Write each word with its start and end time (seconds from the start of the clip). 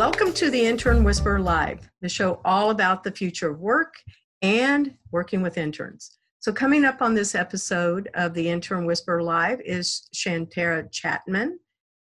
Welcome 0.00 0.32
to 0.32 0.48
the 0.48 0.64
Intern 0.64 1.04
Whisperer 1.04 1.40
Live, 1.40 1.90
the 2.00 2.08
show 2.08 2.40
all 2.42 2.70
about 2.70 3.04
the 3.04 3.10
future 3.10 3.50
of 3.50 3.60
work 3.60 3.92
and 4.40 4.94
working 5.12 5.42
with 5.42 5.58
interns. 5.58 6.16
So, 6.38 6.54
coming 6.54 6.86
up 6.86 7.02
on 7.02 7.12
this 7.12 7.34
episode 7.34 8.08
of 8.14 8.32
the 8.32 8.48
Intern 8.48 8.86
Whisperer 8.86 9.22
Live 9.22 9.60
is 9.60 10.08
Shantera 10.14 10.90
Chatman. 10.90 11.56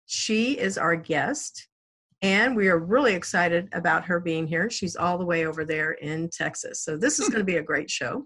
She 0.05 0.57
is 0.57 0.77
our 0.77 0.96
guest, 0.96 1.68
and 2.21 2.55
we 2.55 2.70
are 2.70 2.79
really 2.79 3.15
excited 3.15 3.68
about 3.73 4.05
her 4.05 4.21
being 4.21 4.47
here. 4.47 4.70
She's 4.70 4.95
all 4.95 5.18
the 5.18 5.25
way 5.25 5.45
over 5.45 5.66
there 5.66 5.91
in 5.91 6.29
Texas. 6.29 6.81
So, 6.86 6.95
this 6.95 7.20
is 7.20 7.27
going 7.27 7.39
to 7.39 7.43
be 7.43 7.57
a 7.57 7.61
great 7.61 7.91
show. 7.91 8.25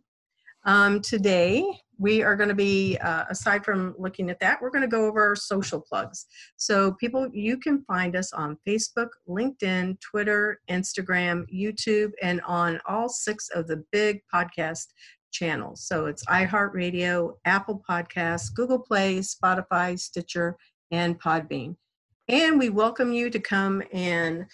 Um, 0.66 1.02
today, 1.02 1.66
we 2.00 2.22
are 2.24 2.36
going 2.36 2.50
to 2.50 2.56
be, 2.56 2.98
uh, 2.98 3.26
aside 3.30 3.64
from 3.64 3.96
looking 3.98 4.30
at 4.30 4.40
that, 4.40 4.62
we're 4.62 4.70
going 4.70 4.84
to 4.84 4.88
go 4.88 5.06
over 5.06 5.24
our 5.24 5.36
social 5.36 5.80
plugs. 5.80 6.26
So, 6.58 6.94
people, 6.94 7.30
you 7.34 7.58
can 7.58 7.84
find 7.86 8.16
us 8.16 8.34
on 8.34 8.58
Facebook, 8.68 9.10
LinkedIn, 9.28 10.00
Twitter, 10.02 10.60
Instagram, 10.70 11.46
YouTube, 11.54 12.12
and 12.22 12.42
on 12.42 12.80
all 12.88 13.10
six 13.10 13.50
of 13.50 13.68
the 13.68 13.84
big 13.92 14.22
podcast 14.34 14.88
channels. 15.32 15.86
So, 15.86 16.08
it's 16.08 16.26
iHeartRadio, 16.26 17.34
Apple 17.46 17.84
Podcasts, 17.88 18.54
Google 18.54 18.80
Play, 18.80 19.20
Spotify, 19.20 20.00
Stitcher, 20.00 20.58
and 20.92 21.20
Podbean. 21.20 21.76
And 22.28 22.58
we 22.58 22.70
welcome 22.70 23.12
you 23.12 23.30
to 23.30 23.40
come 23.40 23.84
and 23.92 24.46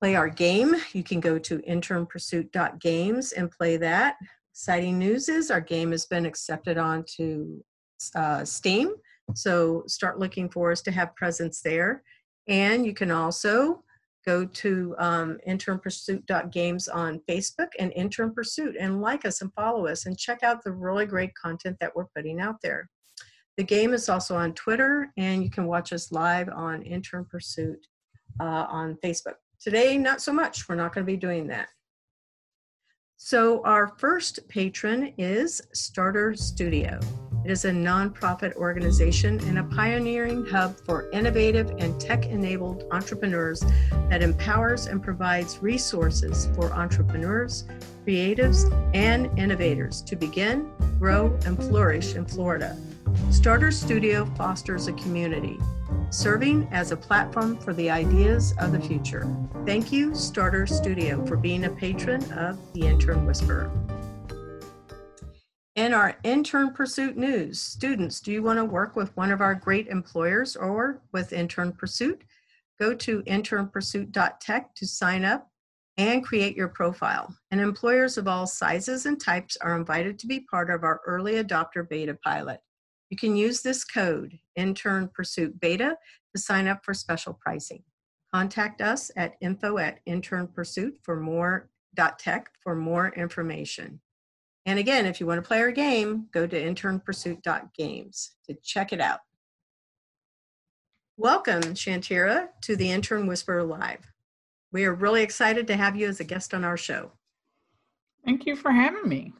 play 0.00 0.14
our 0.14 0.28
game. 0.28 0.74
You 0.92 1.02
can 1.02 1.20
go 1.20 1.38
to 1.38 1.58
internpursuit.games 1.58 3.32
and 3.32 3.50
play 3.50 3.78
that. 3.78 4.16
Exciting 4.56 4.98
news 4.98 5.28
is 5.28 5.50
our 5.50 5.60
game 5.60 5.90
has 5.90 6.06
been 6.06 6.24
accepted 6.24 6.78
onto 6.78 7.62
uh, 8.14 8.42
Steam. 8.42 8.94
So 9.34 9.82
start 9.86 10.18
looking 10.18 10.48
for 10.48 10.72
us 10.72 10.80
to 10.82 10.90
have 10.92 11.14
presence 11.14 11.60
there. 11.60 12.02
And 12.48 12.86
you 12.86 12.94
can 12.94 13.10
also 13.10 13.84
go 14.24 14.46
to 14.46 14.94
um, 14.96 15.36
internpursuit.games 15.46 16.88
on 16.88 17.20
Facebook 17.28 17.68
and 17.78 17.92
Intern 17.92 18.32
Pursuit 18.32 18.76
and 18.80 19.02
like 19.02 19.26
us 19.26 19.42
and 19.42 19.52
follow 19.52 19.88
us 19.88 20.06
and 20.06 20.18
check 20.18 20.42
out 20.42 20.64
the 20.64 20.72
really 20.72 21.04
great 21.04 21.34
content 21.34 21.76
that 21.80 21.94
we're 21.94 22.08
putting 22.16 22.40
out 22.40 22.56
there. 22.62 22.88
The 23.58 23.64
game 23.64 23.92
is 23.92 24.08
also 24.08 24.36
on 24.36 24.54
Twitter 24.54 25.12
and 25.18 25.44
you 25.44 25.50
can 25.50 25.66
watch 25.66 25.92
us 25.92 26.12
live 26.12 26.48
on 26.48 26.80
Intern 26.80 27.26
Pursuit 27.26 27.86
uh, 28.40 28.64
on 28.70 28.96
Facebook. 29.04 29.34
Today, 29.60 29.98
not 29.98 30.22
so 30.22 30.32
much. 30.32 30.66
We're 30.66 30.76
not 30.76 30.94
going 30.94 31.04
to 31.06 31.12
be 31.12 31.18
doing 31.18 31.46
that. 31.48 31.68
So, 33.18 33.64
our 33.64 33.88
first 33.96 34.46
patron 34.46 35.14
is 35.16 35.62
Starter 35.72 36.34
Studio. 36.34 37.00
It 37.46 37.50
is 37.50 37.64
a 37.64 37.70
nonprofit 37.70 38.54
organization 38.56 39.40
and 39.48 39.58
a 39.58 39.64
pioneering 39.64 40.44
hub 40.44 40.76
for 40.84 41.08
innovative 41.12 41.70
and 41.78 41.98
tech 41.98 42.26
enabled 42.26 42.84
entrepreneurs 42.90 43.64
that 44.10 44.20
empowers 44.20 44.86
and 44.86 45.02
provides 45.02 45.62
resources 45.62 46.50
for 46.54 46.70
entrepreneurs, 46.74 47.64
creatives, 48.06 48.70
and 48.94 49.36
innovators 49.38 50.02
to 50.02 50.14
begin, 50.14 50.70
grow, 50.98 51.34
and 51.46 51.56
flourish 51.56 52.16
in 52.16 52.26
Florida. 52.26 52.76
Starter 53.30 53.70
Studio 53.70 54.24
fosters 54.36 54.86
a 54.86 54.92
community 54.94 55.58
serving 56.10 56.68
as 56.70 56.92
a 56.92 56.96
platform 56.96 57.58
for 57.58 57.72
the 57.74 57.90
ideas 57.90 58.54
of 58.58 58.72
the 58.72 58.80
future. 58.80 59.26
Thank 59.64 59.92
you, 59.92 60.14
Starter 60.14 60.66
Studio, 60.66 61.24
for 61.26 61.36
being 61.36 61.64
a 61.64 61.70
patron 61.70 62.22
of 62.32 62.58
the 62.72 62.86
Intern 62.86 63.26
Whisperer. 63.26 63.70
In 65.74 65.92
our 65.92 66.16
intern 66.24 66.72
pursuit 66.72 67.16
news, 67.16 67.60
students, 67.60 68.20
do 68.20 68.32
you 68.32 68.42
want 68.42 68.58
to 68.58 68.64
work 68.64 68.96
with 68.96 69.14
one 69.16 69.30
of 69.30 69.42
our 69.42 69.54
great 69.54 69.88
employers 69.88 70.56
or 70.56 71.02
with 71.12 71.34
Intern 71.34 71.72
Pursuit? 71.72 72.22
Go 72.80 72.94
to 72.94 73.22
internpursuit.tech 73.24 74.74
to 74.74 74.86
sign 74.86 75.24
up 75.24 75.50
and 75.98 76.24
create 76.24 76.56
your 76.56 76.68
profile. 76.68 77.34
And 77.50 77.60
employers 77.60 78.16
of 78.16 78.28
all 78.28 78.46
sizes 78.46 79.06
and 79.06 79.20
types 79.20 79.56
are 79.60 79.76
invited 79.76 80.18
to 80.20 80.26
be 80.26 80.40
part 80.40 80.70
of 80.70 80.82
our 80.82 81.00
early 81.06 81.34
adopter 81.34 81.86
beta 81.86 82.18
pilot. 82.24 82.60
You 83.10 83.16
can 83.16 83.36
use 83.36 83.62
this 83.62 83.84
code, 83.84 84.38
Intern 84.56 85.08
Pursuit 85.14 85.60
Beta, 85.60 85.96
to 86.34 86.40
sign 86.40 86.66
up 86.66 86.84
for 86.84 86.94
special 86.94 87.34
pricing. 87.34 87.82
Contact 88.34 88.80
us 88.80 89.10
at 89.16 89.36
info 89.40 89.78
at 89.78 90.00
internpursuit 90.06 90.94
for 91.02 91.16
more 91.16 91.70
tech 92.18 92.50
for 92.60 92.74
more 92.74 93.08
information. 93.10 94.00
And 94.66 94.78
again, 94.78 95.06
if 95.06 95.20
you 95.20 95.26
want 95.26 95.42
to 95.42 95.46
play 95.46 95.60
our 95.60 95.70
game, 95.70 96.26
go 96.32 96.46
to 96.46 96.60
internpursuit.games 96.60 98.32
to 98.46 98.54
check 98.62 98.92
it 98.92 99.00
out. 99.00 99.20
Welcome, 101.16 101.62
Shantera, 101.62 102.48
to 102.62 102.76
the 102.76 102.90
Intern 102.90 103.26
Whisperer 103.26 103.62
Live. 103.62 104.12
We 104.72 104.84
are 104.84 104.92
really 104.92 105.22
excited 105.22 105.66
to 105.68 105.76
have 105.76 105.96
you 105.96 106.08
as 106.08 106.20
a 106.20 106.24
guest 106.24 106.52
on 106.52 106.64
our 106.64 106.76
show. 106.76 107.12
Thank 108.24 108.44
you 108.44 108.56
for 108.56 108.72
having 108.72 109.08
me. 109.08 109.32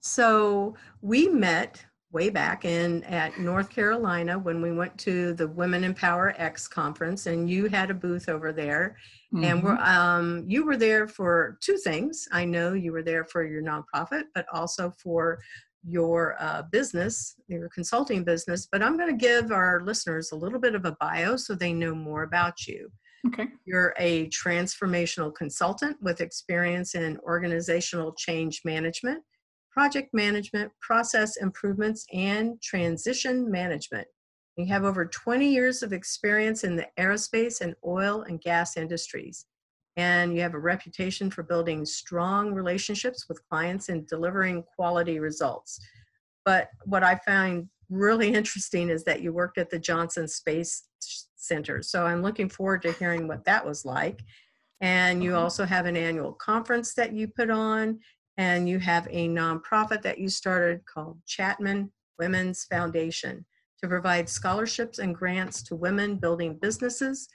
So, 0.00 0.74
we 1.00 1.28
met 1.28 1.86
way 2.12 2.28
back 2.28 2.64
in 2.64 3.02
at 3.04 3.38
North 3.38 3.70
Carolina 3.70 4.38
when 4.38 4.60
we 4.60 4.70
went 4.70 4.96
to 4.98 5.32
the 5.34 5.48
Women 5.48 5.82
Empower 5.82 6.34
X 6.36 6.68
conference, 6.68 7.26
and 7.26 7.48
you 7.48 7.66
had 7.66 7.90
a 7.90 7.94
booth 7.94 8.28
over 8.28 8.52
there. 8.52 8.96
Mm-hmm. 9.34 9.44
And 9.44 9.62
we're, 9.62 9.78
um, 9.78 10.44
you 10.46 10.64
were 10.66 10.76
there 10.76 11.08
for 11.08 11.58
two 11.62 11.78
things. 11.78 12.28
I 12.30 12.44
know 12.44 12.74
you 12.74 12.92
were 12.92 13.02
there 13.02 13.24
for 13.24 13.44
your 13.44 13.62
nonprofit, 13.62 14.24
but 14.34 14.46
also 14.52 14.92
for 15.02 15.38
your 15.84 16.36
uh, 16.38 16.62
business, 16.70 17.34
your 17.48 17.68
consulting 17.70 18.24
business. 18.24 18.68
But 18.70 18.82
I'm 18.82 18.96
going 18.96 19.10
to 19.10 19.26
give 19.26 19.50
our 19.50 19.82
listeners 19.84 20.32
a 20.32 20.36
little 20.36 20.60
bit 20.60 20.74
of 20.74 20.84
a 20.84 20.96
bio 21.00 21.36
so 21.36 21.54
they 21.54 21.72
know 21.72 21.94
more 21.94 22.22
about 22.22 22.66
you. 22.66 22.90
Okay. 23.28 23.46
You're 23.64 23.94
a 23.98 24.28
transformational 24.28 25.34
consultant 25.34 25.96
with 26.02 26.20
experience 26.20 26.94
in 26.94 27.18
organizational 27.18 28.12
change 28.12 28.62
management 28.64 29.22
project 29.72 30.12
management, 30.12 30.70
process 30.80 31.36
improvements, 31.38 32.04
and 32.12 32.60
transition 32.60 33.50
management. 33.50 34.06
You 34.56 34.66
have 34.66 34.84
over 34.84 35.06
20 35.06 35.48
years 35.48 35.82
of 35.82 35.92
experience 35.92 36.62
in 36.62 36.76
the 36.76 36.86
aerospace 36.98 37.62
and 37.62 37.74
oil 37.86 38.22
and 38.22 38.40
gas 38.40 38.76
industries. 38.76 39.46
And 39.96 40.34
you 40.34 40.42
have 40.42 40.54
a 40.54 40.58
reputation 40.58 41.30
for 41.30 41.42
building 41.42 41.86
strong 41.86 42.52
relationships 42.52 43.26
with 43.28 43.46
clients 43.48 43.88
and 43.88 44.06
delivering 44.06 44.62
quality 44.76 45.20
results. 45.20 45.80
But 46.44 46.68
what 46.84 47.02
I 47.02 47.18
find 47.26 47.68
really 47.88 48.28
interesting 48.34 48.90
is 48.90 49.04
that 49.04 49.22
you 49.22 49.32
worked 49.32 49.58
at 49.58 49.70
the 49.70 49.78
Johnson 49.78 50.28
Space 50.28 50.84
Center. 51.36 51.82
So 51.82 52.06
I'm 52.06 52.22
looking 52.22 52.48
forward 52.48 52.82
to 52.82 52.92
hearing 52.92 53.28
what 53.28 53.44
that 53.44 53.64
was 53.64 53.84
like. 53.84 54.20
And 54.82 55.22
you 55.22 55.30
mm-hmm. 55.30 55.38
also 55.38 55.64
have 55.64 55.86
an 55.86 55.96
annual 55.96 56.32
conference 56.32 56.94
that 56.94 57.12
you 57.12 57.28
put 57.28 57.50
on 57.50 58.00
and 58.36 58.68
you 58.68 58.78
have 58.78 59.06
a 59.10 59.28
nonprofit 59.28 60.02
that 60.02 60.18
you 60.18 60.28
started 60.28 60.84
called 60.86 61.18
Chatman 61.26 61.90
Women's 62.18 62.64
Foundation 62.64 63.44
to 63.80 63.88
provide 63.88 64.28
scholarships 64.28 64.98
and 64.98 65.14
grants 65.14 65.62
to 65.64 65.74
women 65.74 66.16
building 66.16 66.58
businesses 66.60 67.28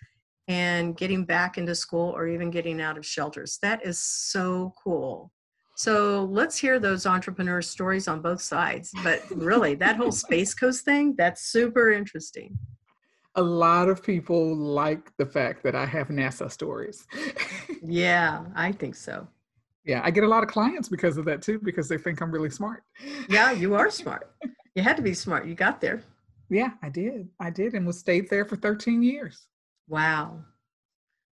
and 0.47 0.95
getting 0.95 1.25
back 1.25 1.57
into 1.57 1.75
school 1.75 2.11
or 2.15 2.27
even 2.27 2.49
getting 2.49 2.81
out 2.81 2.97
of 2.97 3.05
shelters. 3.05 3.59
That 3.61 3.85
is 3.85 3.99
so 3.99 4.73
cool. 4.81 5.31
So 5.75 6.27
let's 6.31 6.57
hear 6.57 6.79
those 6.79 7.05
entrepreneur 7.05 7.61
stories 7.61 8.07
on 8.07 8.21
both 8.21 8.41
sides. 8.41 8.91
But 9.03 9.21
really, 9.29 9.75
that 9.75 9.97
whole 9.97 10.11
Space 10.11 10.53
Coast 10.55 10.85
thing, 10.85 11.15
that's 11.17 11.45
super 11.51 11.91
interesting. 11.91 12.57
A 13.35 13.43
lot 13.43 13.87
of 13.87 14.01
people 14.01 14.55
like 14.55 15.15
the 15.17 15.25
fact 15.25 15.61
that 15.63 15.75
I 15.75 15.85
have 15.85 16.07
NASA 16.07 16.49
stories. 16.51 17.05
yeah, 17.83 18.45
I 18.55 18.71
think 18.71 18.95
so. 18.95 19.27
Yeah, 19.87 20.01
I 20.03 20.11
get 20.11 20.25
a 20.25 20.27
lot 20.27 20.43
of 20.43 20.49
clients 20.49 20.89
because 20.89 21.17
of 21.17 21.23
that 21.25 21.41
too, 21.41 21.59
because 21.63 21.87
they 21.87 21.97
think 21.97 22.19
I'm 22.19 22.29
really 22.29 22.49
smart. 22.49 22.83
Yeah, 23.29 23.51
you 23.51 23.73
are 23.73 23.89
smart. 24.01 24.29
You 24.75 24.83
had 24.83 24.97
to 24.97 25.01
be 25.01 25.13
smart. 25.13 25.47
You 25.47 25.55
got 25.55 25.79
there. 25.79 26.03
Yeah, 26.49 26.71
I 26.83 26.89
did. 26.89 27.29
I 27.39 27.49
did 27.49 27.73
and 27.73 27.87
was 27.87 27.97
stayed 27.97 28.29
there 28.29 28.45
for 28.45 28.57
13 28.57 29.01
years. 29.01 29.47
Wow. 29.87 30.43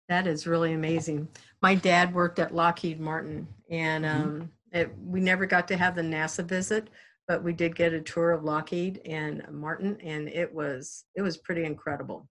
That 0.08 0.26
is 0.26 0.48
really 0.48 0.74
amazing. 0.74 1.28
My 1.62 1.76
dad 1.76 2.14
worked 2.14 2.40
at 2.40 2.56
Lockheed 2.56 3.00
Martin 3.00 3.48
and 3.70 4.06
mm-hmm. 4.06 4.22
um, 4.22 4.52
it, 4.72 4.92
we 5.04 5.20
never 5.20 5.46
got 5.46 5.68
to 5.70 5.78
have 5.78 5.96
the 5.96 6.02
NASA 6.02 6.46
visit, 6.46 6.90
but 7.28 7.44
we 7.44 7.52
did 7.52 7.76
get 7.76 7.94
a 7.94 8.02
tour 8.02 8.32
of 8.32 8.44
Lockheed 8.44 9.02
and 9.06 9.46
Martin 9.52 9.98
and 10.02 10.30
it 10.30 10.54
was 10.54 11.06
it 11.16 11.22
was 11.22 11.38
pretty 11.38 11.66
incredible. 11.66 12.30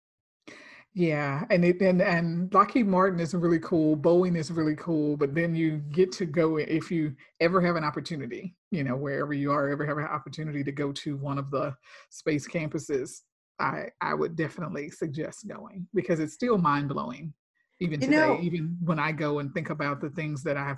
Yeah, 0.96 1.44
and 1.50 1.62
it 1.62 1.82
and 1.82 2.00
and 2.00 2.52
Lockheed 2.54 2.86
Martin 2.86 3.20
is 3.20 3.34
really 3.34 3.58
cool. 3.58 3.98
Boeing 3.98 4.34
is 4.34 4.50
really 4.50 4.74
cool, 4.76 5.14
but 5.18 5.34
then 5.34 5.54
you 5.54 5.76
get 5.92 6.10
to 6.12 6.24
go 6.24 6.56
if 6.56 6.90
you 6.90 7.14
ever 7.38 7.60
have 7.60 7.76
an 7.76 7.84
opportunity, 7.84 8.56
you 8.70 8.82
know, 8.82 8.96
wherever 8.96 9.34
you 9.34 9.52
are, 9.52 9.68
ever 9.68 9.84
have 9.84 9.98
an 9.98 10.04
opportunity 10.04 10.64
to 10.64 10.72
go 10.72 10.92
to 10.92 11.18
one 11.18 11.36
of 11.36 11.50
the 11.50 11.76
space 12.08 12.48
campuses. 12.48 13.20
I 13.60 13.88
I 14.00 14.14
would 14.14 14.36
definitely 14.36 14.88
suggest 14.88 15.46
going 15.46 15.86
because 15.92 16.18
it's 16.18 16.32
still 16.32 16.56
mind 16.56 16.88
blowing, 16.88 17.34
even 17.78 18.00
today. 18.00 18.14
You 18.14 18.20
know, 18.20 18.38
even 18.40 18.78
when 18.82 18.98
I 18.98 19.12
go 19.12 19.40
and 19.40 19.52
think 19.52 19.68
about 19.68 20.00
the 20.00 20.08
things 20.08 20.42
that 20.44 20.56
I 20.56 20.76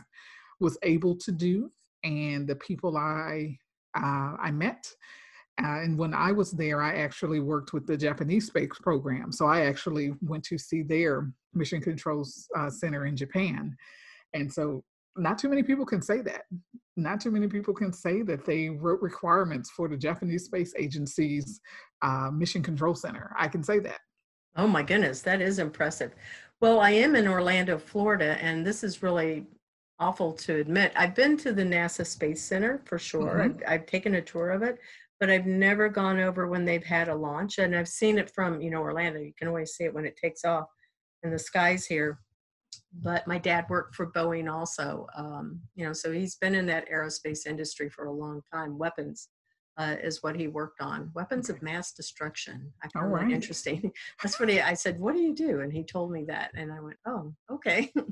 was 0.58 0.76
able 0.82 1.14
to 1.14 1.30
do 1.30 1.70
and 2.02 2.48
the 2.48 2.56
people 2.56 2.96
I 2.96 3.56
uh, 3.96 4.34
I 4.40 4.50
met 4.50 4.84
Uh, 5.62 5.80
and 5.80 5.98
when 5.98 6.14
I 6.14 6.30
was 6.30 6.52
there, 6.52 6.82
I 6.82 6.98
actually 6.98 7.40
worked 7.40 7.72
with 7.72 7.86
the 7.86 7.96
Japanese 7.96 8.46
space 8.46 8.70
program. 8.80 9.32
So 9.32 9.46
I 9.46 9.62
actually 9.62 10.14
went 10.20 10.44
to 10.44 10.58
see 10.58 10.82
their 10.82 11.32
mission 11.52 11.80
control 11.80 12.26
uh, 12.56 12.70
center 12.70 13.06
in 13.06 13.16
Japan. 13.16 13.76
And 14.34 14.52
so 14.52 14.84
not 15.16 15.38
too 15.38 15.48
many 15.48 15.62
people 15.62 15.84
can 15.84 16.00
say 16.00 16.20
that. 16.22 16.42
Not 16.96 17.20
too 17.20 17.30
many 17.30 17.48
people 17.48 17.74
can 17.74 17.92
say 17.92 18.22
that 18.22 18.44
they 18.44 18.68
wrote 18.68 19.02
requirements 19.02 19.70
for 19.70 19.88
the 19.88 19.96
Japanese 19.96 20.44
Space 20.44 20.72
Agency's 20.76 21.60
uh, 22.02 22.30
Mission 22.32 22.62
Control 22.62 22.94
Center. 22.94 23.34
I 23.36 23.48
can 23.48 23.62
say 23.62 23.80
that. 23.80 23.98
Oh 24.56 24.66
my 24.66 24.82
goodness, 24.82 25.22
that 25.22 25.40
is 25.40 25.58
impressive. 25.58 26.14
Well, 26.60 26.80
I 26.80 26.90
am 26.90 27.14
in 27.14 27.28
Orlando, 27.28 27.78
Florida, 27.78 28.36
and 28.40 28.66
this 28.66 28.82
is 28.82 29.02
really 29.02 29.46
awful 30.00 30.32
to 30.32 30.56
admit. 30.56 30.92
I've 30.96 31.14
been 31.14 31.36
to 31.38 31.52
the 31.52 31.62
NASA 31.62 32.04
Space 32.06 32.42
Center 32.42 32.80
for 32.84 32.98
sure. 32.98 33.34
Mm-hmm. 33.34 33.62
I've, 33.68 33.80
I've, 33.80 33.86
taken 33.86 34.14
a 34.14 34.22
tour 34.22 34.50
of 34.50 34.62
it, 34.62 34.78
but 35.20 35.30
I've 35.30 35.46
never 35.46 35.88
gone 35.88 36.20
over 36.20 36.46
when 36.46 36.64
they've 36.64 36.84
had 36.84 37.08
a 37.08 37.14
launch. 37.14 37.58
And 37.58 37.74
I've 37.74 37.88
seen 37.88 38.18
it 38.18 38.30
from, 38.34 38.60
you 38.60 38.70
know, 38.70 38.80
Orlando. 38.80 39.20
You 39.20 39.32
can 39.38 39.48
always 39.48 39.72
see 39.72 39.84
it 39.84 39.94
when 39.94 40.04
it 40.04 40.16
takes 40.22 40.44
off 40.44 40.66
in 41.22 41.30
the 41.30 41.38
skies 41.38 41.86
here 41.86 42.18
but 43.02 43.26
my 43.26 43.38
dad 43.38 43.66
worked 43.68 43.94
for 43.94 44.10
Boeing 44.10 44.50
also. 44.50 45.06
Um, 45.16 45.60
you 45.74 45.86
know, 45.86 45.92
so 45.92 46.12
he's 46.12 46.36
been 46.36 46.54
in 46.54 46.66
that 46.66 46.88
aerospace 46.90 47.46
industry 47.46 47.88
for 47.88 48.06
a 48.06 48.12
long 48.12 48.42
time. 48.52 48.78
Weapons 48.78 49.28
uh, 49.76 49.96
is 50.02 50.22
what 50.22 50.36
he 50.36 50.48
worked 50.48 50.80
on. 50.80 51.10
Weapons 51.14 51.50
of 51.50 51.62
mass 51.62 51.92
destruction. 51.92 52.72
I 52.82 52.88
found 52.88 53.12
right. 53.12 53.28
that 53.28 53.34
interesting. 53.34 53.92
That's 54.22 54.40
what 54.40 54.48
he, 54.48 54.60
I 54.60 54.74
said, 54.74 54.98
what 54.98 55.14
do 55.14 55.20
you 55.20 55.34
do? 55.34 55.60
And 55.60 55.72
he 55.72 55.84
told 55.84 56.10
me 56.10 56.24
that. 56.28 56.50
And 56.54 56.72
I 56.72 56.80
went, 56.80 56.96
oh, 57.06 57.32
okay. 57.50 57.92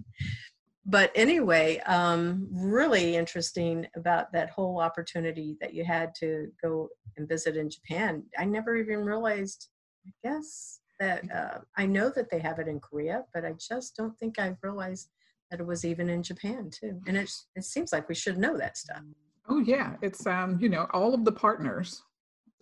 but 0.88 1.10
anyway, 1.16 1.80
um, 1.80 2.46
really 2.52 3.16
interesting 3.16 3.86
about 3.96 4.32
that 4.32 4.50
whole 4.50 4.80
opportunity 4.80 5.56
that 5.60 5.74
you 5.74 5.84
had 5.84 6.14
to 6.20 6.46
go 6.62 6.88
and 7.16 7.28
visit 7.28 7.56
in 7.56 7.68
Japan. 7.68 8.22
I 8.38 8.44
never 8.44 8.76
even 8.76 9.04
realized, 9.04 9.68
I 10.06 10.10
guess, 10.22 10.78
that 11.00 11.24
uh, 11.34 11.58
I 11.76 11.86
know 11.86 12.08
that 12.10 12.30
they 12.30 12.38
have 12.38 12.60
it 12.60 12.68
in 12.68 12.78
Korea, 12.78 13.24
but 13.34 13.44
I 13.44 13.54
just 13.58 13.96
don't 13.96 14.16
think 14.16 14.38
I 14.38 14.56
realized 14.62 15.10
that 15.50 15.58
it 15.58 15.66
was 15.66 15.84
even 15.84 16.08
in 16.08 16.22
Japan 16.22 16.70
too. 16.70 17.00
And 17.08 17.16
it 17.16 17.30
it 17.56 17.64
seems 17.64 17.92
like 17.92 18.08
we 18.08 18.14
should 18.14 18.38
know 18.38 18.56
that 18.56 18.76
stuff. 18.76 19.02
Oh 19.48 19.58
yeah, 19.58 19.96
it's 20.02 20.24
um 20.24 20.56
you 20.60 20.68
know 20.68 20.86
all 20.92 21.14
of 21.14 21.24
the 21.24 21.32
partners, 21.32 22.02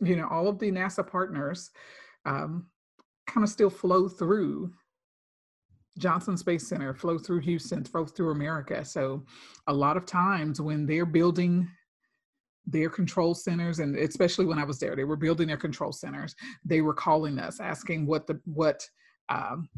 you 0.01 0.17
know 0.17 0.29
all 0.31 0.49
of 0.49 0.59
the 0.59 0.71
NASA 0.71 1.07
partners, 1.07 1.71
um, 2.25 2.67
kind 3.27 3.45
of 3.45 3.51
still 3.51 3.71
flow 3.71 4.09
through 4.09 4.73
Johnson 5.99 6.37
Space 6.37 6.67
Center, 6.67 6.93
flow 6.93 7.19
through 7.19 7.41
Houston, 7.41 7.85
flow 7.85 8.05
through 8.05 8.33
America. 8.33 8.85
So 8.85 9.25
a 9.67 9.73
lot 9.73 9.97
of 9.97 10.07
times 10.07 10.61
when 10.61 10.87
they're 10.87 11.07
building 11.07 11.69
their 12.67 12.89
control 12.89 13.35
centers 13.35 13.79
and 13.79 13.97
especially 13.97 14.47
when 14.47 14.59
i 14.59 14.65
was 14.65 14.79
there 14.79 14.97
they 14.97 15.05
were 15.05 15.17
building 15.17 15.47
their 15.47 15.57
control 15.57 15.93
centers 15.93 16.35
they 16.65 16.81
were 16.81 16.95
calling 16.95 17.39
us 17.39 17.61
asking 17.61 18.07
what 18.07 18.27
the 18.27 18.41
what 18.45 18.89
um, 19.29 19.69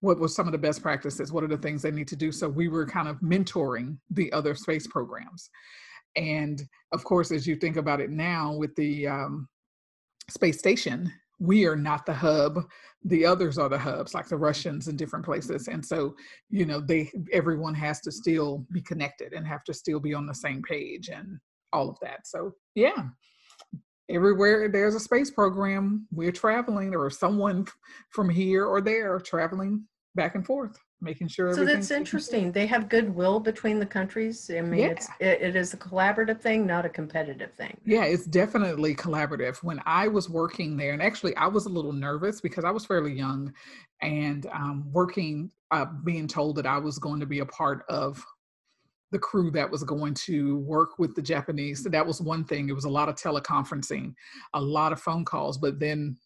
what 0.00 0.18
was 0.18 0.34
some 0.34 0.46
of 0.46 0.52
the 0.52 0.58
best 0.58 0.82
practices 0.82 1.32
what 1.32 1.44
are 1.44 1.48
the 1.48 1.58
things 1.58 1.82
they 1.82 1.90
need 1.90 2.08
to 2.08 2.16
do 2.16 2.32
so 2.32 2.48
we 2.48 2.68
were 2.68 2.86
kind 2.86 3.08
of 3.08 3.20
mentoring 3.20 3.98
the 4.10 4.32
other 4.32 4.54
space 4.54 4.86
programs 4.86 5.50
and 6.16 6.62
of 6.92 7.04
course 7.04 7.30
as 7.30 7.46
you 7.46 7.56
think 7.56 7.76
about 7.76 8.00
it 8.00 8.10
now 8.10 8.54
with 8.54 8.74
the 8.76 9.06
um, 9.06 9.46
space 10.28 10.58
station 10.58 11.12
we 11.40 11.66
are 11.66 11.76
not 11.76 12.06
the 12.06 12.14
hub 12.14 12.60
the 13.04 13.24
others 13.24 13.58
are 13.58 13.68
the 13.68 13.78
hubs 13.78 14.14
like 14.14 14.28
the 14.28 14.36
russians 14.36 14.86
in 14.88 14.96
different 14.96 15.24
places 15.24 15.62
mm-hmm. 15.62 15.74
and 15.74 15.84
so 15.84 16.14
you 16.50 16.66
know 16.66 16.80
they 16.80 17.10
everyone 17.32 17.74
has 17.74 18.00
to 18.00 18.12
still 18.12 18.64
be 18.70 18.82
connected 18.82 19.32
and 19.32 19.46
have 19.46 19.64
to 19.64 19.74
still 19.74 19.98
be 19.98 20.14
on 20.14 20.26
the 20.26 20.34
same 20.34 20.62
page 20.62 21.08
and 21.08 21.40
all 21.72 21.88
of 21.88 21.98
that. 22.00 22.26
So 22.26 22.52
yeah, 22.74 23.08
everywhere 24.08 24.68
there's 24.68 24.94
a 24.94 25.00
space 25.00 25.30
program, 25.30 26.06
we're 26.10 26.32
traveling, 26.32 26.94
or 26.94 27.10
someone 27.10 27.66
from 28.10 28.28
here 28.28 28.66
or 28.66 28.80
there 28.80 29.18
traveling 29.20 29.84
back 30.14 30.34
and 30.34 30.44
forth, 30.44 30.76
making 31.00 31.28
sure. 31.28 31.54
So 31.54 31.64
that's 31.64 31.90
interesting. 31.90 32.52
They 32.52 32.66
have 32.66 32.88
goodwill 32.88 33.40
between 33.40 33.78
the 33.78 33.86
countries. 33.86 34.50
I 34.50 34.60
mean, 34.60 34.80
yeah. 34.80 34.86
it's 34.88 35.08
it, 35.18 35.42
it 35.42 35.56
is 35.56 35.74
a 35.74 35.76
collaborative 35.76 36.40
thing, 36.40 36.66
not 36.66 36.84
a 36.84 36.88
competitive 36.88 37.52
thing. 37.52 37.76
Yeah, 37.84 38.04
it's 38.04 38.26
definitely 38.26 38.94
collaborative. 38.94 39.62
When 39.62 39.80
I 39.86 40.08
was 40.08 40.28
working 40.28 40.76
there, 40.76 40.92
and 40.92 41.02
actually 41.02 41.36
I 41.36 41.46
was 41.46 41.66
a 41.66 41.70
little 41.70 41.92
nervous 41.92 42.40
because 42.40 42.64
I 42.64 42.70
was 42.70 42.84
fairly 42.84 43.12
young, 43.12 43.52
and 44.02 44.46
um, 44.52 44.84
working, 44.92 45.50
uh, 45.70 45.86
being 46.04 46.28
told 46.28 46.56
that 46.56 46.66
I 46.66 46.78
was 46.78 46.98
going 46.98 47.20
to 47.20 47.26
be 47.26 47.40
a 47.40 47.46
part 47.46 47.84
of 47.88 48.24
the 49.12 49.18
crew 49.18 49.50
that 49.50 49.68
was 49.68 49.82
going 49.82 50.14
to 50.14 50.58
work 50.58 50.98
with 50.98 51.14
the 51.16 51.22
Japanese. 51.22 51.82
So 51.82 51.88
that 51.88 52.06
was 52.06 52.20
one 52.20 52.44
thing. 52.44 52.68
It 52.68 52.74
was 52.74 52.84
a 52.84 52.90
lot 52.90 53.08
of 53.08 53.16
teleconferencing, 53.16 54.14
a 54.54 54.60
lot 54.60 54.92
of 54.92 55.00
phone 55.00 55.24
calls, 55.24 55.58
but 55.58 55.80
then 55.80 56.16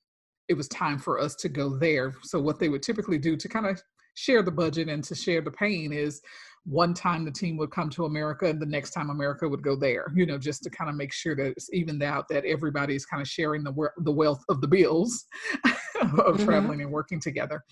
it 0.49 0.55
was 0.55 0.69
time 0.69 0.99
for 0.99 1.19
us 1.19 1.35
to 1.37 1.49
go 1.49 1.79
there. 1.79 2.15
So 2.23 2.41
what 2.41 2.59
they 2.59 2.69
would 2.69 2.82
typically 2.82 3.19
do 3.19 3.37
to 3.37 3.49
kind 3.49 3.67
of 3.67 3.82
share 4.15 4.43
the 4.43 4.51
budget 4.51 4.89
and 4.89 5.05
to 5.05 5.15
share 5.15 5.41
the 5.41 5.51
pain 5.51 5.93
is 5.93 6.21
one 6.65 6.95
time 6.95 7.25
the 7.25 7.31
team 7.31 7.57
would 7.59 7.71
come 7.71 7.91
to 7.91 8.07
America 8.07 8.47
and 8.47 8.61
the 8.61 8.67
next 8.67 8.93
time 8.93 9.11
America 9.11 9.47
would 9.47 9.63
go 9.63 9.77
there, 9.77 10.11
you 10.15 10.25
know, 10.25 10.39
just 10.39 10.63
to 10.63 10.71
kind 10.71 10.89
of 10.89 10.97
make 10.97 11.13
sure 11.13 11.37
that 11.37 11.49
it's 11.49 11.73
evened 11.73 12.03
out 12.03 12.27
that 12.31 12.45
everybody's 12.47 13.05
kind 13.05 13.21
of 13.21 13.29
sharing 13.29 13.63
the 13.63 13.73
the 13.99 14.13
wealth 14.13 14.43
of 14.49 14.61
the 14.61 14.69
bills 14.69 15.27
of 15.65 16.09
mm-hmm. 16.09 16.45
traveling 16.45 16.81
and 16.81 16.91
working 16.91 17.21
together. 17.21 17.63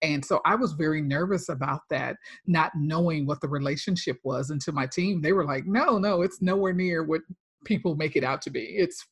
And 0.00 0.24
so 0.24 0.40
I 0.46 0.54
was 0.54 0.72
very 0.72 1.02
nervous 1.02 1.48
about 1.48 1.80
that, 1.90 2.16
not 2.46 2.70
knowing 2.76 3.26
what 3.26 3.40
the 3.40 3.48
relationship 3.48 4.16
was 4.22 4.50
until 4.50 4.74
my 4.74 4.86
team, 4.86 5.20
they 5.20 5.32
were 5.32 5.44
like, 5.44 5.66
no, 5.66 5.98
no, 5.98 6.22
it's 6.22 6.40
nowhere 6.40 6.72
near 6.72 7.02
what 7.02 7.22
people 7.64 7.96
make 7.96 8.14
it 8.14 8.24
out 8.24 8.40
to 8.42 8.50
be. 8.50 8.60
It's 8.60 9.04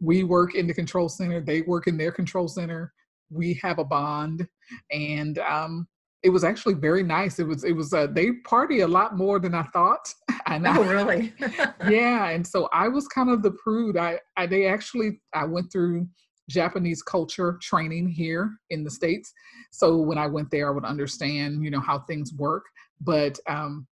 we 0.00 0.24
work 0.24 0.54
in 0.54 0.66
the 0.66 0.74
control 0.74 1.08
center, 1.08 1.40
they 1.40 1.62
work 1.62 1.86
in 1.86 1.98
their 1.98 2.12
control 2.12 2.48
center, 2.48 2.92
we 3.30 3.54
have 3.62 3.78
a 3.78 3.84
bond. 3.84 4.48
And 4.90 5.38
um, 5.38 5.86
it 6.22 6.30
was 6.30 6.44
actually 6.44 6.74
very 6.74 7.02
nice. 7.02 7.38
It 7.38 7.46
was, 7.46 7.64
it 7.64 7.72
was, 7.72 7.92
uh, 7.94 8.06
they 8.06 8.32
party 8.44 8.80
a 8.80 8.88
lot 8.88 9.16
more 9.16 9.38
than 9.38 9.54
I 9.54 9.62
thought. 9.64 10.12
And 10.46 10.66
oh, 10.66 10.82
really? 10.82 11.32
yeah. 11.88 12.30
And 12.30 12.44
so 12.44 12.68
I 12.72 12.88
was 12.88 13.06
kind 13.06 13.30
of 13.30 13.40
the 13.40 13.52
prude. 13.52 13.96
I, 13.96 14.18
I, 14.36 14.46
they 14.46 14.66
actually, 14.66 15.20
I 15.32 15.44
went 15.44 15.70
through 15.70 16.08
Japanese 16.48 17.02
culture 17.02 17.56
training 17.62 18.08
here 18.08 18.50
in 18.70 18.82
the 18.82 18.90
States. 18.90 19.32
So 19.70 19.96
when 19.98 20.18
I 20.18 20.26
went 20.26 20.50
there, 20.50 20.68
I 20.68 20.72
would 20.72 20.84
understand, 20.84 21.62
you 21.62 21.70
know, 21.70 21.78
how 21.78 22.00
things 22.00 22.34
work. 22.34 22.64
But 23.00 23.38
um, 23.48 23.86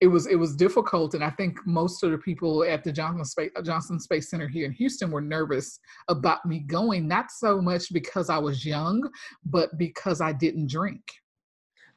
it 0.00 0.06
was 0.06 0.26
it 0.26 0.36
was 0.36 0.54
difficult, 0.54 1.14
and 1.14 1.24
I 1.24 1.30
think 1.30 1.58
most 1.66 2.02
of 2.04 2.12
the 2.12 2.18
people 2.18 2.62
at 2.64 2.84
the 2.84 2.92
Johnson 2.92 3.24
Space 3.24 3.50
Johnson 3.64 3.98
Space 3.98 4.30
Center 4.30 4.46
here 4.46 4.64
in 4.64 4.72
Houston 4.72 5.10
were 5.10 5.20
nervous 5.20 5.78
about 6.08 6.46
me 6.46 6.60
going, 6.60 7.08
not 7.08 7.30
so 7.30 7.60
much 7.60 7.92
because 7.92 8.30
I 8.30 8.38
was 8.38 8.64
young, 8.64 9.08
but 9.44 9.76
because 9.76 10.20
I 10.20 10.32
didn't 10.32 10.70
drink. 10.70 11.02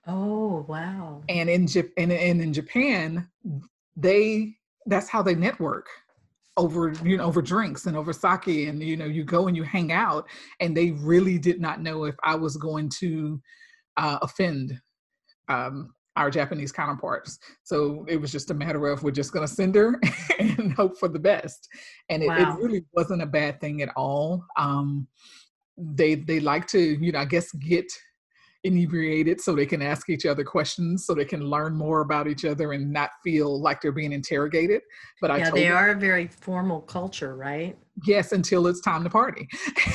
Oh 0.08 0.66
wow! 0.68 1.22
And 1.30 1.50
in 1.50 1.68
and, 1.98 2.12
and 2.12 2.42
in 2.42 2.54
Japan, 2.54 3.30
they 3.96 4.56
that's 4.86 5.10
how 5.10 5.22
they 5.22 5.36
network 5.36 5.88
over 6.58 6.94
you 7.04 7.18
know 7.18 7.24
over 7.24 7.42
drinks 7.42 7.86
and 7.86 7.96
over 7.96 8.12
sake 8.12 8.68
and 8.68 8.84
you 8.84 8.98
know 8.98 9.06
you 9.06 9.24
go 9.24 9.48
and 9.48 9.56
you 9.56 9.64
hang 9.64 9.92
out 9.92 10.28
and 10.60 10.76
they 10.76 10.92
really 10.92 11.38
did 11.38 11.62
not 11.62 11.82
know 11.82 12.04
if 12.04 12.16
i 12.24 12.36
was 12.36 12.58
going 12.58 12.90
to 12.90 13.42
uh, 13.98 14.18
offend 14.22 14.78
um, 15.48 15.94
our 16.18 16.30
japanese 16.30 16.72
counterparts 16.72 17.40
so 17.64 18.06
it 18.08 18.20
was 18.20 18.32
just 18.32 18.52
a 18.52 18.54
matter 18.54 18.88
of 18.88 19.02
we're 19.02 19.12
just 19.12 19.32
going 19.32 19.48
to 19.48 19.54
send 19.54 19.76
her 19.76 20.00
and 20.40 20.74
hope 20.74 20.98
for 20.98 21.08
the 21.08 21.20
best 21.20 21.70
and 22.10 22.22
it, 22.22 22.28
wow. 22.28 22.38
it, 22.38 22.62
really 22.62 22.84
wasn't 22.94 23.22
a 23.22 23.26
bad 23.26 23.60
thing 23.62 23.82
at 23.82 23.90
all 23.96 24.46
um, 24.58 25.08
they 25.78 26.16
they 26.16 26.40
like 26.40 26.68
to 26.68 26.80
you 26.80 27.14
know 27.14 27.20
i 27.20 27.26
guess 27.26 27.52
get 27.54 27.90
inebriated 28.64 29.42
so 29.42 29.56
they 29.56 29.66
can 29.66 29.82
ask 29.82 30.10
each 30.10 30.26
other 30.26 30.44
questions 30.44 31.06
so 31.06 31.16
they 31.16 31.26
can 31.26 31.42
learn 31.42 31.74
more 31.74 32.02
about 32.02 32.28
each 32.28 32.46
other 32.46 32.74
and 32.74 32.92
not 32.92 33.10
feel 33.24 33.60
like 33.60 33.82
they're 33.82 33.92
being 33.92 34.14
interrogated. 34.14 34.82
But 35.20 35.32
I 35.32 35.38
yeah, 35.38 35.52
they 35.52 35.64
them, 35.64 35.78
are 35.78 35.90
a 35.90 35.96
very 35.96 36.28
formal 36.28 36.82
culture 36.82 37.36
right? 37.36 37.78
Yes 38.06 38.32
until 38.32 38.68
it's 38.68 38.82
time 38.82 39.04
to 39.04 39.10
party. 39.10 39.48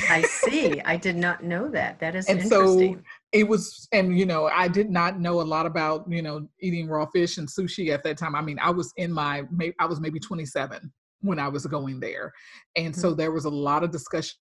I 0.09 0.21
see. 0.29 0.81
I 0.81 0.97
did 0.97 1.15
not 1.15 1.43
know 1.43 1.69
that. 1.69 1.99
That 1.99 2.15
is 2.15 2.27
and 2.27 2.41
interesting. 2.41 2.95
so 2.95 3.01
it 3.31 3.47
was 3.47 3.87
and 3.91 4.17
you 4.17 4.25
know 4.25 4.47
i 4.47 4.69
did 4.69 4.89
not 4.89 5.19
know 5.19 5.41
a 5.41 5.43
lot 5.43 5.65
about 5.65 6.05
you 6.09 6.21
know 6.21 6.47
eating 6.61 6.87
raw 6.87 7.05
fish 7.07 7.37
and 7.37 7.47
sushi 7.47 7.89
at 7.89 8.03
that 8.03 8.17
time. 8.17 8.35
I 8.35 8.41
mean 8.41 8.59
i 8.59 8.69
was 8.69 8.91
in 8.97 9.11
my 9.11 9.43
i 9.79 9.85
was 9.85 10.01
maybe 10.01 10.19
27 10.19 10.91
when 11.21 11.39
i 11.39 11.47
was 11.47 11.65
going 11.65 11.99
there. 11.99 12.33
And 12.75 12.95
so 12.95 13.11
hmm. 13.11 13.17
there 13.17 13.31
was 13.31 13.45
a 13.45 13.49
lot 13.49 13.83
of 13.83 13.91
discussion 13.91 14.35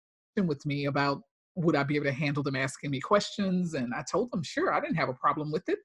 with 0.45 0.65
me 0.67 0.87
about 0.87 1.23
would 1.57 1.75
I 1.75 1.83
be 1.83 1.97
able 1.97 2.07
to 2.07 2.13
handle 2.13 2.43
them 2.43 2.55
asking 2.55 2.91
me 2.91 3.01
questions? 3.01 3.75
And 3.75 3.93
I 3.95 4.05
told 4.11 4.31
them, 4.31 4.43
sure, 4.43 4.73
I 4.73 4.81
didn't 4.81 4.97
have 4.97 5.09
a 5.09 5.15
problem 5.15 5.51
with 5.51 5.69
it, 5.69 5.79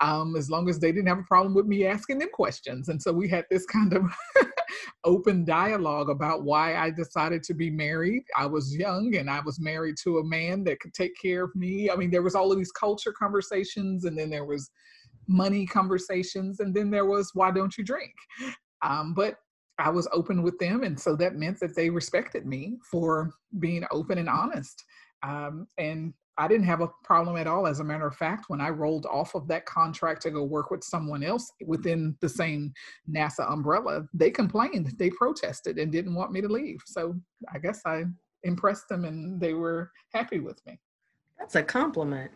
um, 0.00 0.34
as 0.36 0.50
long 0.50 0.68
as 0.68 0.78
they 0.78 0.90
didn't 0.90 1.08
have 1.08 1.18
a 1.18 1.24
problem 1.24 1.54
with 1.54 1.66
me 1.66 1.86
asking 1.86 2.18
them 2.18 2.30
questions. 2.32 2.88
And 2.88 3.00
so 3.00 3.12
we 3.12 3.28
had 3.28 3.44
this 3.50 3.66
kind 3.72 3.92
of 3.92 4.04
open 5.04 5.44
dialogue 5.44 6.08
about 6.08 6.44
why 6.44 6.76
I 6.76 6.90
decided 6.90 7.42
to 7.44 7.54
be 7.54 7.70
married. 7.70 8.22
I 8.36 8.46
was 8.46 8.74
young 8.74 9.16
and 9.16 9.28
I 9.30 9.40
was 9.40 9.60
married 9.60 9.96
to 10.04 10.18
a 10.18 10.24
man 10.24 10.64
that 10.64 10.80
could 10.80 10.94
take 10.94 11.12
care 11.20 11.44
of 11.44 11.54
me. 11.54 11.90
I 11.90 11.96
mean, 11.96 12.10
there 12.10 12.22
was 12.22 12.34
all 12.34 12.50
of 12.50 12.58
these 12.58 12.72
culture 12.72 13.12
conversations, 13.12 14.06
and 14.06 14.18
then 14.18 14.30
there 14.30 14.46
was 14.46 14.70
money 15.28 15.66
conversations, 15.66 16.60
and 16.60 16.74
then 16.74 16.90
there 16.90 17.04
was 17.04 17.30
why 17.34 17.50
don't 17.50 17.76
you 17.76 17.84
drink? 17.84 18.14
Um, 18.82 19.12
but 19.12 19.36
I 19.78 19.90
was 19.90 20.08
open 20.12 20.42
with 20.42 20.58
them. 20.58 20.82
And 20.82 20.98
so 20.98 21.14
that 21.16 21.36
meant 21.36 21.60
that 21.60 21.76
they 21.76 21.88
respected 21.88 22.46
me 22.46 22.78
for 22.90 23.30
being 23.60 23.84
open 23.92 24.18
and 24.18 24.28
honest. 24.28 24.84
Um, 25.22 25.66
and 25.78 26.12
I 26.38 26.46
didn't 26.46 26.66
have 26.66 26.80
a 26.80 26.90
problem 27.02 27.36
at 27.36 27.48
all. 27.48 27.66
As 27.66 27.80
a 27.80 27.84
matter 27.84 28.06
of 28.06 28.14
fact, 28.14 28.44
when 28.48 28.60
I 28.60 28.70
rolled 28.70 29.06
off 29.06 29.34
of 29.34 29.48
that 29.48 29.66
contract 29.66 30.22
to 30.22 30.30
go 30.30 30.44
work 30.44 30.70
with 30.70 30.84
someone 30.84 31.24
else 31.24 31.50
within 31.66 32.16
the 32.20 32.28
same 32.28 32.72
NASA 33.10 33.50
umbrella, 33.50 34.06
they 34.14 34.30
complained, 34.30 34.94
they 34.98 35.10
protested, 35.10 35.78
and 35.78 35.90
didn't 35.90 36.14
want 36.14 36.30
me 36.30 36.40
to 36.40 36.48
leave. 36.48 36.80
So 36.86 37.16
I 37.52 37.58
guess 37.58 37.80
I 37.84 38.04
impressed 38.44 38.88
them 38.88 39.04
and 39.04 39.40
they 39.40 39.52
were 39.52 39.90
happy 40.14 40.38
with 40.38 40.64
me. 40.64 40.78
That's 41.38 41.56
a 41.56 41.62
compliment. 41.62 42.30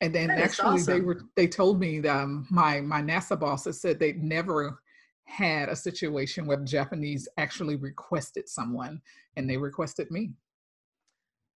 And 0.00 0.14
then 0.14 0.28
that 0.28 0.38
actually 0.38 0.80
awesome. 0.80 0.94
they 0.94 1.00
were 1.00 1.22
they 1.34 1.46
told 1.46 1.80
me 1.80 2.00
that 2.00 2.14
um, 2.14 2.46
my 2.50 2.80
my 2.80 3.00
NASA 3.00 3.38
bosses 3.38 3.80
said 3.80 3.98
they'd 3.98 4.22
never 4.22 4.80
had 5.24 5.68
a 5.68 5.76
situation 5.76 6.46
where 6.46 6.56
the 6.56 6.64
Japanese 6.64 7.28
actually 7.36 7.76
requested 7.76 8.48
someone 8.48 9.00
and 9.36 9.48
they 9.48 9.56
requested 9.56 10.10
me. 10.10 10.30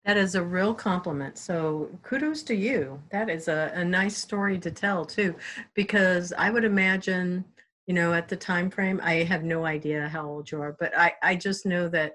That 0.09 0.17
is 0.17 0.37
a 0.37 0.43
real 0.43 0.73
compliment. 0.73 1.37
So 1.37 1.91
kudos 2.03 2.43
to 2.45 2.55
you. 2.55 2.99
That 3.13 3.29
is 3.29 3.47
a, 3.47 3.71
a 3.75 3.85
nice 3.85 4.17
story 4.17 4.59
to 4.59 4.71
tell 4.71 5.05
too, 5.05 5.35
because 5.75 6.33
I 6.39 6.49
would 6.49 6.65
imagine, 6.65 7.45
you 7.87 7.93
know, 7.93 8.15
at 8.15 8.27
the 8.27 8.35
time 8.35 8.71
frame, 8.71 9.03
I 9.05 9.17
have 9.25 9.45
no 9.45 9.67
idea 9.67 10.09
how 10.09 10.27
old 10.27 10.51
you 10.51 10.63
are, 10.63 10.75
but 10.81 10.97
I, 10.97 11.13
I 11.23 11.37
just 11.37 11.67
know 11.67 11.91
that, 11.91 12.13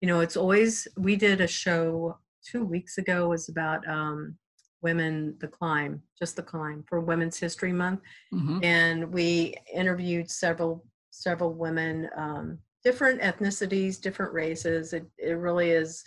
you 0.00 0.06
know, 0.06 0.20
it's 0.20 0.36
always, 0.36 0.86
we 0.96 1.16
did 1.16 1.40
a 1.40 1.48
show 1.48 2.16
two 2.48 2.64
weeks 2.64 2.98
ago 2.98 3.30
was 3.30 3.48
about 3.48 3.84
um, 3.88 4.36
women, 4.80 5.34
the 5.40 5.48
climb, 5.48 6.00
just 6.16 6.36
the 6.36 6.42
climb 6.42 6.84
for 6.88 7.00
Women's 7.00 7.40
History 7.40 7.72
Month. 7.72 8.02
Mm-hmm. 8.32 8.62
And 8.62 9.12
we 9.12 9.56
interviewed 9.74 10.30
several, 10.30 10.84
several 11.10 11.52
women, 11.52 12.08
um, 12.16 12.58
different 12.84 13.20
ethnicities, 13.22 14.00
different 14.00 14.32
races. 14.32 14.92
It, 14.92 15.04
it 15.18 15.32
really 15.32 15.70
is, 15.70 16.04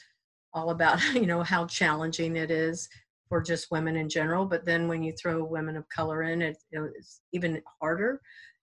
all 0.58 0.72
about 0.72 1.02
you 1.14 1.26
know 1.26 1.44
how 1.44 1.66
challenging 1.66 2.36
it 2.36 2.52
is 2.52 2.90
for 3.30 3.42
just 3.42 3.72
women 3.72 3.96
in 3.96 4.10
general 4.10 4.46
but 4.46 4.66
then 4.66 4.88
when 4.88 5.04
you 5.04 5.14
throw 5.14 5.44
women 5.44 5.76
of 5.76 5.88
color 5.90 6.24
in 6.24 6.42
it, 6.42 6.58
it's 6.72 7.22
even 7.34 7.62
harder. 7.82 8.22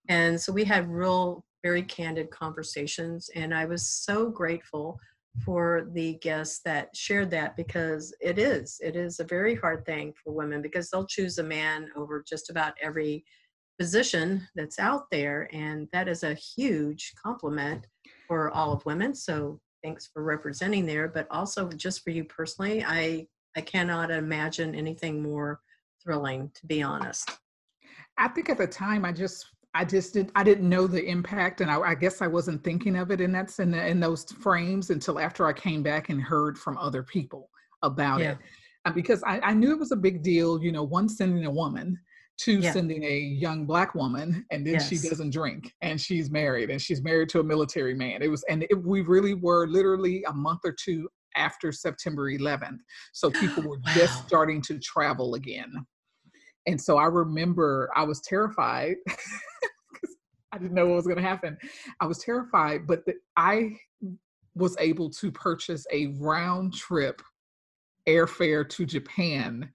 And 0.09 0.41
so 0.41 0.53
we 0.53 0.65
had 0.65 0.89
real 0.89 1.45
very 1.63 1.83
candid 1.83 2.31
conversations 2.31 3.31
and 3.35 3.55
i 3.55 3.65
was 3.65 3.89
so 3.89 4.29
grateful 4.29 4.99
for 5.43 5.89
the 5.95 6.15
guests 6.21 6.61
that 6.63 6.95
shared 6.95 7.31
that 7.31 7.57
because 7.57 8.15
it 8.21 8.39
is 8.39 8.79
it 8.85 8.97
is 8.97 9.19
a 9.19 9.25
very 9.25 9.55
hard 9.55 9.85
thing 9.87 10.13
for 10.23 10.35
women 10.35 10.61
because 10.61 10.91
they'll 10.91 11.07
choose 11.07 11.39
a 11.39 11.43
man 11.43 11.89
over 11.97 12.23
just 12.29 12.51
about 12.51 12.75
every 12.83 13.25
position 13.79 14.47
that's 14.55 14.79
out 14.79 15.11
there 15.11 15.49
and 15.53 15.89
that 15.93 16.07
is 16.07 16.23
a 16.23 16.35
huge 16.35 17.13
compliment 17.21 17.87
for 18.27 18.51
all 18.51 18.73
of 18.73 18.85
women. 18.87 19.15
So 19.15 19.61
thanks 19.85 20.09
for 20.13 20.25
representing 20.25 20.87
there 20.87 21.07
but 21.07 21.29
also 21.31 21.69
just 21.69 22.03
for 22.03 22.11
you 22.11 22.25
personally 22.25 22.83
i 22.85 23.25
i 23.55 23.61
cannot 23.61 24.11
imagine 24.11 24.75
anything 24.75 25.23
more 25.23 25.61
thrilling 26.03 26.51
to 26.55 26.67
be 26.67 26.83
honest 26.83 27.31
i 28.17 28.27
think 28.27 28.49
at 28.49 28.59
the 28.59 28.67
time 28.67 29.05
i 29.05 29.13
just 29.13 29.47
i 29.75 29.85
just 29.85 30.15
did 30.15 30.33
i 30.35 30.43
didn't 30.43 30.69
know 30.69 30.87
the 30.87 31.05
impact 31.05 31.61
and 31.61 31.71
i, 31.71 31.79
I 31.79 31.95
guess 31.95 32.23
i 32.23 32.27
wasn't 32.27 32.65
thinking 32.65 32.97
of 32.97 33.11
it 33.11 33.21
in 33.21 33.31
that's 33.31 33.59
in, 33.59 33.71
the, 33.71 33.87
in 33.87 34.01
those 34.01 34.25
frames 34.25 34.89
until 34.89 35.21
after 35.21 35.47
i 35.47 35.53
came 35.53 35.83
back 35.83 36.09
and 36.09 36.21
heard 36.21 36.59
from 36.59 36.79
other 36.79 37.03
people 37.03 37.51
about 37.83 38.21
yeah. 38.21 38.33
it 38.33 38.39
uh, 38.87 38.93
because 38.93 39.23
I, 39.25 39.41
I 39.41 39.53
knew 39.53 39.73
it 39.73 39.79
was 39.79 39.93
a 39.93 39.97
big 39.97 40.23
deal 40.23 40.63
you 40.63 40.73
know 40.73 40.83
one 40.83 41.11
sending 41.11 41.45
a 41.45 41.51
woman 41.51 41.99
to 42.37 42.59
yeah. 42.59 42.73
sending 42.73 43.05
a 43.05 43.19
young 43.19 43.65
black 43.65 43.95
woman 43.95 44.45
and 44.51 44.67
then 44.67 44.75
yes. 44.75 44.89
she 44.89 44.97
doesn't 44.97 45.31
drink 45.31 45.73
and 45.83 46.01
she's 46.01 46.31
married 46.31 46.71
and 46.71 46.81
she's 46.81 47.03
married 47.03 47.29
to 47.29 47.41
a 47.41 47.45
military 47.45 47.95
man 47.95 48.23
it 48.23 48.29
was 48.29 48.45
and 48.49 48.65
it, 48.65 48.85
we 48.85 49.03
really 49.03 49.35
were 49.35 49.67
literally 49.69 50.25
a 50.25 50.33
month 50.33 50.61
or 50.65 50.73
two 50.73 51.09
after 51.37 51.71
september 51.71 52.31
11th 52.31 52.79
so 53.13 53.31
people 53.31 53.63
were 53.69 53.79
wow. 53.87 53.93
just 53.95 54.27
starting 54.27 54.61
to 54.61 54.79
travel 54.81 55.35
again 55.35 55.73
and 56.67 56.81
so 56.81 56.97
i 56.97 57.05
remember 57.05 57.89
i 57.95 58.03
was 58.03 58.21
terrified 58.23 58.97
because 59.07 60.17
i 60.53 60.59
didn't 60.59 60.75
know 60.75 60.87
what 60.87 60.97
was 60.97 61.07
going 61.07 61.17
to 61.17 61.23
happen 61.23 61.57
i 62.01 62.07
was 62.07 62.19
terrified 62.19 62.87
but 62.87 63.05
the, 63.07 63.15
i 63.37 63.71
was 64.57 64.77
able 64.81 65.11
to 65.11 65.31
purchase 65.31 65.87
a 65.93 66.07
round 66.19 66.75
trip 66.75 67.23
airfare 68.09 68.69
to 68.69 68.85
japan 68.85 69.71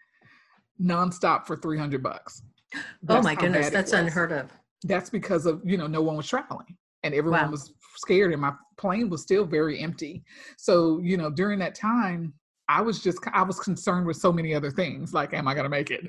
nonstop 0.81 1.45
for 1.45 1.55
300 1.55 2.01
bucks. 2.01 2.41
Oh 2.75 2.79
that's 3.03 3.19
oh 3.19 3.23
my 3.23 3.35
goodness, 3.35 3.69
that's 3.69 3.93
unheard 3.93 4.31
of. 4.31 4.51
That's 4.83 5.09
because 5.09 5.45
of, 5.45 5.61
you 5.65 5.77
know, 5.77 5.87
no 5.87 6.01
one 6.01 6.15
was 6.15 6.27
traveling 6.27 6.77
and 7.03 7.13
everyone 7.13 7.45
wow. 7.45 7.51
was 7.51 7.73
scared 7.95 8.31
and 8.31 8.41
my 8.41 8.53
plane 8.77 9.09
was 9.09 9.21
still 9.21 9.45
very 9.45 9.79
empty. 9.79 10.23
So, 10.57 10.99
you 10.99 11.17
know, 11.17 11.29
during 11.29 11.59
that 11.59 11.75
time, 11.75 12.33
I 12.67 12.81
was 12.81 13.01
just 13.01 13.19
I 13.33 13.41
was 13.41 13.59
concerned 13.59 14.05
with 14.05 14.17
so 14.17 14.31
many 14.31 14.53
other 14.53 14.69
things 14.69 15.13
like 15.13 15.33
am 15.33 15.47
I 15.47 15.53
going 15.53 15.63
to 15.63 15.69
make 15.69 15.91
it? 15.91 16.07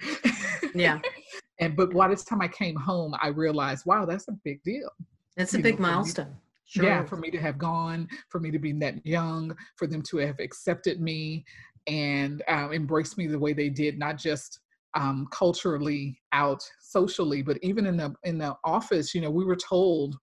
Yeah. 0.75 1.01
and 1.59 1.75
but 1.77 1.93
by 1.93 2.09
the 2.09 2.17
time 2.17 2.43
I 2.43 2.49
came 2.49 2.77
home, 2.77 3.15
I 3.21 3.29
realized, 3.29 3.87
wow, 3.87 4.05
that's 4.05 4.29
a 4.29 4.33
big 4.45 4.63
deal. 4.63 4.91
It's 5.37 5.55
a 5.55 5.59
big 5.59 5.81
know, 5.81 5.89
milestone. 5.89 6.37
Sure. 6.67 6.85
Yeah, 6.85 7.05
for 7.05 7.17
me 7.17 7.33
to 7.33 7.39
have 7.39 7.59
gone, 7.59 8.09
for 8.29 8.39
me 8.39 8.53
to 8.53 8.59
be 8.59 8.73
that 8.75 9.05
young, 9.05 9.57
for 9.75 9.89
them 9.89 10.03
to 10.03 10.19
have 10.19 10.39
accepted 10.39 11.01
me 11.01 11.45
and 11.89 12.43
uh, 12.47 12.69
embraced 12.71 13.19
me 13.19 13.27
the 13.27 13.39
way 13.39 13.53
they 13.53 13.69
did, 13.69 13.99
not 13.99 14.19
just 14.19 14.61
um, 14.95 15.27
culturally 15.31 16.21
out 16.33 16.63
socially, 16.81 17.43
but 17.43 17.59
even 17.63 17.87
in 17.87 17.97
the 17.97 18.15
in 18.25 18.39
the 18.39 18.55
office, 18.65 19.15
you 19.15 19.21
know, 19.21 19.31
we 19.31 19.45
were 19.45 19.57
told 19.57 20.17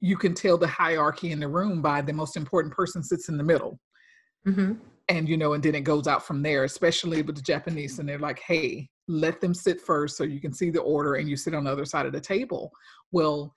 you 0.00 0.16
can 0.16 0.34
tell 0.34 0.58
the 0.58 0.66
hierarchy 0.66 1.32
in 1.32 1.40
the 1.40 1.48
room 1.48 1.80
by 1.80 2.02
the 2.02 2.12
most 2.12 2.36
important 2.36 2.74
person 2.74 3.02
sits 3.02 3.28
in 3.28 3.36
the 3.36 3.44
middle. 3.44 3.80
Mm-hmm. 4.46 4.74
And 5.08 5.28
you 5.28 5.36
know, 5.36 5.52
and 5.52 5.62
then 5.62 5.74
it 5.74 5.82
goes 5.82 6.06
out 6.06 6.26
from 6.26 6.42
there, 6.42 6.64
especially 6.64 7.22
with 7.22 7.36
the 7.36 7.42
Japanese, 7.42 7.98
and 7.98 8.08
they're 8.08 8.18
like, 8.18 8.40
"Hey, 8.40 8.88
let 9.06 9.40
them 9.40 9.54
sit 9.54 9.80
first, 9.80 10.16
so 10.16 10.24
you 10.24 10.40
can 10.40 10.52
see 10.52 10.70
the 10.70 10.80
order, 10.80 11.14
and 11.14 11.28
you 11.28 11.36
sit 11.36 11.54
on 11.54 11.64
the 11.64 11.72
other 11.72 11.84
side 11.84 12.06
of 12.06 12.12
the 12.12 12.20
table." 12.20 12.70
Well, 13.12 13.54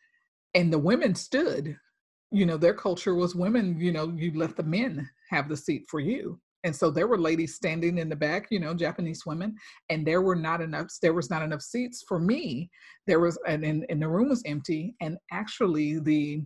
and 0.53 0.71
the 0.71 0.79
women 0.79 1.15
stood. 1.15 1.77
You 2.31 2.45
know, 2.45 2.57
their 2.57 2.73
culture 2.73 3.15
was 3.15 3.35
women. 3.35 3.79
You 3.79 3.93
know, 3.93 4.13
you 4.15 4.33
let 4.35 4.57
the 4.57 4.63
men 4.63 5.09
have 5.29 5.47
the 5.47 5.55
seat 5.55 5.85
for 5.89 6.01
you 6.01 6.39
and 6.67 6.75
so 6.75 6.91
there 6.91 7.07
were 7.07 7.17
ladies 7.17 7.55
standing 7.55 7.97
in 7.97 8.09
the 8.09 8.15
back 8.15 8.47
you 8.51 8.59
know 8.59 8.73
japanese 8.73 9.25
women 9.25 9.55
and 9.89 10.05
there 10.05 10.21
were 10.21 10.35
not 10.35 10.61
enough 10.61 10.87
there 11.01 11.13
was 11.13 11.29
not 11.29 11.41
enough 11.41 11.61
seats. 11.61 12.03
For 12.07 12.19
me 12.19 12.69
there 13.05 13.19
was 13.19 13.37
and, 13.47 13.63
and, 13.63 13.85
and 13.89 14.01
the 14.01 14.07
room 14.07 14.29
was 14.29 14.43
empty. 14.45 14.95
And 15.01 15.17
actually 15.31 15.99
the 15.99 16.43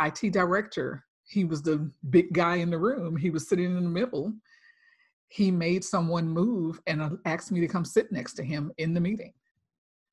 it 0.00 0.32
director 0.32 1.04
he 1.26 1.44
was 1.44 1.62
the 1.62 1.90
big 2.08 2.32
guy 2.32 2.56
in 2.56 2.70
the 2.70 2.78
room. 2.78 3.16
He 3.16 3.28
was 3.28 3.48
sitting 3.48 3.66
in 3.66 3.84
the 3.84 3.90
middle. 3.90 4.32
He 5.28 5.50
made 5.50 5.84
someone 5.84 6.26
move 6.26 6.80
and 6.86 7.02
uh, 7.02 7.10
asked 7.26 7.52
me 7.52 7.60
to 7.60 7.68
come 7.68 7.84
sit 7.84 8.10
next 8.10 8.32
to 8.34 8.42
him 8.42 8.72
in 8.78 8.94
the 8.94 9.00
meeting. 9.00 9.34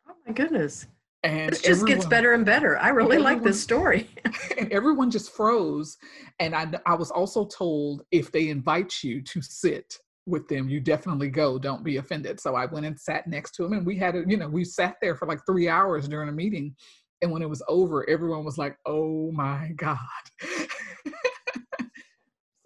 Oh 0.09 0.15
my 0.25 0.33
goodness 0.33 0.87
and 1.25 1.51
this 1.51 1.61
just 1.61 1.85
gets 1.85 2.05
better 2.05 2.33
and 2.33 2.45
better. 2.45 2.77
I 2.77 2.89
really 2.89 3.17
like 3.17 3.43
this 3.43 3.61
story. 3.61 4.09
and 4.57 4.71
everyone 4.71 5.11
just 5.11 5.31
froze. 5.31 5.97
And 6.39 6.55
I, 6.55 6.71
I 6.85 6.95
was 6.95 7.11
also 7.11 7.45
told 7.45 8.03
if 8.11 8.31
they 8.31 8.49
invite 8.49 9.03
you 9.03 9.21
to 9.21 9.41
sit 9.41 9.97
with 10.25 10.47
them, 10.47 10.69
you 10.69 10.79
definitely 10.79 11.29
go. 11.29 11.57
Don't 11.57 11.83
be 11.83 11.97
offended. 11.97 12.39
So 12.39 12.55
I 12.55 12.65
went 12.65 12.85
and 12.85 12.99
sat 12.99 13.27
next 13.27 13.51
to 13.55 13.65
him, 13.65 13.73
and 13.73 13.85
we 13.85 13.97
had 13.97 14.15
a, 14.15 14.23
you 14.27 14.37
know, 14.37 14.47
we 14.47 14.63
sat 14.63 14.95
there 15.01 15.15
for 15.15 15.27
like 15.27 15.39
three 15.45 15.69
hours 15.69 16.07
during 16.07 16.29
a 16.29 16.33
meeting. 16.33 16.75
And 17.21 17.31
when 17.31 17.41
it 17.41 17.49
was 17.49 17.63
over, 17.67 18.07
everyone 18.09 18.43
was 18.43 18.57
like, 18.57 18.77
"Oh 18.85 19.31
my 19.31 19.71
god." 19.75 19.97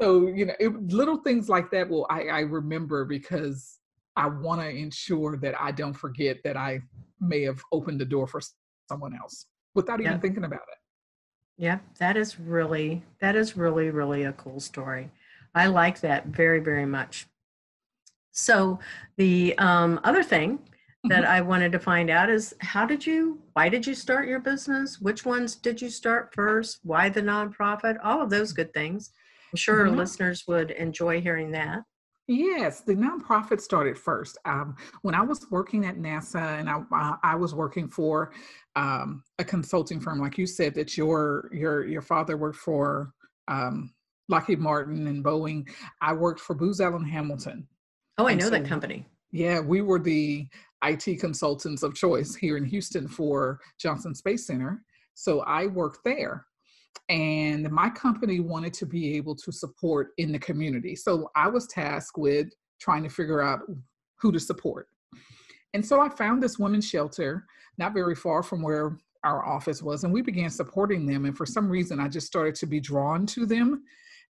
so 0.01 0.27
you 0.27 0.47
know, 0.47 0.55
it, 0.59 0.69
little 0.91 1.17
things 1.17 1.49
like 1.49 1.69
that 1.71 1.87
will 1.87 2.07
I, 2.09 2.23
I 2.23 2.39
remember 2.41 3.05
because 3.05 3.77
I 4.15 4.27
want 4.27 4.61
to 4.61 4.69
ensure 4.69 5.37
that 5.37 5.59
I 5.59 5.71
don't 5.71 5.93
forget 5.93 6.37
that 6.43 6.57
I 6.57 6.81
may 7.19 7.43
have 7.43 7.61
opened 7.71 8.01
the 8.01 8.05
door 8.05 8.27
for 8.27 8.41
someone 8.89 9.15
else 9.15 9.45
without 9.75 10.01
even 10.01 10.19
thinking 10.19 10.43
about 10.43 10.61
it. 10.71 10.77
Yeah, 11.57 11.79
that 11.99 12.17
is 12.17 12.39
really 12.39 13.03
that 13.19 13.35
is 13.35 13.57
really 13.57 13.89
really 13.89 14.23
a 14.23 14.33
cool 14.33 14.59
story. 14.59 15.11
I 15.53 15.67
like 15.67 15.99
that 16.01 16.27
very 16.27 16.59
very 16.59 16.85
much. 16.85 17.27
So 18.31 18.79
the 19.17 19.57
um, 19.57 19.99
other 20.03 20.23
thing 20.23 20.59
that 21.05 21.23
mm-hmm. 21.23 21.31
I 21.31 21.41
wanted 21.41 21.71
to 21.73 21.79
find 21.79 22.09
out 22.09 22.29
is 22.29 22.53
how 22.61 22.85
did 22.85 23.05
you 23.05 23.39
why 23.53 23.69
did 23.69 23.85
you 23.85 23.93
start 23.93 24.27
your 24.27 24.39
business? 24.39 24.99
Which 24.99 25.25
ones 25.25 25.55
did 25.55 25.81
you 25.81 25.89
start 25.89 26.33
first? 26.33 26.79
Why 26.83 27.09
the 27.09 27.21
nonprofit? 27.21 27.97
All 28.03 28.21
of 28.21 28.29
those 28.29 28.53
good 28.53 28.73
things. 28.73 29.11
I'm 29.51 29.57
sure 29.57 29.85
mm-hmm. 29.85 29.97
listeners 29.97 30.43
would 30.47 30.71
enjoy 30.71 31.21
hearing 31.21 31.51
that. 31.51 31.83
Yes, 32.29 32.81
the 32.81 32.93
nonprofit 32.93 33.59
started 33.59 33.97
first. 33.97 34.37
Um, 34.45 34.75
when 35.01 35.15
I 35.15 35.21
was 35.21 35.47
working 35.49 35.87
at 35.87 35.97
NASA, 35.97 36.59
and 36.59 36.69
I 36.69 37.15
I 37.23 37.33
was 37.33 37.55
working 37.55 37.87
for 37.87 38.33
um, 38.75 39.23
a 39.39 39.43
consulting 39.43 39.99
firm, 39.99 40.19
like 40.19 40.37
you 40.37 40.45
said, 40.45 40.75
that 40.75 40.95
your 40.95 41.49
your 41.51 41.87
your 41.87 42.03
father 42.03 42.37
worked 42.37 42.59
for 42.59 43.13
um, 43.47 43.91
Lockheed 44.27 44.59
Martin 44.59 45.07
and 45.07 45.25
Boeing. 45.25 45.67
I 46.01 46.13
worked 46.13 46.39
for 46.39 46.53
Booz 46.53 46.79
Allen 46.79 47.03
Hamilton. 47.03 47.67
Oh, 48.19 48.27
I 48.27 48.35
know 48.35 48.45
so, 48.45 48.51
that 48.51 48.65
company. 48.65 49.07
Yeah, 49.31 49.59
we 49.59 49.81
were 49.81 49.99
the 49.99 50.45
IT 50.83 51.19
consultants 51.19 51.81
of 51.81 51.95
choice 51.95 52.35
here 52.35 52.57
in 52.57 52.65
Houston 52.65 53.07
for 53.07 53.59
Johnson 53.79 54.13
Space 54.13 54.45
Center. 54.45 54.83
So 55.15 55.39
I 55.41 55.65
worked 55.65 56.03
there. 56.05 56.45
And 57.09 57.69
my 57.71 57.89
company 57.89 58.39
wanted 58.39 58.73
to 58.73 58.85
be 58.85 59.15
able 59.15 59.35
to 59.35 59.51
support 59.51 60.09
in 60.17 60.31
the 60.31 60.39
community. 60.39 60.95
So 60.95 61.29
I 61.35 61.47
was 61.47 61.67
tasked 61.67 62.17
with 62.17 62.47
trying 62.79 63.03
to 63.03 63.09
figure 63.09 63.41
out 63.41 63.61
who 64.19 64.31
to 64.31 64.39
support. 64.39 64.87
And 65.73 65.85
so 65.85 66.01
I 66.01 66.09
found 66.09 66.41
this 66.41 66.59
women's 66.59 66.87
shelter 66.87 67.45
not 67.77 67.93
very 67.93 68.15
far 68.15 68.43
from 68.43 68.61
where 68.61 68.97
our 69.23 69.45
office 69.45 69.81
was, 69.81 70.03
and 70.03 70.13
we 70.13 70.21
began 70.21 70.49
supporting 70.49 71.05
them. 71.05 71.25
And 71.25 71.35
for 71.35 71.45
some 71.45 71.69
reason, 71.69 71.99
I 71.99 72.07
just 72.07 72.27
started 72.27 72.55
to 72.55 72.65
be 72.65 72.79
drawn 72.79 73.25
to 73.27 73.45
them. 73.45 73.83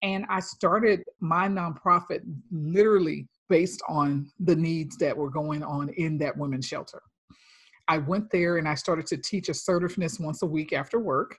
And 0.02 0.26
I 0.28 0.40
started 0.40 1.04
my 1.20 1.48
nonprofit 1.48 2.20
literally 2.50 3.26
based 3.48 3.82
on 3.88 4.30
the 4.40 4.56
needs 4.56 4.96
that 4.98 5.16
were 5.16 5.30
going 5.30 5.62
on 5.62 5.88
in 5.90 6.18
that 6.18 6.36
women's 6.36 6.66
shelter. 6.66 7.00
I 7.88 7.98
went 7.98 8.30
there 8.30 8.58
and 8.58 8.68
I 8.68 8.74
started 8.74 9.06
to 9.06 9.16
teach 9.16 9.48
assertiveness 9.48 10.18
once 10.18 10.42
a 10.42 10.46
week 10.46 10.72
after 10.72 10.98
work. 10.98 11.38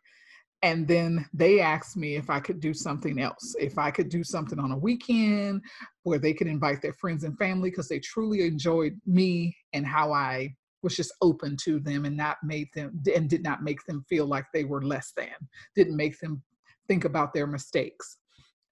And 0.65 0.87
then 0.87 1.29
they 1.31 1.59
asked 1.59 1.95
me 1.95 2.15
if 2.15 2.31
I 2.31 2.39
could 2.39 2.59
do 2.59 2.73
something 2.73 3.19
else, 3.21 3.55
if 3.59 3.77
I 3.77 3.91
could 3.91 4.09
do 4.09 4.23
something 4.23 4.57
on 4.57 4.71
a 4.71 4.77
weekend 4.77 5.61
where 6.01 6.17
they 6.17 6.33
could 6.33 6.47
invite 6.47 6.81
their 6.81 6.93
friends 6.93 7.23
and 7.23 7.37
family 7.37 7.69
because 7.69 7.87
they 7.87 7.99
truly 7.99 8.47
enjoyed 8.47 8.99
me 9.05 9.55
and 9.73 9.85
how 9.85 10.11
I 10.11 10.55
was 10.81 10.95
just 10.95 11.13
open 11.21 11.55
to 11.65 11.79
them 11.79 12.05
and 12.05 12.17
not 12.17 12.37
made 12.43 12.69
them 12.73 12.99
and 13.13 13.29
did 13.29 13.43
not 13.43 13.61
make 13.61 13.85
them 13.85 14.03
feel 14.09 14.25
like 14.25 14.45
they 14.51 14.63
were 14.63 14.81
less 14.81 15.13
than, 15.15 15.35
didn't 15.75 15.95
make 15.95 16.19
them 16.19 16.41
think 16.87 17.05
about 17.05 17.31
their 17.31 17.45
mistakes 17.45 18.17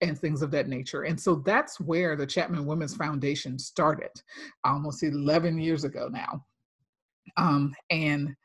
and 0.01 0.17
things 0.17 0.41
of 0.41 0.49
that 0.49 0.67
nature. 0.67 1.03
And 1.03 1.19
so 1.19 1.43
that's 1.45 1.79
where 1.79 2.15
the 2.15 2.25
Chatman 2.25 2.65
Women's 2.65 2.95
Foundation 2.95 3.59
started 3.59 4.09
almost 4.63 5.03
11 5.03 5.59
years 5.59 5.83
ago 5.83 6.09
now. 6.11 6.43
Um, 7.37 7.75
and 7.91 8.35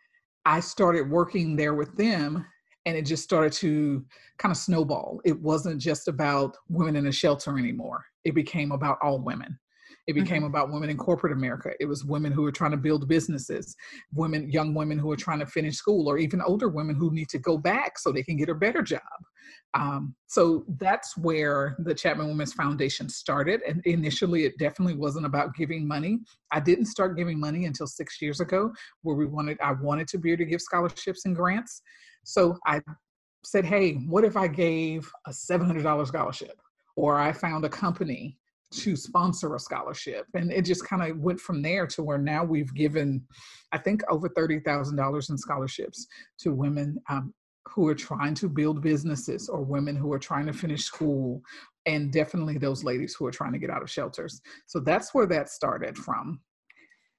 I 0.44 0.60
started 0.60 1.08
working 1.08 1.56
there 1.56 1.72
with 1.72 1.96
them 1.96 2.44
and 2.88 2.96
it 2.96 3.02
just 3.02 3.22
started 3.22 3.52
to 3.52 4.02
kind 4.38 4.50
of 4.50 4.56
snowball. 4.56 5.20
It 5.22 5.38
wasn't 5.38 5.78
just 5.78 6.08
about 6.08 6.56
women 6.70 6.96
in 6.96 7.06
a 7.06 7.12
shelter 7.12 7.58
anymore. 7.58 8.06
It 8.24 8.34
became 8.34 8.72
about 8.72 8.98
all 9.02 9.18
women. 9.18 9.58
It 10.08 10.14
became 10.14 10.38
mm-hmm. 10.38 10.46
about 10.46 10.72
women 10.72 10.88
in 10.88 10.96
corporate 10.96 11.34
America. 11.34 11.70
It 11.80 11.84
was 11.84 12.02
women 12.02 12.32
who 12.32 12.40
were 12.40 12.50
trying 12.50 12.70
to 12.70 12.78
build 12.78 13.06
businesses, 13.06 13.76
women, 14.14 14.50
young 14.50 14.72
women 14.72 14.98
who 14.98 15.12
are 15.12 15.16
trying 15.16 15.38
to 15.40 15.46
finish 15.46 15.76
school, 15.76 16.08
or 16.08 16.16
even 16.16 16.40
older 16.40 16.70
women 16.70 16.96
who 16.96 17.12
need 17.12 17.28
to 17.28 17.38
go 17.38 17.58
back 17.58 17.98
so 17.98 18.10
they 18.10 18.22
can 18.22 18.38
get 18.38 18.48
a 18.48 18.54
better 18.54 18.80
job. 18.80 19.02
Um, 19.74 20.14
so 20.26 20.64
that's 20.80 21.14
where 21.18 21.76
the 21.80 21.94
Chatman 21.94 22.26
Women's 22.26 22.54
Foundation 22.54 23.10
started. 23.10 23.60
And 23.68 23.82
initially, 23.84 24.46
it 24.46 24.56
definitely 24.58 24.94
wasn't 24.94 25.26
about 25.26 25.54
giving 25.54 25.86
money. 25.86 26.20
I 26.52 26.60
didn't 26.60 26.86
start 26.86 27.18
giving 27.18 27.38
money 27.38 27.66
until 27.66 27.86
six 27.86 28.22
years 28.22 28.40
ago, 28.40 28.72
where 29.02 29.14
we 29.14 29.26
wanted 29.26 29.58
I 29.60 29.72
wanted 29.72 30.08
to 30.08 30.18
be 30.18 30.32
able 30.32 30.38
to 30.38 30.46
give 30.46 30.62
scholarships 30.62 31.26
and 31.26 31.36
grants. 31.36 31.82
So 32.24 32.56
I 32.66 32.80
said, 33.44 33.66
hey, 33.66 33.96
what 34.06 34.24
if 34.24 34.38
I 34.38 34.48
gave 34.48 35.10
a 35.26 35.30
$700 35.30 36.06
scholarship? 36.06 36.58
Or 36.96 37.18
I 37.18 37.30
found 37.30 37.66
a 37.66 37.68
company 37.68 38.38
to 38.70 38.96
sponsor 38.96 39.54
a 39.54 39.58
scholarship. 39.58 40.26
And 40.34 40.52
it 40.52 40.64
just 40.64 40.86
kind 40.86 41.02
of 41.02 41.18
went 41.18 41.40
from 41.40 41.62
there 41.62 41.86
to 41.88 42.02
where 42.02 42.18
now 42.18 42.44
we've 42.44 42.72
given, 42.74 43.24
I 43.72 43.78
think, 43.78 44.02
over 44.10 44.28
$30,000 44.28 45.30
in 45.30 45.38
scholarships 45.38 46.06
to 46.40 46.52
women 46.52 46.98
um, 47.08 47.32
who 47.66 47.88
are 47.88 47.94
trying 47.94 48.34
to 48.34 48.48
build 48.48 48.82
businesses 48.82 49.48
or 49.48 49.62
women 49.62 49.96
who 49.96 50.12
are 50.12 50.18
trying 50.18 50.46
to 50.46 50.52
finish 50.52 50.84
school, 50.84 51.42
and 51.86 52.12
definitely 52.12 52.58
those 52.58 52.84
ladies 52.84 53.14
who 53.14 53.26
are 53.26 53.30
trying 53.30 53.52
to 53.52 53.58
get 53.58 53.70
out 53.70 53.82
of 53.82 53.90
shelters. 53.90 54.40
So 54.66 54.80
that's 54.80 55.14
where 55.14 55.26
that 55.26 55.48
started 55.48 55.96
from. 55.96 56.40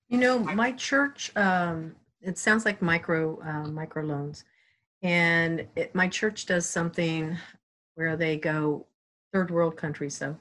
You 0.07 0.17
know, 0.17 0.39
my 0.39 0.71
church, 0.71 1.31
um, 1.35 1.95
it 2.21 2.37
sounds 2.37 2.65
like 2.65 2.81
micro 2.81 3.39
uh, 3.41 3.67
micro 3.69 4.03
loans 4.03 4.43
and 5.01 5.65
it, 5.75 5.93
my 5.95 6.07
church 6.07 6.45
does 6.45 6.65
something 6.65 7.37
where 7.95 8.17
they 8.17 8.37
go 8.37 8.85
third 9.33 9.51
world 9.51 9.77
countries 9.77 10.15
so 10.15 10.35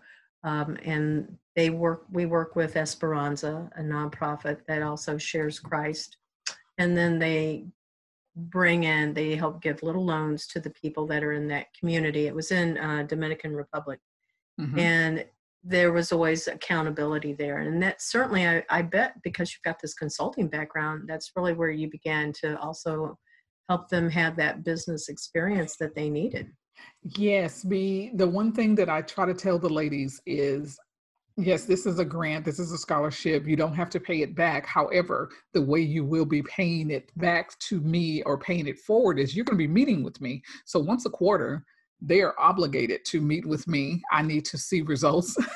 um, 0.45 0.77
and 0.85 1.37
they 1.57 1.71
work 1.71 2.05
we 2.13 2.27
work 2.27 2.57
with 2.57 2.77
esperanza 2.77 3.69
a 3.77 3.83
nonprofit 3.83 4.59
that 4.67 4.83
also 4.83 5.19
shares 5.19 5.59
christ 5.59 6.17
and 6.79 6.97
then 6.97 7.19
they 7.19 7.67
bring 8.37 8.85
in 8.85 9.13
they 9.15 9.35
help 9.35 9.61
give 9.61 9.83
little 9.83 10.05
loans 10.05 10.47
to 10.47 10.61
the 10.61 10.71
people 10.71 11.07
that 11.07 11.25
are 11.25 11.33
in 11.33 11.49
that 11.49 11.67
community 11.79 12.27
it 12.27 12.35
was 12.35 12.53
in 12.53 12.79
uh, 12.79 13.03
dominican 13.05 13.55
republic 13.55 13.99
mm-hmm. 14.61 14.79
and 14.79 15.25
there 15.65 15.91
was 15.91 16.13
always 16.13 16.47
accountability 16.47 17.33
there 17.33 17.59
and 17.59 17.83
that 17.83 18.01
certainly 18.01 18.47
I, 18.47 18.63
I 18.71 18.83
bet 18.83 19.15
because 19.25 19.51
you've 19.51 19.65
got 19.65 19.81
this 19.83 19.95
consulting 19.95 20.49
background 20.49 21.09
that's 21.09 21.33
really 21.35 21.53
where 21.53 21.71
you 21.71 21.91
began 21.91 22.33
to 22.41 22.59
also 22.61 23.19
help 23.69 23.89
them 23.89 24.11
have 24.11 24.37
that 24.37 24.65
business 24.65 25.09
experience 25.09 25.77
that 25.77 25.95
they 25.95 26.09
needed. 26.09 26.51
Yes, 27.03 27.65
be 27.65 28.11
the 28.15 28.27
one 28.27 28.53
thing 28.53 28.75
that 28.77 28.89
I 28.89 29.03
try 29.03 29.27
to 29.27 29.35
tell 29.35 29.59
the 29.59 29.69
ladies 29.69 30.21
is 30.27 30.79
yes, 31.37 31.65
this 31.65 31.87
is 31.87 31.99
a 31.99 32.05
grant, 32.05 32.45
this 32.45 32.59
is 32.59 32.73
a 32.73 32.79
scholarship. 32.79 33.47
You 33.47 33.57
don't 33.57 33.75
have 33.75 33.91
to 33.91 34.01
pay 34.01 34.23
it 34.23 34.35
back. 34.35 34.67
However, 34.67 35.31
the 35.55 35.63
way 35.63 35.81
you 35.81 36.05
will 36.05 36.25
be 36.25 36.43
paying 36.43 36.91
it 36.91 37.11
back 37.17 37.57
to 37.61 37.81
me 37.81 38.23
or 38.23 38.39
paying 38.39 38.67
it 38.67 38.79
forward 38.81 39.19
is 39.19 39.37
you're 39.37 39.45
going 39.45 39.57
to 39.57 39.67
be 39.67 39.73
meeting 39.73 40.03
with 40.03 40.21
me. 40.21 40.43
So 40.67 40.81
once 40.81 41.07
a 41.07 41.11
quarter, 41.11 41.65
they 42.01 42.21
are 42.21 42.35
obligated 42.39 43.05
to 43.07 43.21
meet 43.21 43.47
with 43.47 43.67
me. 43.69 44.03
I 44.13 44.23
need 44.23 44.45
to 44.47 44.59
see 44.59 44.83
results. 44.83 45.37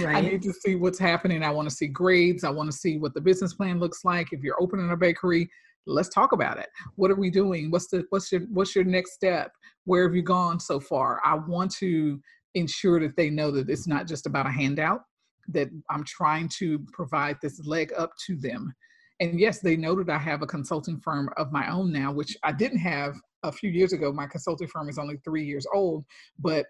Right. 0.00 0.16
I 0.16 0.20
need 0.22 0.42
to 0.42 0.52
see 0.52 0.76
what's 0.76 0.98
happening. 0.98 1.42
I 1.42 1.50
want 1.50 1.68
to 1.68 1.74
see 1.74 1.86
grades. 1.86 2.42
I 2.42 2.48
want 2.48 2.70
to 2.70 2.76
see 2.76 2.96
what 2.96 3.12
the 3.12 3.20
business 3.20 3.52
plan 3.52 3.78
looks 3.78 4.04
like. 4.04 4.32
If 4.32 4.42
you're 4.42 4.60
opening 4.60 4.90
a 4.90 4.96
bakery, 4.96 5.48
let's 5.86 6.08
talk 6.08 6.32
about 6.32 6.58
it. 6.58 6.68
What 6.96 7.10
are 7.10 7.16
we 7.16 7.30
doing? 7.30 7.70
What's 7.70 7.88
the 7.88 8.04
what's 8.10 8.30
your 8.32 8.42
what's 8.52 8.74
your 8.74 8.84
next 8.84 9.12
step? 9.12 9.52
Where 9.84 10.04
have 10.04 10.14
you 10.14 10.22
gone 10.22 10.58
so 10.60 10.80
far? 10.80 11.20
I 11.24 11.34
want 11.34 11.74
to 11.76 12.20
ensure 12.54 13.00
that 13.00 13.16
they 13.16 13.30
know 13.30 13.50
that 13.50 13.68
it's 13.68 13.86
not 13.86 14.06
just 14.06 14.26
about 14.26 14.46
a 14.46 14.50
handout 14.50 15.02
that 15.48 15.68
i'm 15.90 16.04
trying 16.04 16.48
to 16.48 16.78
provide 16.92 17.36
this 17.42 17.60
leg 17.66 17.92
up 17.96 18.12
to 18.26 18.36
them. 18.36 18.72
And 19.20 19.38
yes 19.38 19.60
they 19.60 19.76
know 19.76 19.94
that 19.96 20.08
i 20.08 20.18
have 20.18 20.42
a 20.42 20.46
consulting 20.46 21.00
firm 21.00 21.28
of 21.36 21.52
my 21.52 21.70
own 21.70 21.92
now 21.92 22.12
which 22.12 22.36
i 22.42 22.52
didn't 22.52 22.78
have 22.78 23.16
a 23.42 23.52
few 23.52 23.68
years 23.68 23.92
ago. 23.92 24.10
My 24.10 24.26
consulting 24.26 24.68
firm 24.68 24.88
is 24.88 24.98
only 24.98 25.18
three 25.24 25.44
years 25.44 25.66
old 25.74 26.04
but 26.38 26.66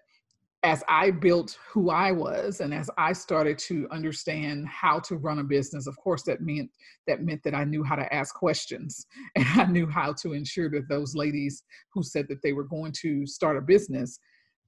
as 0.65 0.83
I 0.89 1.11
built 1.11 1.59
who 1.71 1.91
I 1.91 2.11
was 2.11 2.59
and 2.59 2.73
as 2.73 2.89
I 2.97 3.13
started 3.13 3.59
to 3.59 3.87
understand 3.91 4.67
how 4.67 4.97
to 5.01 5.15
run 5.15 5.37
a 5.37 5.43
business, 5.43 5.85
of 5.85 5.95
course 5.97 6.23
that 6.23 6.41
meant 6.41 6.71
that 7.05 7.21
meant 7.21 7.43
that 7.43 7.53
I 7.53 7.65
knew 7.65 7.83
how 7.83 7.95
to 7.95 8.11
ask 8.11 8.33
questions 8.33 9.05
and 9.35 9.45
I 9.61 9.65
knew 9.65 9.85
how 9.85 10.13
to 10.21 10.33
ensure 10.33 10.69
that 10.71 10.89
those 10.89 11.13
ladies 11.13 11.61
who 11.93 12.01
said 12.01 12.27
that 12.29 12.41
they 12.41 12.51
were 12.51 12.63
going 12.63 12.93
to 13.01 13.27
start 13.27 13.57
a 13.57 13.61
business 13.61 14.17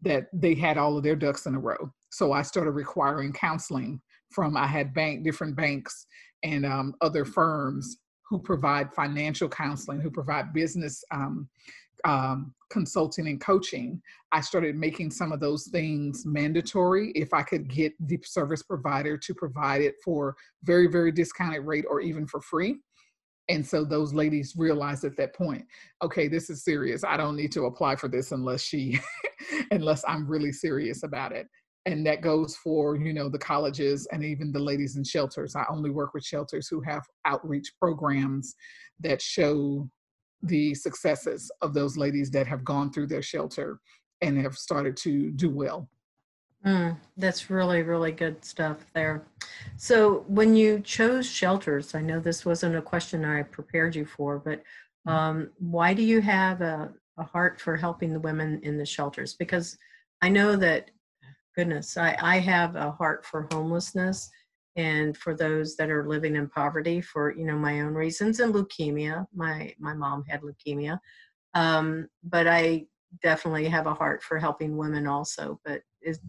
that 0.04 0.28
they 0.32 0.54
had 0.54 0.78
all 0.78 0.96
of 0.96 1.04
their 1.04 1.16
ducks 1.16 1.48
in 1.48 1.56
a 1.56 1.60
row. 1.60 1.92
So 2.12 2.32
I 2.32 2.44
started 2.44 2.72
requiring 2.72 3.34
counseling 3.34 4.00
from 4.30 4.56
I 4.56 4.68
had 4.68 4.94
bank 4.94 5.24
different 5.24 5.56
banks 5.56 6.06
and 6.44 6.64
um, 6.64 6.94
other 7.02 7.26
firms 7.26 7.98
who 8.30 8.38
provide 8.38 8.94
financial 8.94 9.50
counseling, 9.50 10.02
who 10.02 10.12
provide 10.12 10.54
business 10.54 11.04
um, 11.12 11.50
um, 12.06 12.54
consulting 12.70 13.28
and 13.28 13.40
coaching, 13.42 14.02
I 14.32 14.42
started 14.42 14.76
making 14.76 15.12
some 15.12 15.32
of 15.32 15.40
those 15.40 15.68
things 15.68 16.26
mandatory 16.26 17.12
if 17.16 17.34
I 17.34 17.44
could 17.44 17.70
get 17.70 17.94
the 18.00 18.20
service 18.24 18.64
provider 18.64 19.18
to 19.18 19.34
provide 19.34 19.82
it 19.82 19.96
for 20.04 20.36
very, 20.64 20.88
very 20.88 21.12
discounted 21.12 21.66
rate 21.66 21.86
or 21.90 22.02
even 22.02 22.28
for 22.28 22.42
free. 22.42 22.78
And 23.50 23.66
so 23.66 23.86
those 23.86 24.14
ladies 24.14 24.56
realized 24.58 25.06
at 25.06 25.16
that 25.18 25.34
point, 25.34 25.66
okay, 26.04 26.28
this 26.28 26.50
is 26.50 26.64
serious. 26.64 27.04
I 27.04 27.16
don't 27.16 27.38
need 27.38 27.52
to 27.54 27.66
apply 27.66 27.96
for 27.96 28.10
this 28.10 28.32
unless 28.34 28.62
she, 28.62 29.00
unless 29.72 30.04
I'm 30.08 30.28
really 30.28 30.52
serious 30.52 31.04
about 31.04 31.32
it. 31.32 31.48
And 31.86 32.06
that 32.06 32.20
goes 32.20 32.58
for, 32.58 32.98
you 32.98 33.14
know, 33.14 33.30
the 33.30 33.40
colleges 33.40 34.06
and 34.12 34.22
even 34.22 34.52
the 34.52 34.60
ladies 34.60 34.98
in 34.98 35.06
shelters. 35.06 35.56
I 35.56 35.64
only 35.70 35.90
work 35.90 36.14
with 36.14 36.26
shelters 36.26 36.68
who 36.68 36.82
have 36.82 37.04
outreach 37.24 37.72
programs 37.80 38.54
that 39.00 39.22
show 39.22 39.90
the 40.43 40.73
successes 40.76 41.52
of 41.62 41.73
those 41.73 41.97
ladies 41.97 42.30
that 42.32 42.47
have 42.47 42.63
gone 42.63 42.91
through 42.91 43.08
their 43.08 43.21
shelter 43.21 43.80
and 44.21 44.38
have 44.38 44.56
started 44.56 44.97
to 44.97 45.32
do 45.32 45.50
well. 45.50 45.89
Mm, 46.65 46.97
that's 47.17 47.50
really, 47.50 47.84
really 47.84 48.12
good 48.12 48.43
stuff 48.43 48.86
there. 48.93 49.23
So, 49.78 50.26
when 50.28 50.56
you 50.56 50.80
chose 50.82 51.26
shelters, 51.30 51.93
I 51.93 52.02
know 52.02 52.19
this 52.19 52.45
wasn't 52.45 52.76
a 52.76 52.82
question 52.82 53.23
I 53.23 53.43
prepared 53.43 53.95
you 53.95 54.06
for, 54.06 54.39
but 54.39 54.60
mm-hmm. 55.08 55.10
um, 55.10 55.50
why 55.60 55.93
do 55.93 56.02
you 56.04 56.19
have 56.19 56.62
a, 56.62 56.91
a 57.17 57.23
heart 57.23 57.62
for 57.62 57.78
helping 57.78 58.12
the 58.12 58.19
women 58.19 58.60
in 58.63 58.78
the 58.78 58.86
shelters? 58.86 59.36
Because 59.36 59.78
I 60.21 60.30
know 60.30 60.56
that, 60.56 60.89
goodness, 61.56 61.95
I, 61.95 62.17
I 62.21 62.39
have 62.39 62.76
a 62.76 62.91
heart 62.91 63.26
for 63.26 63.47
homelessness 63.52 64.30
and 64.78 65.18
for 65.18 65.36
those 65.36 65.76
that 65.76 65.90
are 65.90 66.08
living 66.08 66.36
in 66.36 66.48
poverty 66.48 67.02
for 67.02 67.36
you 67.36 67.46
know 67.46 67.58
my 67.58 67.82
own 67.82 67.94
reasons 67.94 68.40
and 68.40 68.54
leukemia. 68.54 69.26
My 69.34 69.74
my 69.80 69.94
mom 69.94 70.24
had 70.30 70.42
leukemia. 70.42 71.00
Um, 71.54 72.08
but 72.24 72.48
i 72.48 72.86
definitely 73.24 73.68
have 73.68 73.88
a 73.88 73.94
heart 73.94 74.22
for 74.22 74.38
helping 74.38 74.78
women 74.78 75.08
also. 75.08 75.60
But 75.66 75.82
is 76.02 76.20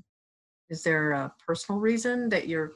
is 0.70 0.82
there 0.82 1.12
a 1.12 1.32
personal 1.46 1.80
reason 1.80 2.28
that 2.30 2.48
you're 2.48 2.72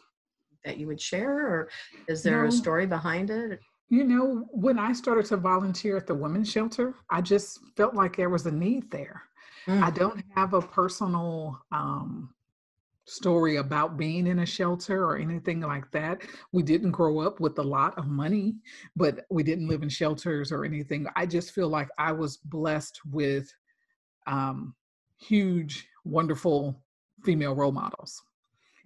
that 0.64 0.76
you 0.76 0.86
would 0.86 1.00
share 1.00 1.32
or 1.32 1.68
is 2.06 2.22
there 2.22 2.42
no, 2.42 2.48
a 2.48 2.52
story 2.52 2.86
behind 2.86 3.30
it? 3.30 3.58
You 3.88 4.04
know 4.04 4.46
when 4.50 4.78
i 4.78 4.92
started 4.92 5.26
to 5.26 5.36
volunteer 5.36 5.96
at 5.96 6.06
the 6.06 6.14
women's 6.14 6.50
shelter 6.50 6.94
i 7.10 7.20
just 7.20 7.60
felt 7.76 7.94
like 7.94 8.16
there 8.16 8.30
was 8.30 8.46
a 8.46 8.52
need 8.52 8.90
there. 8.90 9.22
Mm. 9.66 9.82
I 9.82 9.90
don't 9.90 10.22
have 10.34 10.54
a 10.54 10.62
personal 10.62 11.60
um, 11.70 12.34
story 13.04 13.56
about 13.56 13.96
being 13.96 14.26
in 14.26 14.40
a 14.40 14.46
shelter 14.46 15.04
or 15.04 15.16
anything 15.16 15.60
like 15.60 15.90
that. 15.90 16.22
We 16.52 16.62
didn't 16.62 16.92
grow 16.92 17.20
up 17.20 17.40
with 17.40 17.58
a 17.58 17.62
lot 17.62 17.96
of 17.98 18.06
money, 18.06 18.54
but 18.96 19.24
we 19.30 19.42
didn't 19.42 19.68
live 19.68 19.82
in 19.82 19.88
shelters 19.88 20.52
or 20.52 20.64
anything. 20.64 21.06
I 21.16 21.26
just 21.26 21.52
feel 21.52 21.68
like 21.68 21.88
I 21.98 22.12
was 22.12 22.36
blessed 22.36 23.00
with 23.10 23.52
um, 24.26 24.74
huge, 25.18 25.88
wonderful 26.04 26.80
female 27.24 27.54
role 27.54 27.72
models. 27.72 28.22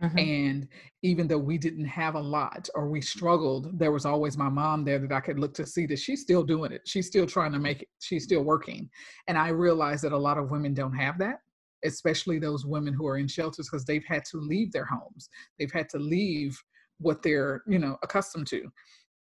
Mm-hmm. 0.02 0.18
And 0.18 0.68
even 1.02 1.26
though 1.26 1.38
we 1.38 1.56
didn't 1.56 1.86
have 1.86 2.16
a 2.16 2.20
lot 2.20 2.68
or 2.74 2.88
we 2.88 3.00
struggled, 3.00 3.78
there 3.78 3.92
was 3.92 4.04
always 4.04 4.36
my 4.36 4.50
mom 4.50 4.84
there 4.84 4.98
that 4.98 5.12
I 5.12 5.20
could 5.20 5.38
look 5.38 5.54
to 5.54 5.66
see 5.66 5.86
that 5.86 5.98
she's 5.98 6.20
still 6.20 6.42
doing 6.42 6.70
it. 6.72 6.82
She's 6.86 7.06
still 7.06 7.26
trying 7.26 7.52
to 7.52 7.58
make 7.58 7.82
it, 7.82 7.88
she's 8.00 8.24
still 8.24 8.42
working. 8.42 8.90
And 9.26 9.38
I 9.38 9.48
realized 9.48 10.04
that 10.04 10.12
a 10.12 10.18
lot 10.18 10.36
of 10.36 10.50
women 10.50 10.74
don't 10.74 10.92
have 10.92 11.18
that 11.18 11.40
especially 11.86 12.38
those 12.38 12.66
women 12.66 12.94
who 12.94 13.06
are 13.06 13.18
in 13.18 13.28
shelters 13.28 13.68
because 13.70 13.84
they've 13.84 14.04
had 14.04 14.24
to 14.26 14.38
leave 14.38 14.72
their 14.72 14.84
homes. 14.84 15.28
They've 15.58 15.72
had 15.72 15.88
to 15.90 15.98
leave 15.98 16.60
what 16.98 17.22
they're 17.22 17.62
you 17.66 17.78
know 17.78 17.96
accustomed 18.02 18.46
to. 18.48 18.62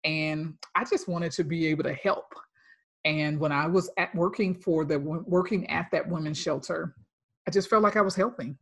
And 0.05 0.55
i 0.75 0.85
just 0.85 1.09
wanted 1.09 1.33
to 1.33 1.45
be 1.45 1.67
able 1.67 1.85
to 1.85 1.95
help. 1.95 2.27
And 3.05 3.39
when 3.39 3.53
i 3.53 3.67
was 3.67 3.91
at 3.99 4.15
working 4.15 4.55
for 4.55 4.85
the 4.85 4.99
working 4.99 5.69
at 5.71 5.87
that 5.93 6.09
women's 6.09 6.39
shelter 6.39 6.95
i 7.47 7.51
just 7.51 7.69
felt 7.69 7.83
like 7.83 7.97
i 7.97 8.03
was 8.03 8.15
helping. 8.15 8.57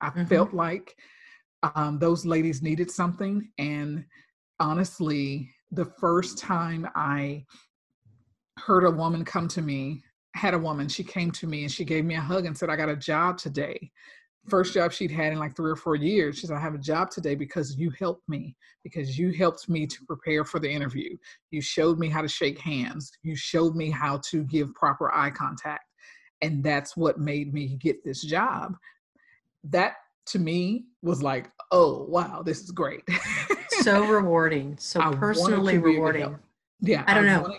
I 0.00 0.08
mm-hmm. 0.10 0.24
felt 0.24 0.52
like 0.52 0.94
um, 1.74 1.98
those 1.98 2.26
ladies 2.26 2.60
needed 2.60 2.90
something. 2.90 3.48
And 3.58 4.04
honestly 4.60 5.50
the 5.72 5.86
first 5.98 6.38
time 6.38 6.88
i 6.94 7.44
heard 8.58 8.84
a 8.84 8.90
woman 8.90 9.24
come 9.24 9.48
to 9.48 9.60
me 9.60 10.02
had 10.34 10.54
a 10.54 10.58
woman, 10.58 10.88
she 10.88 11.04
came 11.04 11.30
to 11.32 11.46
me 11.46 11.62
and 11.62 11.72
she 11.72 11.84
gave 11.84 12.04
me 12.04 12.14
a 12.16 12.20
hug 12.20 12.44
and 12.44 12.56
said, 12.56 12.68
I 12.68 12.76
got 12.76 12.88
a 12.88 12.96
job 12.96 13.38
today. 13.38 13.90
First 14.48 14.74
job 14.74 14.92
she'd 14.92 15.10
had 15.10 15.32
in 15.32 15.38
like 15.38 15.56
three 15.56 15.70
or 15.70 15.76
four 15.76 15.94
years. 15.94 16.38
She 16.38 16.46
said, 16.46 16.56
I 16.56 16.60
have 16.60 16.74
a 16.74 16.78
job 16.78 17.10
today 17.10 17.34
because 17.34 17.76
you 17.76 17.90
helped 17.90 18.28
me, 18.28 18.56
because 18.82 19.18
you 19.18 19.32
helped 19.32 19.68
me 19.68 19.86
to 19.86 20.04
prepare 20.06 20.44
for 20.44 20.58
the 20.58 20.70
interview. 20.70 21.16
You 21.50 21.62
showed 21.62 21.98
me 21.98 22.08
how 22.08 22.20
to 22.20 22.28
shake 22.28 22.58
hands. 22.58 23.12
You 23.22 23.36
showed 23.36 23.74
me 23.74 23.90
how 23.90 24.20
to 24.30 24.44
give 24.44 24.74
proper 24.74 25.14
eye 25.14 25.30
contact. 25.30 25.84
And 26.42 26.62
that's 26.62 26.94
what 26.96 27.18
made 27.18 27.54
me 27.54 27.76
get 27.76 28.04
this 28.04 28.20
job. 28.22 28.76
That 29.62 29.94
to 30.26 30.38
me 30.38 30.86
was 31.00 31.22
like, 31.22 31.50
oh, 31.70 32.04
wow, 32.04 32.42
this 32.42 32.60
is 32.60 32.70
great. 32.70 33.02
so 33.80 34.04
rewarding. 34.04 34.76
So 34.78 35.00
personally 35.12 35.78
rewarding. 35.78 36.38
Yeah. 36.80 37.04
I 37.06 37.14
don't 37.14 37.28
I 37.28 37.36
know. 37.36 37.58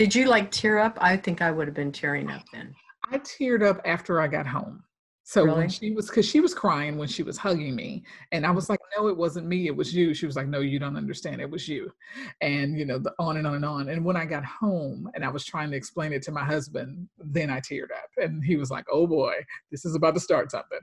Did 0.00 0.14
you 0.14 0.28
like 0.28 0.50
tear 0.50 0.78
up? 0.78 0.96
I 0.98 1.14
think 1.14 1.42
I 1.42 1.50
would 1.50 1.68
have 1.68 1.74
been 1.74 1.92
tearing 1.92 2.30
up 2.30 2.40
then. 2.54 2.74
I 3.12 3.18
teared 3.18 3.62
up 3.62 3.82
after 3.84 4.18
I 4.18 4.28
got 4.28 4.46
home. 4.46 4.82
So 5.24 5.44
really? 5.44 5.58
when 5.58 5.68
she 5.68 5.90
was, 5.92 6.08
because 6.08 6.26
she 6.26 6.40
was 6.40 6.54
crying 6.54 6.96
when 6.96 7.06
she 7.06 7.22
was 7.22 7.36
hugging 7.36 7.76
me, 7.76 8.04
and 8.32 8.46
I 8.46 8.50
was 8.50 8.70
like, 8.70 8.80
"No, 8.96 9.08
it 9.08 9.16
wasn't 9.18 9.46
me. 9.46 9.66
It 9.66 9.76
was 9.76 9.94
you." 9.94 10.14
She 10.14 10.24
was 10.24 10.36
like, 10.36 10.46
"No, 10.46 10.60
you 10.60 10.78
don't 10.78 10.96
understand. 10.96 11.42
It 11.42 11.50
was 11.50 11.68
you," 11.68 11.92
and 12.40 12.78
you 12.78 12.86
know, 12.86 12.98
the, 12.98 13.12
on 13.18 13.36
and 13.36 13.46
on 13.46 13.56
and 13.56 13.64
on. 13.66 13.90
And 13.90 14.02
when 14.02 14.16
I 14.16 14.24
got 14.24 14.42
home 14.42 15.10
and 15.14 15.22
I 15.22 15.28
was 15.28 15.44
trying 15.44 15.70
to 15.70 15.76
explain 15.76 16.14
it 16.14 16.22
to 16.22 16.32
my 16.32 16.44
husband, 16.44 17.06
then 17.18 17.50
I 17.50 17.60
teared 17.60 17.90
up, 17.94 18.08
and 18.16 18.42
he 18.42 18.56
was 18.56 18.70
like, 18.70 18.86
"Oh 18.90 19.06
boy, 19.06 19.34
this 19.70 19.84
is 19.84 19.94
about 19.94 20.14
to 20.14 20.20
start 20.20 20.50
something." 20.50 20.80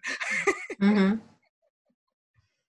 mm-hmm. 0.80 1.16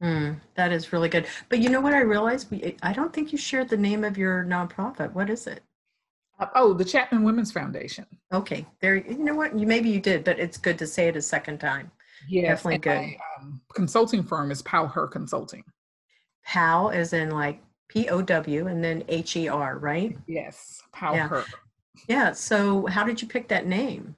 Mm, 0.00 0.40
that 0.54 0.70
is 0.70 0.92
really 0.92 1.08
good. 1.08 1.26
But 1.48 1.58
you 1.58 1.70
know 1.70 1.80
what 1.80 1.92
I 1.92 2.02
realized? 2.02 2.52
We, 2.52 2.76
I 2.84 2.92
don't 2.92 3.12
think 3.12 3.32
you 3.32 3.38
shared 3.38 3.68
the 3.68 3.76
name 3.76 4.04
of 4.04 4.16
your 4.16 4.44
nonprofit. 4.44 5.12
What 5.12 5.28
is 5.28 5.48
it? 5.48 5.60
Oh, 6.54 6.72
the 6.72 6.84
Chatman 6.84 7.24
Women's 7.24 7.50
Foundation. 7.50 8.06
Okay, 8.32 8.64
there. 8.80 8.96
You 8.96 9.18
know 9.18 9.34
what? 9.34 9.58
You 9.58 9.66
maybe 9.66 9.90
you 9.90 10.00
did, 10.00 10.24
but 10.24 10.38
it's 10.38 10.56
good 10.56 10.78
to 10.78 10.86
say 10.86 11.08
it 11.08 11.16
a 11.16 11.22
second 11.22 11.58
time. 11.58 11.90
Yeah, 12.28 12.50
definitely 12.50 12.78
good. 12.78 12.96
My, 12.96 13.16
um, 13.40 13.60
consulting 13.74 14.22
firm 14.22 14.50
is 14.50 14.62
Pow 14.62 14.86
Her 14.86 15.06
Consulting. 15.06 15.64
Pow 16.44 16.88
is 16.90 17.12
in 17.12 17.30
like 17.30 17.60
P 17.88 18.08
O 18.08 18.22
W 18.22 18.66
and 18.68 18.82
then 18.82 19.02
H 19.08 19.36
E 19.36 19.48
R, 19.48 19.78
right? 19.78 20.16
Yes, 20.26 20.80
Pow 20.92 21.14
yeah. 21.14 21.28
Her. 21.28 21.44
Yeah. 22.08 22.32
So, 22.32 22.86
how 22.86 23.02
did 23.04 23.20
you 23.20 23.26
pick 23.26 23.48
that 23.48 23.66
name? 23.66 24.14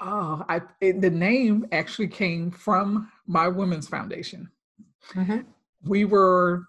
Oh, 0.00 0.44
I 0.48 0.60
it, 0.82 1.00
the 1.00 1.10
name 1.10 1.66
actually 1.72 2.08
came 2.08 2.50
from 2.50 3.10
my 3.26 3.48
women's 3.48 3.88
foundation. 3.88 4.50
Mm-hmm. 5.14 5.38
We 5.84 6.04
were, 6.04 6.64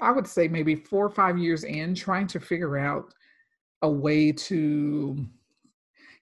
I 0.00 0.12
would 0.12 0.26
say, 0.26 0.48
maybe 0.48 0.74
four 0.74 1.04
or 1.04 1.10
five 1.10 1.36
years 1.36 1.64
in, 1.64 1.94
trying 1.94 2.26
to 2.28 2.40
figure 2.40 2.78
out 2.78 3.12
a 3.84 3.88
way 3.88 4.32
to 4.32 5.26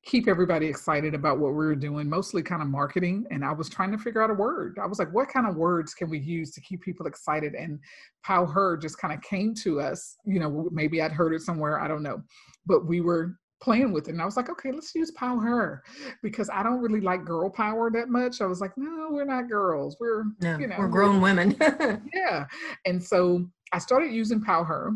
keep 0.04 0.26
everybody 0.26 0.66
excited 0.66 1.14
about 1.14 1.38
what 1.38 1.50
we 1.50 1.64
were 1.64 1.76
doing, 1.76 2.08
mostly 2.08 2.42
kind 2.42 2.60
of 2.60 2.66
marketing. 2.66 3.24
And 3.30 3.44
I 3.44 3.52
was 3.52 3.68
trying 3.68 3.92
to 3.92 3.98
figure 3.98 4.20
out 4.20 4.30
a 4.30 4.34
word. 4.34 4.78
I 4.82 4.86
was 4.86 4.98
like, 4.98 5.12
what 5.14 5.28
kind 5.28 5.46
of 5.46 5.54
words 5.54 5.94
can 5.94 6.10
we 6.10 6.18
use 6.18 6.50
to 6.52 6.60
keep 6.60 6.82
people 6.82 7.06
excited? 7.06 7.54
And 7.54 7.78
Pow 8.24 8.44
Her 8.44 8.76
just 8.76 8.98
kind 8.98 9.14
of 9.14 9.22
came 9.22 9.54
to 9.62 9.80
us. 9.80 10.16
You 10.26 10.40
know, 10.40 10.68
maybe 10.72 11.00
I'd 11.00 11.12
heard 11.12 11.34
it 11.34 11.42
somewhere, 11.42 11.80
I 11.80 11.86
don't 11.86 12.02
know. 12.02 12.20
But 12.66 12.86
we 12.86 13.00
were 13.00 13.36
playing 13.60 13.92
with 13.92 14.08
it. 14.08 14.10
And 14.10 14.20
I 14.20 14.24
was 14.24 14.36
like, 14.36 14.50
okay, 14.50 14.72
let's 14.72 14.92
use 14.92 15.12
Pow 15.12 15.38
Her 15.38 15.84
because 16.20 16.50
I 16.50 16.64
don't 16.64 16.80
really 16.80 17.00
like 17.00 17.24
girl 17.24 17.48
power 17.48 17.88
that 17.92 18.08
much. 18.08 18.40
I 18.40 18.46
was 18.46 18.60
like, 18.60 18.72
no, 18.76 19.06
we're 19.12 19.24
not 19.24 19.48
girls. 19.48 19.96
We're, 20.00 20.24
no, 20.40 20.58
you 20.58 20.66
know, 20.66 20.76
we're 20.80 20.88
grown 20.88 21.20
we're, 21.20 21.28
women. 21.28 21.56
yeah. 22.12 22.46
And 22.86 23.00
so 23.00 23.48
I 23.72 23.78
started 23.78 24.10
using 24.10 24.40
Pow 24.40 24.64
Her 24.64 24.94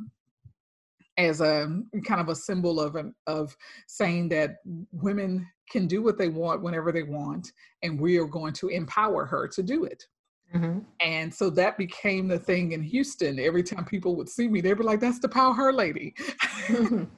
as 1.18 1.40
a 1.40 1.80
kind 2.04 2.20
of 2.20 2.28
a 2.28 2.34
symbol 2.34 2.80
of 2.80 2.96
an, 2.96 3.14
of 3.26 3.56
saying 3.86 4.28
that 4.30 4.56
women 4.92 5.46
can 5.70 5.86
do 5.86 6.02
what 6.02 6.18
they 6.18 6.28
want 6.28 6.62
whenever 6.62 6.92
they 6.92 7.02
want, 7.02 7.50
and 7.82 7.98
we 7.98 8.18
are 8.18 8.26
going 8.26 8.52
to 8.54 8.68
empower 8.68 9.24
her 9.24 9.48
to 9.48 9.62
do 9.62 9.84
it. 9.84 10.04
Mm-hmm. 10.54 10.80
And 11.00 11.34
so 11.34 11.50
that 11.50 11.76
became 11.76 12.28
the 12.28 12.38
thing 12.38 12.72
in 12.72 12.82
Houston. 12.82 13.38
Every 13.40 13.62
time 13.62 13.84
people 13.84 14.14
would 14.16 14.28
see 14.28 14.46
me, 14.46 14.60
they'd 14.60 14.74
be 14.74 14.84
like, 14.84 15.00
"That's 15.00 15.18
the 15.18 15.28
Pow 15.28 15.52
Her 15.52 15.72
lady." 15.72 16.14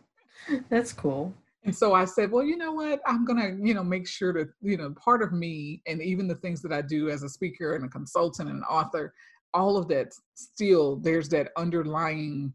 That's 0.71 0.93
cool. 0.93 1.35
And 1.65 1.75
so 1.75 1.93
I 1.93 2.05
said, 2.05 2.31
well, 2.31 2.45
you 2.45 2.57
know 2.57 2.73
what? 2.73 3.01
I'm 3.07 3.25
going 3.25 3.41
to, 3.41 3.67
you 3.67 3.75
know, 3.75 3.85
make 3.85 4.09
sure 4.09 4.33
to, 4.33 4.49
you 4.63 4.77
know, 4.77 4.91
part 4.93 5.23
of 5.23 5.33
me 5.33 5.83
and 5.87 6.01
even 6.01 6.29
the 6.29 6.35
things 6.37 6.63
that 6.63 6.73
I 6.73 6.83
do 6.83 7.11
as 7.11 7.23
a 7.23 7.29
speaker 7.29 7.75
and 7.75 7.85
a 7.85 7.89
consultant 7.89 8.49
and 8.49 8.59
an 8.59 8.65
author, 8.65 9.13
all 9.53 9.77
of 9.77 9.89
that 9.89 10.15
still, 10.35 10.97
there's 10.97 11.29
that 11.31 11.51
underlying 11.57 12.55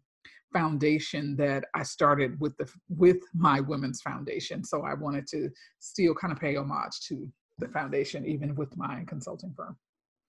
foundation 0.53 1.35
that 1.37 1.65
I 1.73 1.83
started 1.83 2.39
with 2.39 2.55
the 2.57 2.69
with 2.89 3.17
my 3.33 3.59
women's 3.59 4.01
foundation. 4.01 4.63
So 4.63 4.83
I 4.83 4.93
wanted 4.93 5.27
to 5.27 5.49
still 5.79 6.13
kind 6.13 6.31
of 6.31 6.39
pay 6.39 6.55
homage 6.55 6.99
to 7.07 7.27
the 7.59 7.67
foundation, 7.67 8.25
even 8.25 8.55
with 8.55 8.75
my 8.77 9.03
consulting 9.07 9.53
firm. 9.55 9.77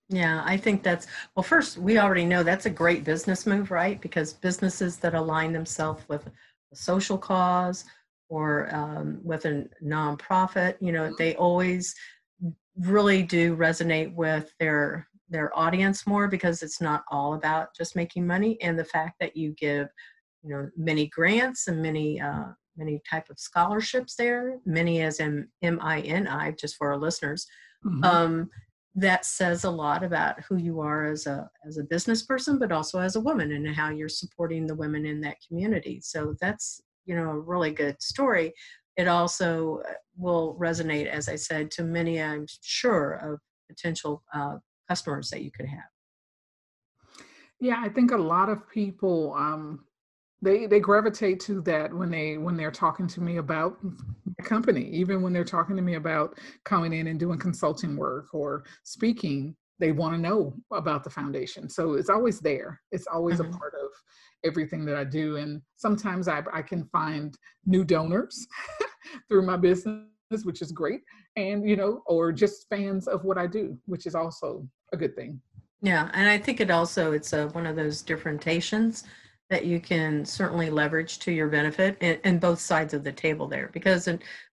Yeah, 0.08 0.42
I 0.44 0.56
think 0.56 0.82
that's 0.82 1.06
well. 1.34 1.42
First, 1.42 1.78
we 1.78 1.98
already 1.98 2.26
know 2.26 2.42
that's 2.42 2.66
a 2.66 2.70
great 2.70 3.04
business 3.04 3.46
move, 3.46 3.70
right? 3.70 4.00
Because 4.00 4.32
businesses 4.32 4.98
that 4.98 5.14
align 5.14 5.52
themselves 5.52 6.04
with 6.08 6.26
a 6.26 6.76
social 6.76 7.16
cause 7.16 7.84
or 8.28 8.74
um, 8.74 9.20
with 9.22 9.44
a 9.46 9.66
nonprofit, 9.82 10.76
you 10.80 10.92
know, 10.92 11.14
they 11.16 11.34
always 11.36 11.94
really 12.78 13.22
do 13.22 13.56
resonate 13.56 14.12
with 14.14 14.52
their 14.58 15.08
their 15.30 15.56
audience 15.58 16.06
more 16.06 16.28
because 16.28 16.62
it's 16.62 16.80
not 16.80 17.04
all 17.10 17.34
about 17.34 17.74
just 17.74 17.96
making 17.96 18.26
money 18.26 18.58
and 18.60 18.78
the 18.78 18.84
fact 18.84 19.16
that 19.20 19.36
you 19.36 19.52
give 19.52 19.88
you 20.44 20.50
know 20.50 20.68
many 20.76 21.08
grants 21.08 21.68
and 21.68 21.82
many 21.82 22.20
uh, 22.20 22.44
many 22.76 23.00
type 23.08 23.28
of 23.30 23.38
scholarships 23.38 24.14
there 24.16 24.58
many 24.66 25.00
as 25.02 25.20
in 25.20 25.48
m-i-n-i 25.62 26.50
just 26.52 26.76
for 26.76 26.92
our 26.92 26.98
listeners. 26.98 27.46
Mm-hmm. 27.86 28.04
um, 28.04 28.50
that 28.94 29.26
says 29.26 29.64
a 29.64 29.70
lot 29.70 30.04
about 30.04 30.40
who 30.44 30.56
you 30.56 30.80
are 30.80 31.06
as 31.06 31.26
a 31.26 31.50
as 31.66 31.78
a 31.78 31.84
business 31.84 32.22
person 32.22 32.58
but 32.58 32.72
also 32.72 32.98
as 32.98 33.16
a 33.16 33.20
woman 33.20 33.52
and 33.52 33.74
how 33.74 33.90
you're 33.90 34.08
supporting 34.08 34.66
the 34.66 34.74
women 34.74 35.04
in 35.04 35.20
that 35.20 35.36
community. 35.46 36.00
So 36.02 36.34
that's 36.40 36.80
you 37.04 37.16
know 37.16 37.30
a 37.30 37.38
really 37.38 37.72
good 37.72 38.00
story. 38.00 38.52
It 38.96 39.08
also 39.08 39.82
uh, 39.88 39.94
will 40.16 40.56
resonate 40.60 41.08
as 41.08 41.28
i 41.28 41.34
said 41.34 41.70
to 41.72 41.82
many 41.82 42.22
i'm 42.22 42.46
sure 42.62 43.14
of 43.14 43.40
potential 43.68 44.22
uh, 44.32 44.56
customers 44.88 45.28
that 45.30 45.42
you 45.42 45.50
could 45.50 45.66
have. 45.66 45.90
Yeah 47.58 47.80
i 47.82 47.88
think 47.88 48.12
a 48.12 48.16
lot 48.16 48.48
of 48.48 48.68
people 48.70 49.34
um, 49.36 49.84
they 50.44 50.66
they 50.66 50.80
gravitate 50.80 51.40
to 51.40 51.60
that 51.62 51.92
when 51.92 52.10
they 52.10 52.38
when 52.38 52.56
they're 52.56 52.70
talking 52.70 53.06
to 53.06 53.20
me 53.20 53.38
about 53.38 53.78
company 54.42 54.88
even 54.92 55.22
when 55.22 55.32
they're 55.32 55.44
talking 55.44 55.74
to 55.74 55.82
me 55.82 55.94
about 55.94 56.38
coming 56.64 56.92
in 56.92 57.06
and 57.06 57.18
doing 57.18 57.38
consulting 57.38 57.96
work 57.96 58.26
or 58.34 58.64
speaking 58.82 59.56
they 59.78 59.92
want 59.92 60.14
to 60.14 60.20
know 60.20 60.54
about 60.72 61.04
the 61.04 61.10
foundation. 61.10 61.68
So 61.68 61.94
it's 61.94 62.08
always 62.08 62.40
there. 62.40 62.80
It's 62.92 63.06
always 63.06 63.40
mm-hmm. 63.40 63.54
a 63.54 63.58
part 63.58 63.74
of 63.74 63.90
everything 64.44 64.84
that 64.84 64.96
i 64.96 65.04
do. 65.04 65.36
And 65.36 65.62
sometimes 65.76 66.28
i, 66.28 66.42
I 66.52 66.62
can 66.62 66.84
find 66.92 67.36
new 67.64 67.84
donors 67.84 68.46
through 69.28 69.42
my 69.42 69.56
business 69.56 70.04
which 70.42 70.62
is 70.62 70.72
great 70.72 71.02
and 71.36 71.68
you 71.68 71.76
know 71.76 72.02
or 72.06 72.32
just 72.32 72.66
fans 72.68 73.06
of 73.06 73.24
what 73.24 73.38
i 73.38 73.46
do 73.46 73.78
which 73.84 74.04
is 74.04 74.14
also 74.14 74.66
a 74.92 74.96
good 74.96 75.14
thing. 75.14 75.40
Yeah 75.80 76.10
and 76.12 76.28
i 76.28 76.38
think 76.38 76.60
it 76.60 76.70
also 76.70 77.12
it's 77.12 77.32
a, 77.32 77.48
one 77.48 77.66
of 77.66 77.76
those 77.76 78.02
differentiations 78.02 79.04
that 79.54 79.66
you 79.66 79.78
can 79.78 80.24
certainly 80.24 80.68
leverage 80.68 81.20
to 81.20 81.30
your 81.30 81.46
benefit 81.46 81.96
and, 82.00 82.18
and 82.24 82.40
both 82.40 82.58
sides 82.58 82.92
of 82.92 83.04
the 83.04 83.12
table 83.12 83.46
there 83.46 83.70
because 83.72 84.08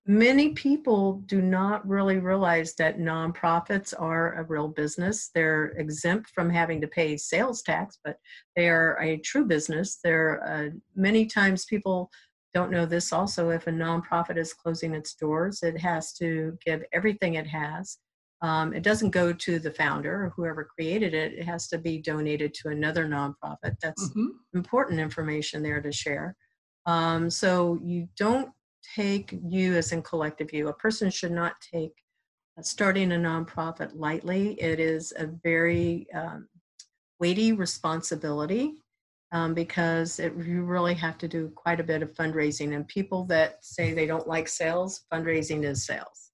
many 0.06 0.50
people 0.50 1.24
do 1.26 1.42
not 1.42 1.88
really 1.88 2.20
realize 2.20 2.76
that 2.76 3.00
nonprofits 3.00 3.96
are 3.98 4.36
a 4.36 4.44
real 4.44 4.68
business. 4.68 5.32
They're 5.34 5.74
exempt 5.78 6.30
from 6.36 6.52
having 6.52 6.80
to 6.82 6.88
pay 6.88 7.18
sales 7.18 7.64
tax 7.64 7.98
but 8.06 8.18
they 8.56 8.70
are 8.70 8.96
a 9.02 9.18
true 9.18 9.46
business. 9.46 9.98
There 10.04 10.44
uh, 10.48 10.70
many 10.96 11.26
times 11.26 11.66
people 11.66 12.12
don't 12.54 12.70
know 12.70 12.86
this 12.86 13.12
also 13.12 13.50
if 13.50 13.66
a 13.66 13.72
nonprofit 13.72 14.38
is 14.38 14.54
closing 14.54 14.94
its 14.94 15.16
doors 15.16 15.64
it 15.64 15.80
has 15.80 16.14
to 16.14 16.56
give 16.64 16.84
everything 16.94 17.36
it 17.36 17.48
has 17.48 17.98
um, 18.42 18.74
it 18.74 18.82
doesn't 18.84 19.12
go 19.12 19.32
to 19.32 19.60
the 19.60 19.72
founder 19.72 20.26
or 20.26 20.34
whoever 20.36 20.64
created 20.64 21.14
it. 21.14 21.34
It 21.34 21.46
has 21.46 21.68
to 21.70 21.78
be 21.78 22.00
donated 22.00 22.54
to 22.56 22.70
another 22.70 23.08
nonprofit. 23.08 23.76
That's 23.82 24.10
mm-hmm. 24.10 24.28
important 24.56 25.00
information 25.00 25.62
there 25.62 25.82
to 25.82 25.92
share. 25.92 26.36
Um, 26.88 27.30
so 27.30 27.80
you 27.84 28.08
don't 28.18 28.50
take 28.96 29.38
you 29.48 29.76
as 29.76 29.92
in 29.92 30.02
collective 30.02 30.52
you. 30.54 30.70
A 30.70 30.74
person 30.74 31.12
should 31.12 31.32
not 31.32 31.54
take 31.62 31.94
starting 32.62 33.12
a 33.12 33.16
nonprofit 33.16 33.92
lightly. 33.94 34.54
It 34.54 34.80
is 34.80 35.14
a 35.18 35.28
very 35.44 36.08
um, 36.14 36.48
weighty 37.20 37.54
responsibility 37.54 38.74
um, 39.32 39.54
because 39.54 40.20
it, 40.20 40.34
you 40.36 40.64
really 40.64 40.94
have 40.96 41.18
to 41.20 41.28
do 41.28 41.52
quite 41.56 41.80
a 41.80 41.84
bit 41.84 42.02
of 42.02 42.14
fundraising. 42.14 42.76
And 42.76 42.88
people 42.88 43.26
that 43.26 43.64
say 43.64 43.94
they 43.94 44.08
don't 44.08 44.28
like 44.28 44.48
sales, 44.48 45.06
fundraising 45.12 45.64
is 45.64 45.86
sales. 45.86 46.31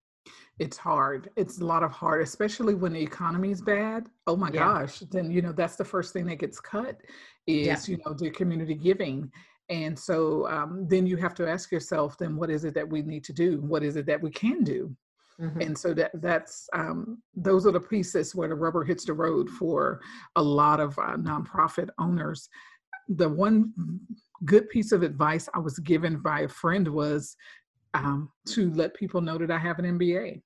It's 0.60 0.78
hard. 0.78 1.30
It's 1.36 1.60
a 1.60 1.66
lot 1.66 1.84
of 1.84 1.92
hard, 1.92 2.22
especially 2.22 2.74
when 2.74 2.94
the 2.94 3.02
economy 3.02 3.52
is 3.52 3.62
bad. 3.62 4.08
Oh 4.26 4.36
my 4.36 4.50
yeah. 4.50 4.60
gosh. 4.60 5.00
Then, 5.00 5.30
you 5.30 5.42
know, 5.42 5.52
that's 5.52 5.76
the 5.76 5.86
first 5.86 6.14
thing 6.14 6.26
that 6.28 6.40
gets 6.40 6.60
cut 6.60 7.00
is, 7.46 7.88
yeah. 7.88 7.96
you 7.96 8.02
know, 8.06 8.14
the 8.14 8.32
community 8.32 8.74
giving. 8.74 9.32
And 9.70 9.98
so 9.98 10.48
um, 10.48 10.88
then 10.88 11.06
you 11.06 11.18
have 11.18 11.36
to 11.36 11.48
ask 11.48 11.72
yourself, 11.72 12.18
then 12.18 12.36
what 12.36 12.50
is 12.50 12.66
it 12.66 12.74
that 12.74 12.90
we 12.90 13.02
need 13.02 13.24
to 13.26 13.34
do? 13.34 13.62
What 13.62 13.84
is 13.84 13.98
it 13.98 14.06
that 14.08 14.22
we 14.22 14.32
can 14.32 14.64
do? 14.64 14.96
Mm-hmm. 15.40 15.62
And 15.62 15.78
so 15.78 15.94
that 15.94 16.12
that's 16.16 16.68
um, 16.74 17.22
those 17.36 17.68
are 17.68 17.72
the 17.72 17.80
pieces 17.80 18.34
where 18.34 18.48
the 18.48 18.56
rubber 18.56 18.84
hits 18.84 19.06
the 19.06 19.14
road 19.14 19.50
for 19.50 20.02
a 20.36 20.42
lot 20.42 20.80
of 20.80 20.98
uh, 20.98 21.16
nonprofit 21.18 21.90
owners. 22.00 22.50
The 23.10 23.30
one 23.30 23.72
good 24.46 24.68
piece 24.70 24.92
of 24.92 25.04
advice 25.04 25.48
I 25.54 25.60
was 25.60 25.78
given 25.80 26.18
by 26.18 26.42
a 26.42 26.48
friend 26.48 26.88
was 26.88 27.36
um, 27.94 28.32
to 28.48 28.72
let 28.72 28.96
people 28.96 29.22
know 29.22 29.38
that 29.38 29.52
I 29.52 29.60
have 29.60 29.78
an 29.78 30.00
MBA. 30.00 30.42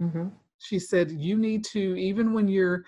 Mm-hmm. 0.00 0.28
She 0.58 0.78
said, 0.78 1.10
You 1.10 1.36
need 1.36 1.64
to, 1.66 1.96
even 1.96 2.32
when 2.32 2.48
you're 2.48 2.84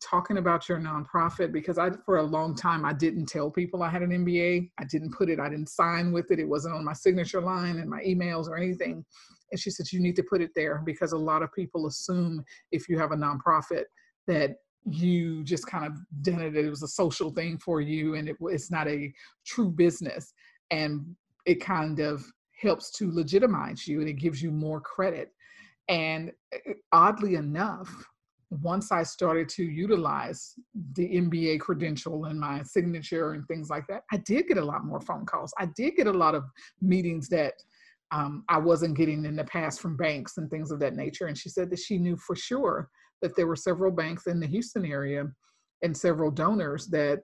talking 0.00 0.38
about 0.38 0.68
your 0.68 0.78
nonprofit, 0.78 1.52
because 1.52 1.78
I, 1.78 1.90
for 2.04 2.18
a 2.18 2.22
long 2.22 2.54
time, 2.54 2.84
I 2.84 2.92
didn't 2.92 3.26
tell 3.26 3.50
people 3.50 3.82
I 3.82 3.90
had 3.90 4.02
an 4.02 4.10
MBA. 4.10 4.70
I 4.78 4.84
didn't 4.84 5.12
put 5.12 5.28
it, 5.28 5.40
I 5.40 5.48
didn't 5.48 5.68
sign 5.68 6.12
with 6.12 6.30
it. 6.30 6.38
It 6.38 6.48
wasn't 6.48 6.74
on 6.74 6.84
my 6.84 6.92
signature 6.92 7.40
line 7.40 7.78
and 7.78 7.90
my 7.90 8.00
emails 8.02 8.48
or 8.48 8.56
anything. 8.56 9.04
And 9.50 9.60
she 9.60 9.70
said, 9.70 9.92
You 9.92 10.00
need 10.00 10.16
to 10.16 10.22
put 10.22 10.40
it 10.40 10.50
there 10.54 10.82
because 10.84 11.12
a 11.12 11.18
lot 11.18 11.42
of 11.42 11.52
people 11.52 11.86
assume 11.86 12.44
if 12.72 12.88
you 12.88 12.98
have 12.98 13.12
a 13.12 13.16
nonprofit 13.16 13.84
that 14.26 14.56
you 14.84 15.44
just 15.44 15.66
kind 15.66 15.84
of 15.84 15.92
done 16.22 16.40
it, 16.40 16.56
it 16.56 16.70
was 16.70 16.82
a 16.82 16.88
social 16.88 17.30
thing 17.30 17.58
for 17.58 17.80
you 17.80 18.14
and 18.14 18.28
it, 18.28 18.36
it's 18.40 18.70
not 18.70 18.88
a 18.88 19.12
true 19.46 19.70
business. 19.70 20.32
And 20.70 21.14
it 21.46 21.60
kind 21.60 22.00
of 22.00 22.24
helps 22.60 22.90
to 22.92 23.10
legitimize 23.10 23.86
you 23.86 24.00
and 24.00 24.08
it 24.08 24.14
gives 24.14 24.42
you 24.42 24.50
more 24.50 24.80
credit 24.80 25.32
and 25.88 26.32
eh, 26.52 26.74
oddly 26.92 27.34
enough, 27.34 27.90
once 28.50 28.92
I 28.92 29.02
started 29.02 29.48
to 29.50 29.64
utilize 29.64 30.54
the 30.94 31.06
MBA 31.08 31.60
credential 31.60 32.26
and 32.26 32.40
my 32.40 32.62
signature 32.62 33.32
and 33.32 33.46
things 33.46 33.68
like 33.68 33.86
that, 33.88 34.04
I 34.12 34.18
did 34.18 34.48
get 34.48 34.56
a 34.56 34.64
lot 34.64 34.84
more 34.84 35.00
phone 35.00 35.26
calls. 35.26 35.52
I 35.58 35.66
did 35.76 35.96
get 35.96 36.06
a 36.06 36.12
lot 36.12 36.34
of 36.34 36.44
meetings 36.80 37.28
that 37.28 37.54
um, 38.10 38.44
I 38.48 38.56
wasn't 38.56 38.96
getting 38.96 39.26
in 39.26 39.36
the 39.36 39.44
past 39.44 39.80
from 39.80 39.96
banks 39.96 40.38
and 40.38 40.48
things 40.48 40.70
of 40.70 40.80
that 40.80 40.96
nature. 40.96 41.26
And 41.26 41.36
she 41.36 41.50
said 41.50 41.68
that 41.70 41.78
she 41.78 41.98
knew 41.98 42.16
for 42.16 42.34
sure 42.34 42.88
that 43.20 43.36
there 43.36 43.46
were 43.46 43.56
several 43.56 43.92
banks 43.92 44.26
in 44.26 44.40
the 44.40 44.46
Houston 44.46 44.86
area 44.86 45.26
and 45.82 45.94
several 45.94 46.30
donors 46.30 46.86
that 46.86 47.20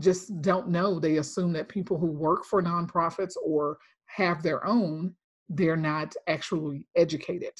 just 0.00 0.42
don't 0.42 0.68
know. 0.68 0.98
They 0.98 1.18
assume 1.18 1.52
that 1.52 1.68
people 1.68 1.96
who 1.96 2.06
work 2.06 2.44
for 2.44 2.60
nonprofits 2.60 3.34
or 3.44 3.78
have 4.06 4.42
their 4.42 4.66
own, 4.66 5.14
they're 5.48 5.76
not 5.76 6.12
actually 6.26 6.86
educated 6.96 7.52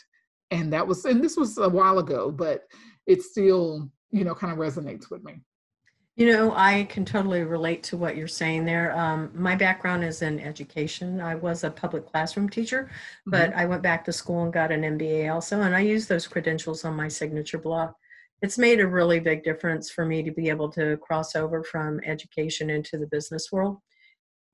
and 0.50 0.72
that 0.72 0.86
was 0.86 1.04
and 1.04 1.22
this 1.22 1.36
was 1.36 1.58
a 1.58 1.68
while 1.68 1.98
ago 1.98 2.30
but 2.30 2.64
it 3.06 3.22
still 3.22 3.90
you 4.10 4.24
know 4.24 4.34
kind 4.34 4.52
of 4.52 4.58
resonates 4.58 5.10
with 5.10 5.22
me. 5.24 5.40
You 6.16 6.32
know 6.32 6.54
i 6.56 6.84
can 6.84 7.04
totally 7.04 7.42
relate 7.42 7.82
to 7.84 7.96
what 7.98 8.16
you're 8.16 8.26
saying 8.26 8.64
there 8.64 8.96
um, 8.98 9.30
my 9.34 9.54
background 9.54 10.02
is 10.02 10.22
in 10.22 10.40
education 10.40 11.20
i 11.20 11.34
was 11.34 11.62
a 11.62 11.70
public 11.70 12.06
classroom 12.06 12.48
teacher 12.48 12.90
but 13.26 13.50
mm-hmm. 13.50 13.58
i 13.58 13.66
went 13.66 13.82
back 13.82 14.02
to 14.06 14.12
school 14.12 14.44
and 14.44 14.52
got 14.52 14.72
an 14.72 14.98
mba 14.98 15.32
also 15.32 15.60
and 15.60 15.76
i 15.76 15.80
use 15.80 16.06
those 16.06 16.26
credentials 16.26 16.84
on 16.84 16.94
my 16.94 17.08
signature 17.08 17.58
block. 17.58 17.94
It's 18.42 18.58
made 18.58 18.80
a 18.80 18.86
really 18.86 19.18
big 19.18 19.44
difference 19.44 19.90
for 19.90 20.04
me 20.04 20.22
to 20.22 20.30
be 20.30 20.50
able 20.50 20.70
to 20.72 20.98
cross 20.98 21.34
over 21.34 21.64
from 21.64 22.00
education 22.04 22.68
into 22.68 22.98
the 22.98 23.06
business 23.06 23.50
world 23.50 23.78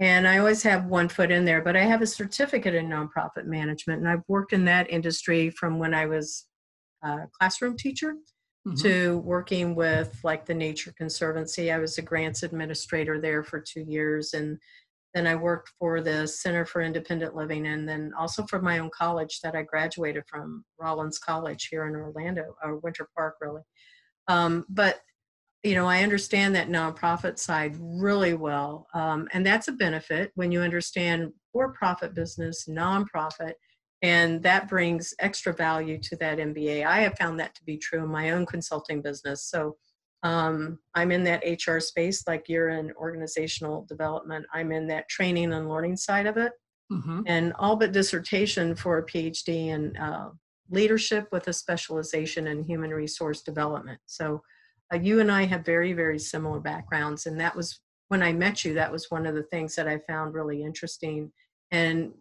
and 0.03 0.27
I 0.27 0.39
always 0.39 0.65
have 0.65 0.87
one 0.87 1.09
foot 1.09 1.31
in 1.31 1.45
there, 1.45 1.63
but 1.63 1.77
I 1.77 1.85
have 1.85 2.03
a 2.03 2.09
certificate 2.09 2.75
in 2.75 2.89
nonprofit 2.89 3.45
management, 3.45 4.01
and 4.01 4.09
I've 4.09 4.25
worked 4.27 4.53
in 4.53 4.65
that 4.65 4.91
industry 4.91 5.51
from 5.51 5.79
when 5.79 5.95
I 5.95 6.07
was 6.07 6.47
a 7.05 7.21
classroom 7.39 7.77
teacher 7.77 8.15
mm-hmm. 8.67 8.75
to 8.83 9.19
working 9.19 9.77
with 9.77 10.19
like 10.25 10.45
the 10.45 10.55
Nature 10.55 10.93
Conservancy. 10.99 11.71
I 11.71 11.79
was 11.79 11.99
a 11.99 12.03
grants 12.03 12.43
administrator 12.43 13.21
there 13.21 13.45
for 13.45 13.61
two 13.61 13.85
years, 13.87 14.35
and 14.35 14.59
then 15.15 15.29
I 15.29 15.37
worked 15.37 15.71
for 15.79 16.01
the 16.01 16.27
Center 16.27 16.67
for 16.67 16.83
Independent 16.83 17.37
Living, 17.37 17.69
and 17.69 17.89
then 17.89 18.11
also 18.19 18.45
for 18.47 18.61
my 18.61 18.81
own 18.81 18.91
college 18.91 19.39
that 19.45 19.55
I 19.55 19.63
graduated 19.63 20.25
from, 20.27 20.65
Rollins 20.81 21.21
College 21.21 21.69
here 21.71 21.87
in 21.87 21.95
Orlando, 21.95 22.57
or 22.65 22.79
Winter 22.79 23.09
Park, 23.17 23.37
really. 23.41 23.63
Um, 24.27 24.67
but 24.69 25.01
you 25.63 25.75
know, 25.75 25.87
I 25.87 26.03
understand 26.03 26.55
that 26.57 26.69
nonprofit 26.69 27.39
side 27.39 27.77
really 27.79 28.35
well. 28.35 28.89
Um, 28.95 29.29
and 29.33 29.47
that's 29.47 29.69
a 29.69 29.73
benefit 29.73 30.33
when 30.35 30.51
you 30.51 30.61
understand 30.61 31.33
for 31.53 31.73
profit 31.73 32.15
business, 32.15 32.67
nonprofit, 32.69 33.53
and 34.03 34.43
that 34.43 34.69
brings 34.69 35.15
extra 35.21 35.53
value 35.53 35.99
to 35.99 36.17
that 36.17 36.39
MBA. 36.39 36.85
I 36.85 37.01
have 37.03 37.17
found 37.17 37.39
that 37.39 37.55
to 37.55 37.65
be 37.65 37.77
true 37.77 38.03
in 38.03 38.09
my 38.09 38.31
own 38.31 38.45
consulting 38.47 39.01
business. 39.01 39.45
So 39.45 39.77
um, 40.25 40.81
I'm 40.95 41.13
in 41.13 41.23
that 41.25 41.45
HR 41.45 41.79
space, 41.79 42.25
like 42.27 42.49
you're 42.49 42.71
in 42.71 42.93
organizational 42.97 43.87
development. 43.89 44.47
I'm 44.53 44.73
in 44.73 44.89
that 44.89 45.09
training 45.09 45.53
and 45.53 45.69
learning 45.69 45.97
side 45.97 46.27
of 46.27 46.37
it. 46.37 46.53
Mm-hmm. 46.93 47.23
And 47.27 47.53
all 47.59 47.77
but 47.77 47.93
dissertation 47.93 48.75
for 48.75 48.99
a 48.99 49.07
PhD 49.07 49.69
in 49.69 49.97
uh, 49.97 50.31
leadership 50.71 51.29
with 51.31 51.47
a 51.47 51.53
specialization 51.53 52.49
in 52.49 52.65
human 52.65 52.91
resource 52.91 53.43
development. 53.43 54.01
So 54.07 54.43
uh, 54.93 54.97
you 54.97 55.21
and 55.21 55.31
I 55.31 55.45
have 55.45 55.65
very, 55.65 55.93
very 55.93 56.19
similar 56.19 56.61
backgrounds. 56.61 57.27
And 57.27 57.41
that 57.41 57.57
was 57.57 57.81
when 58.09 58.23
I 58.23 58.33
met 58.33 58.65
you, 58.65 58.75
that 58.75 58.93
was 58.93 59.11
one 59.11 59.27
of 59.27 59.35
the 59.35 59.45
things 59.45 59.75
that 59.77 59.89
I 59.89 59.99
found 60.09 60.35
really 60.35 60.63
interesting. 60.63 61.33
And 61.71 62.13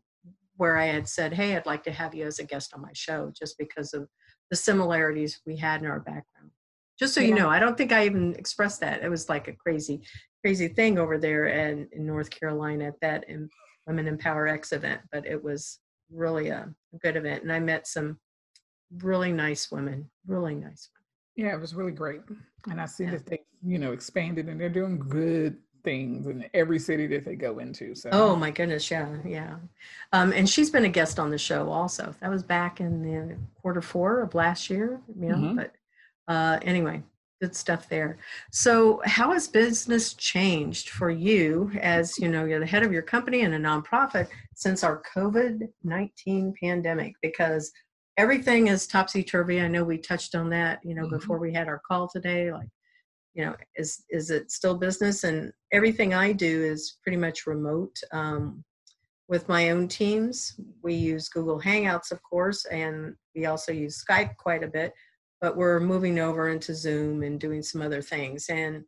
where 0.57 0.77
I 0.77 0.85
had 0.85 1.07
said, 1.07 1.33
Hey, 1.33 1.55
I'd 1.55 1.65
like 1.65 1.83
to 1.83 1.91
have 1.91 2.15
you 2.15 2.25
as 2.25 2.39
a 2.39 2.43
guest 2.43 2.73
on 2.73 2.81
my 2.81 2.91
show 2.93 3.31
just 3.37 3.57
because 3.57 3.93
of 3.93 4.07
the 4.49 4.55
similarities 4.55 5.41
we 5.45 5.57
had 5.57 5.81
in 5.81 5.87
our 5.87 5.99
background. 5.99 6.51
Just 6.99 7.13
so 7.13 7.21
yeah. 7.21 7.27
you 7.27 7.35
know, 7.35 7.49
I 7.49 7.59
don't 7.59 7.77
think 7.77 7.91
I 7.91 8.05
even 8.05 8.35
expressed 8.35 8.79
that. 8.81 9.03
It 9.03 9.09
was 9.09 9.27
like 9.27 9.47
a 9.47 9.53
crazy, 9.53 10.01
crazy 10.43 10.67
thing 10.67 10.99
over 10.99 11.17
there 11.17 11.47
in, 11.47 11.87
in 11.93 12.05
North 12.05 12.29
Carolina 12.29 12.85
at 12.85 12.99
that 13.01 13.25
Women 13.87 14.07
Empower 14.07 14.47
X 14.47 14.71
event, 14.71 15.01
but 15.11 15.25
it 15.25 15.41
was 15.43 15.79
really 16.11 16.49
a 16.49 16.69
good 17.01 17.15
event. 17.15 17.43
And 17.43 17.51
I 17.51 17.59
met 17.59 17.87
some 17.87 18.19
really 18.99 19.31
nice 19.31 19.71
women, 19.71 20.09
really 20.27 20.53
nice 20.53 20.89
women. 20.93 21.00
Yeah, 21.35 21.53
it 21.53 21.59
was 21.59 21.73
really 21.73 21.91
great. 21.91 22.21
And 22.69 22.79
I 22.79 22.85
see 22.85 23.05
yeah. 23.05 23.11
that 23.11 23.25
they, 23.25 23.41
you 23.65 23.79
know, 23.79 23.91
expanded 23.91 24.47
and 24.47 24.59
they're 24.59 24.69
doing 24.69 24.99
good 24.99 25.57
things 25.83 26.27
in 26.27 26.45
every 26.53 26.79
city 26.79 27.07
that 27.07 27.25
they 27.25 27.35
go 27.35 27.59
into. 27.59 27.95
So 27.95 28.09
Oh 28.11 28.35
my 28.35 28.51
goodness, 28.51 28.89
yeah, 28.91 29.09
yeah. 29.25 29.55
Um, 30.13 30.31
and 30.33 30.47
she's 30.47 30.69
been 30.69 30.85
a 30.85 30.89
guest 30.89 31.19
on 31.19 31.31
the 31.31 31.37
show 31.37 31.69
also. 31.69 32.13
That 32.21 32.29
was 32.29 32.43
back 32.43 32.79
in 32.79 33.01
the 33.01 33.37
quarter 33.61 33.81
four 33.81 34.21
of 34.21 34.35
last 34.35 34.69
year, 34.69 35.01
you 35.19 35.29
know, 35.29 35.35
mm-hmm. 35.35 35.55
but 35.55 35.73
uh 36.27 36.59
anyway, 36.61 37.01
good 37.41 37.55
stuff 37.55 37.89
there. 37.89 38.19
So 38.51 39.01
how 39.05 39.33
has 39.33 39.47
business 39.47 40.13
changed 40.13 40.89
for 40.89 41.09
you 41.09 41.71
as 41.81 42.17
you 42.19 42.27
know 42.27 42.45
you're 42.45 42.59
the 42.59 42.65
head 42.65 42.83
of 42.83 42.93
your 42.93 43.01
company 43.01 43.41
and 43.41 43.55
a 43.55 43.59
nonprofit 43.59 44.27
since 44.53 44.83
our 44.83 45.01
COVID-19 45.15 46.53
pandemic? 46.61 47.15
Because 47.21 47.71
everything 48.21 48.67
is 48.67 48.85
topsy 48.85 49.23
turvy. 49.23 49.59
I 49.59 49.67
know 49.67 49.83
we 49.83 49.97
touched 49.97 50.35
on 50.35 50.47
that, 50.51 50.79
you 50.83 50.93
know, 50.93 51.03
mm-hmm. 51.03 51.17
before 51.17 51.39
we 51.39 51.51
had 51.51 51.67
our 51.67 51.81
call 51.87 52.07
today. 52.07 52.53
Like, 52.53 52.69
you 53.33 53.43
know, 53.43 53.55
is 53.75 54.03
is 54.11 54.29
it 54.29 54.51
still 54.51 54.77
business? 54.77 55.23
And 55.23 55.51
everything 55.73 56.13
I 56.13 56.31
do 56.31 56.63
is 56.63 56.97
pretty 57.01 57.17
much 57.17 57.47
remote. 57.47 57.95
Um, 58.13 58.63
with 59.27 59.49
my 59.49 59.71
own 59.71 59.87
teams, 59.87 60.53
we 60.83 60.93
use 60.93 61.29
Google 61.29 61.59
Hangouts, 61.59 62.11
of 62.11 62.21
course, 62.21 62.65
and 62.65 63.15
we 63.35 63.45
also 63.47 63.71
use 63.71 64.03
Skype 64.03 64.35
quite 64.37 64.63
a 64.63 64.67
bit. 64.67 64.93
But 65.39 65.57
we're 65.57 65.79
moving 65.79 66.19
over 66.19 66.49
into 66.49 66.75
Zoom 66.75 67.23
and 67.23 67.39
doing 67.39 67.63
some 67.63 67.81
other 67.81 68.03
things 68.03 68.49
and 68.49 68.83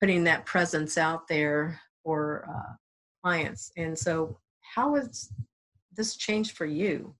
putting 0.00 0.22
that 0.24 0.46
presence 0.46 0.96
out 0.96 1.26
there 1.26 1.80
for 2.04 2.48
uh, 2.48 2.74
clients. 3.24 3.72
And 3.76 3.98
so, 3.98 4.38
how 4.74 4.94
has 4.94 5.32
this 5.96 6.16
changed 6.16 6.56
for 6.56 6.66
you? 6.66 7.16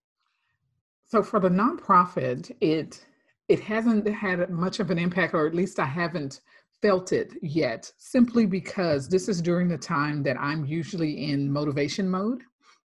So 1.09 1.23
for 1.23 1.41
the 1.41 1.49
nonprofit, 1.49 2.55
it 2.61 3.05
it 3.49 3.61
hasn't 3.61 4.07
had 4.07 4.51
much 4.51 4.79
of 4.79 4.91
an 4.91 4.99
impact, 4.99 5.33
or 5.33 5.47
at 5.47 5.55
least 5.55 5.81
I 5.81 5.87
haven't 5.87 6.41
felt 6.83 7.13
it 7.13 7.33
yet, 7.43 7.91
simply 7.97 8.45
because 8.45 9.09
this 9.09 9.27
is 9.27 9.41
during 9.41 9.69
the 9.69 9.79
time 9.79 10.23
that 10.25 10.39
I'm 10.39 10.67
usually 10.67 11.31
in 11.31 11.51
motivation 11.51 12.11
mode 12.11 12.43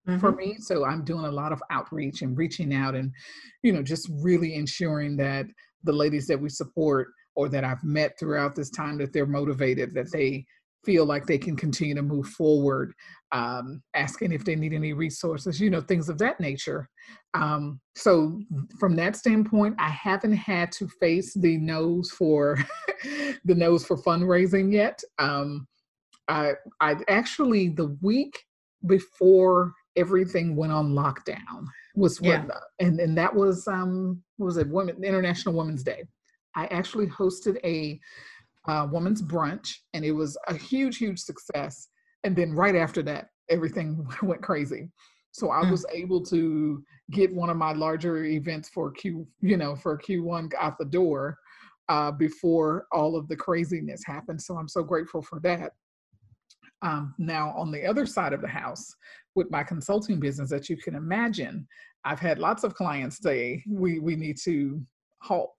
mm-hmm. 0.08 0.20
for 0.20 0.32
me. 0.34 0.58
So 0.60 0.86
I'm 0.86 1.04
doing 1.04 1.26
a 1.26 1.32
lot 1.32 1.52
of 1.52 1.64
outreach 1.72 2.22
and 2.22 2.38
reaching 2.38 2.76
out 2.76 2.94
and, 2.94 3.12
you 3.64 3.74
know, 3.74 3.82
just 3.82 4.08
really 4.22 4.54
ensuring 4.54 5.18
that 5.18 5.48
the 5.84 5.92
ladies 5.92 6.28
that 6.28 6.40
we 6.40 6.50
support 6.50 7.08
or 7.36 7.50
that 7.50 7.64
I've 7.64 7.84
met 7.84 8.20
throughout 8.20 8.56
this 8.56 8.70
time 8.70 9.00
that 9.00 9.14
they're 9.14 9.26
motivated, 9.26 9.96
that 9.96 10.12
they 10.12 10.46
feel 10.84 11.06
like 11.06 11.26
they 11.26 11.38
can 11.38 11.56
continue 11.56 11.96
to 11.96 12.02
move 12.02 12.28
forward, 12.28 12.94
um, 13.32 13.82
asking 13.94 14.32
if 14.32 14.44
they 14.44 14.56
need 14.56 14.74
any 14.74 14.94
resources, 14.94 15.60
you 15.60 15.70
know, 15.70 15.82
things 15.82 16.10
of 16.10 16.18
that 16.18 16.40
nature. 16.40 16.90
Um, 17.34 17.80
so, 17.96 18.40
from 18.80 18.96
that 18.96 19.16
standpoint, 19.16 19.76
I 19.80 19.90
haven't 19.90 20.34
had 20.34 20.72
to 20.74 20.88
face 21.00 21.34
the 21.34 21.58
nose 21.58 22.12
for 22.12 22.58
the 23.46 23.56
nose 23.56 23.86
for 23.86 23.98
fundraising 23.98 24.74
yet. 24.74 25.02
Um, 25.20 25.68
I, 26.28 26.54
I 26.80 26.96
actually 27.08 27.70
the 27.70 27.98
week 28.02 28.38
before 28.88 29.74
everything 29.96 30.56
went 30.56 30.72
on 30.72 30.94
lockdown 30.94 31.66
was 31.96 32.22
when, 32.22 32.48
yeah. 32.48 32.60
and 32.80 33.00
and 33.00 33.18
that 33.18 33.34
was 33.34 33.68
um 33.68 34.22
was 34.38 34.58
it 34.58 34.68
Women 34.70 35.04
International 35.04 35.56
Women's 35.56 35.84
Day. 35.84 36.04
I 36.56 36.66
actually 36.68 37.08
hosted 37.08 37.58
a 37.64 38.00
uh, 38.68 38.88
woman's 38.92 39.22
brunch, 39.22 39.74
and 39.94 40.06
it 40.06 40.12
was 40.12 40.38
a 40.48 40.56
huge, 40.56 40.98
huge 40.98 41.20
success. 41.20 41.88
And 42.24 42.36
then 42.36 42.54
right 42.54 42.76
after 42.76 43.02
that, 43.04 43.28
everything 43.50 44.08
went 44.22 44.42
crazy. 44.42 44.90
So 45.32 45.52
I 45.52 45.64
mm. 45.64 45.72
was 45.72 45.86
able 45.92 46.24
to 46.26 46.84
get 47.12 47.34
one 47.34 47.50
of 47.50 47.58
my 47.58 47.74
larger 47.74 48.26
events 48.26 48.70
for 48.70 48.92
Q, 48.92 49.28
you 49.42 49.58
know, 49.58 49.76
for 49.76 49.98
Q1 49.98 50.52
out 50.60 50.78
the 50.78 50.86
door 50.86 51.38
uh, 51.90 52.12
before 52.12 52.86
all 52.92 53.16
of 53.16 53.28
the 53.28 53.36
craziness 53.36 54.02
happened. 54.06 54.42
So 54.42 54.58
I'm 54.58 54.68
so 54.68 54.84
grateful 54.84 55.22
for 55.22 55.40
that. 55.42 55.72
Um, 56.82 57.14
now, 57.18 57.54
on 57.58 57.72
the 57.72 57.86
other 57.86 58.06
side 58.06 58.34
of 58.34 58.42
the 58.42 58.48
house, 58.48 58.96
with 59.36 59.50
my 59.52 59.64
consulting 59.64 60.20
business, 60.20 60.50
that 60.50 60.70
you 60.70 60.78
can 60.78 60.96
imagine, 60.96 61.68
I've 62.04 62.20
had 62.20 62.40
lots 62.40 62.64
of 62.64 62.74
clients 62.74 63.20
say 63.22 63.64
we 63.68 64.00
we 64.00 64.16
need 64.16 64.38
to 64.44 64.82
halt 65.20 65.56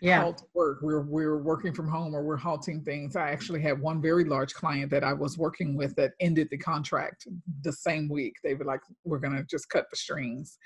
yeah. 0.00 0.22
halt 0.22 0.42
work. 0.54 0.78
We're 0.82 1.02
we're 1.02 1.38
working 1.38 1.72
from 1.72 1.88
home 1.88 2.14
or 2.14 2.22
we're 2.22 2.36
halting 2.36 2.82
things. 2.82 3.16
I 3.16 3.30
actually 3.30 3.60
had 3.60 3.80
one 3.80 4.00
very 4.00 4.24
large 4.24 4.54
client 4.54 4.90
that 4.90 5.04
I 5.04 5.12
was 5.12 5.38
working 5.38 5.76
with 5.76 5.94
that 5.96 6.12
ended 6.20 6.48
the 6.50 6.58
contract 6.58 7.26
the 7.62 7.72
same 7.72 8.08
week. 8.08 8.34
They 8.42 8.54
were 8.54 8.64
like, 8.64 8.80
"We're 9.04 9.18
gonna 9.18 9.44
just 9.44 9.68
cut 9.68 9.86
the 9.90 9.96
strings." 9.96 10.58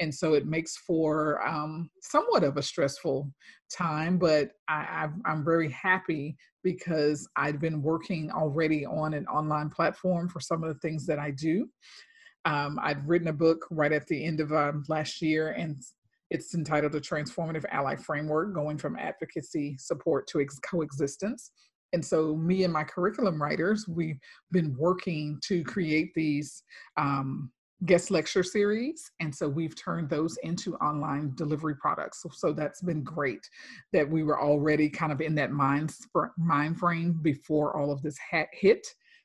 And 0.00 0.12
so 0.12 0.34
it 0.34 0.46
makes 0.46 0.76
for 0.76 1.46
um, 1.46 1.88
somewhat 2.02 2.42
of 2.42 2.56
a 2.56 2.62
stressful 2.62 3.32
time, 3.72 4.18
but 4.18 4.50
I, 4.68 4.74
I, 4.74 5.08
I'm 5.24 5.44
very 5.44 5.70
happy 5.70 6.36
because 6.64 7.28
I've 7.36 7.60
been 7.60 7.80
working 7.80 8.30
already 8.32 8.84
on 8.84 9.14
an 9.14 9.26
online 9.28 9.70
platform 9.70 10.28
for 10.28 10.40
some 10.40 10.64
of 10.64 10.72
the 10.72 10.80
things 10.80 11.06
that 11.06 11.18
I 11.18 11.30
do. 11.30 11.68
Um, 12.44 12.78
I'd 12.82 13.06
written 13.06 13.28
a 13.28 13.32
book 13.32 13.64
right 13.70 13.92
at 13.92 14.06
the 14.06 14.24
end 14.24 14.40
of 14.40 14.52
um, 14.52 14.84
last 14.88 15.22
year, 15.22 15.52
and 15.52 15.76
it's 16.34 16.52
entitled 16.52 16.96
A 16.96 17.00
Transformative 17.00 17.64
Ally 17.70 17.94
Framework 17.94 18.52
Going 18.54 18.76
from 18.76 18.96
Advocacy 18.96 19.76
Support 19.78 20.26
to 20.28 20.44
Coexistence. 20.68 21.52
And 21.92 22.04
so, 22.04 22.34
me 22.34 22.64
and 22.64 22.72
my 22.72 22.82
curriculum 22.82 23.40
writers, 23.40 23.86
we've 23.86 24.18
been 24.50 24.74
working 24.76 25.38
to 25.46 25.62
create 25.62 26.10
these 26.16 26.64
um, 26.96 27.52
guest 27.86 28.10
lecture 28.10 28.42
series. 28.42 29.12
And 29.20 29.32
so, 29.32 29.48
we've 29.48 29.80
turned 29.80 30.10
those 30.10 30.36
into 30.42 30.74
online 30.78 31.32
delivery 31.36 31.76
products. 31.76 32.20
So, 32.20 32.30
so 32.32 32.52
that's 32.52 32.82
been 32.82 33.04
great 33.04 33.48
that 33.92 34.10
we 34.10 34.24
were 34.24 34.42
already 34.42 34.90
kind 34.90 35.12
of 35.12 35.20
in 35.20 35.36
that 35.36 35.52
mind, 35.52 35.94
mind 36.36 36.80
frame 36.80 37.12
before 37.22 37.76
all 37.76 37.92
of 37.92 38.02
this 38.02 38.16
hit 38.52 38.84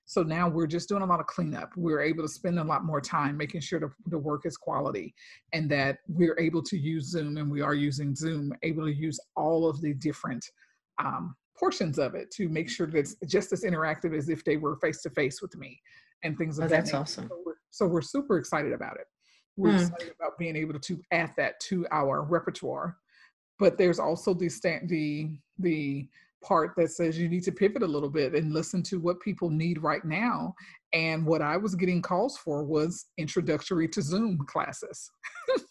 so 0.10 0.24
now 0.24 0.50
we're 0.50 0.66
just 0.66 0.90
doing 0.90 1.04
a 1.04 1.06
lot 1.06 1.20
of 1.20 1.28
cleanup. 1.28 1.72
We're 1.78 2.02
able 2.02 2.24
to 2.24 2.28
spend 2.28 2.58
a 2.58 2.64
lot 2.64 2.84
more 2.84 3.00
time 3.00 3.38
making 3.38 3.62
sure 3.62 3.80
the, 3.80 3.92
the 4.08 4.18
work 4.18 4.48
is 4.48 4.58
quality 4.58 5.14
and 5.54 5.70
that 5.70 6.00
we're 6.08 6.38
able 6.40 6.64
to 6.64 6.80
use 6.80 7.12
Zoom 7.12 7.38
and 7.38 7.52
we 7.52 7.62
are 7.62 7.76
using 7.76 8.16
Zoom, 8.16 8.52
able 8.64 8.86
to 8.86 8.92
use 8.92 9.20
all 9.36 9.70
of 9.70 9.80
the 9.82 9.94
different 9.94 10.44
um, 10.98 11.36
portions 11.56 12.00
of 12.00 12.16
it 12.16 12.32
to 12.32 12.50
make 12.50 12.72
sure 12.72 12.88
that 12.88 12.98
it's 12.98 13.18
just 13.28 13.54
as 13.54 13.64
interactive 13.64 14.18
as 14.18 14.30
if 14.30 14.44
they 14.44 14.58
were 14.58 14.78
face 14.78 15.04
to 15.04 15.12
face 15.12 15.44
with 15.44 15.56
me 15.56 15.80
and 16.24 16.36
things 16.40 16.58
like 16.58 16.66
oh, 16.66 16.70
that 16.70 16.86
that's 16.86 16.94
awesome. 16.96 17.28
So 17.28 17.44
we're, 17.46 17.54
so 17.70 17.86
we're, 17.86 18.02
super 18.02 18.40
excited 18.40 18.74
about 18.74 18.96
it. 18.96 19.06
We're 19.58 19.74
mm. 19.74 19.82
excited 19.82 20.16
about 20.20 20.40
being 20.40 20.56
able 20.56 20.80
to 20.80 21.02
add 21.12 21.34
that 21.38 21.60
to 21.68 21.86
our 21.92 22.24
repertoire. 22.24 22.98
But 23.60 23.78
there's 23.78 24.00
also 24.00 24.34
the 24.34 24.50
stand 24.50 24.90
the 24.90 25.38
the 25.60 26.08
part 26.44 26.74
that 26.78 26.92
says 26.92 27.18
you 27.18 27.30
need 27.30 27.44
to 27.44 27.52
pivot 27.52 27.84
a 27.84 27.88
little 27.88 28.10
bit 28.10 28.34
and 28.34 28.54
listen 28.54 28.82
to 28.84 29.00
what 29.00 29.20
people 29.22 29.50
need 29.50 29.82
right 29.84 30.04
now. 30.06 30.54
And 30.94 31.26
what 31.26 31.42
I 31.42 31.58
was 31.58 31.76
getting 31.76 32.02
calls 32.02 32.38
for 32.38 32.64
was 32.64 33.06
introductory 33.18 33.88
to 33.90 34.02
Zoom 34.02 34.40
classes. 34.48 35.12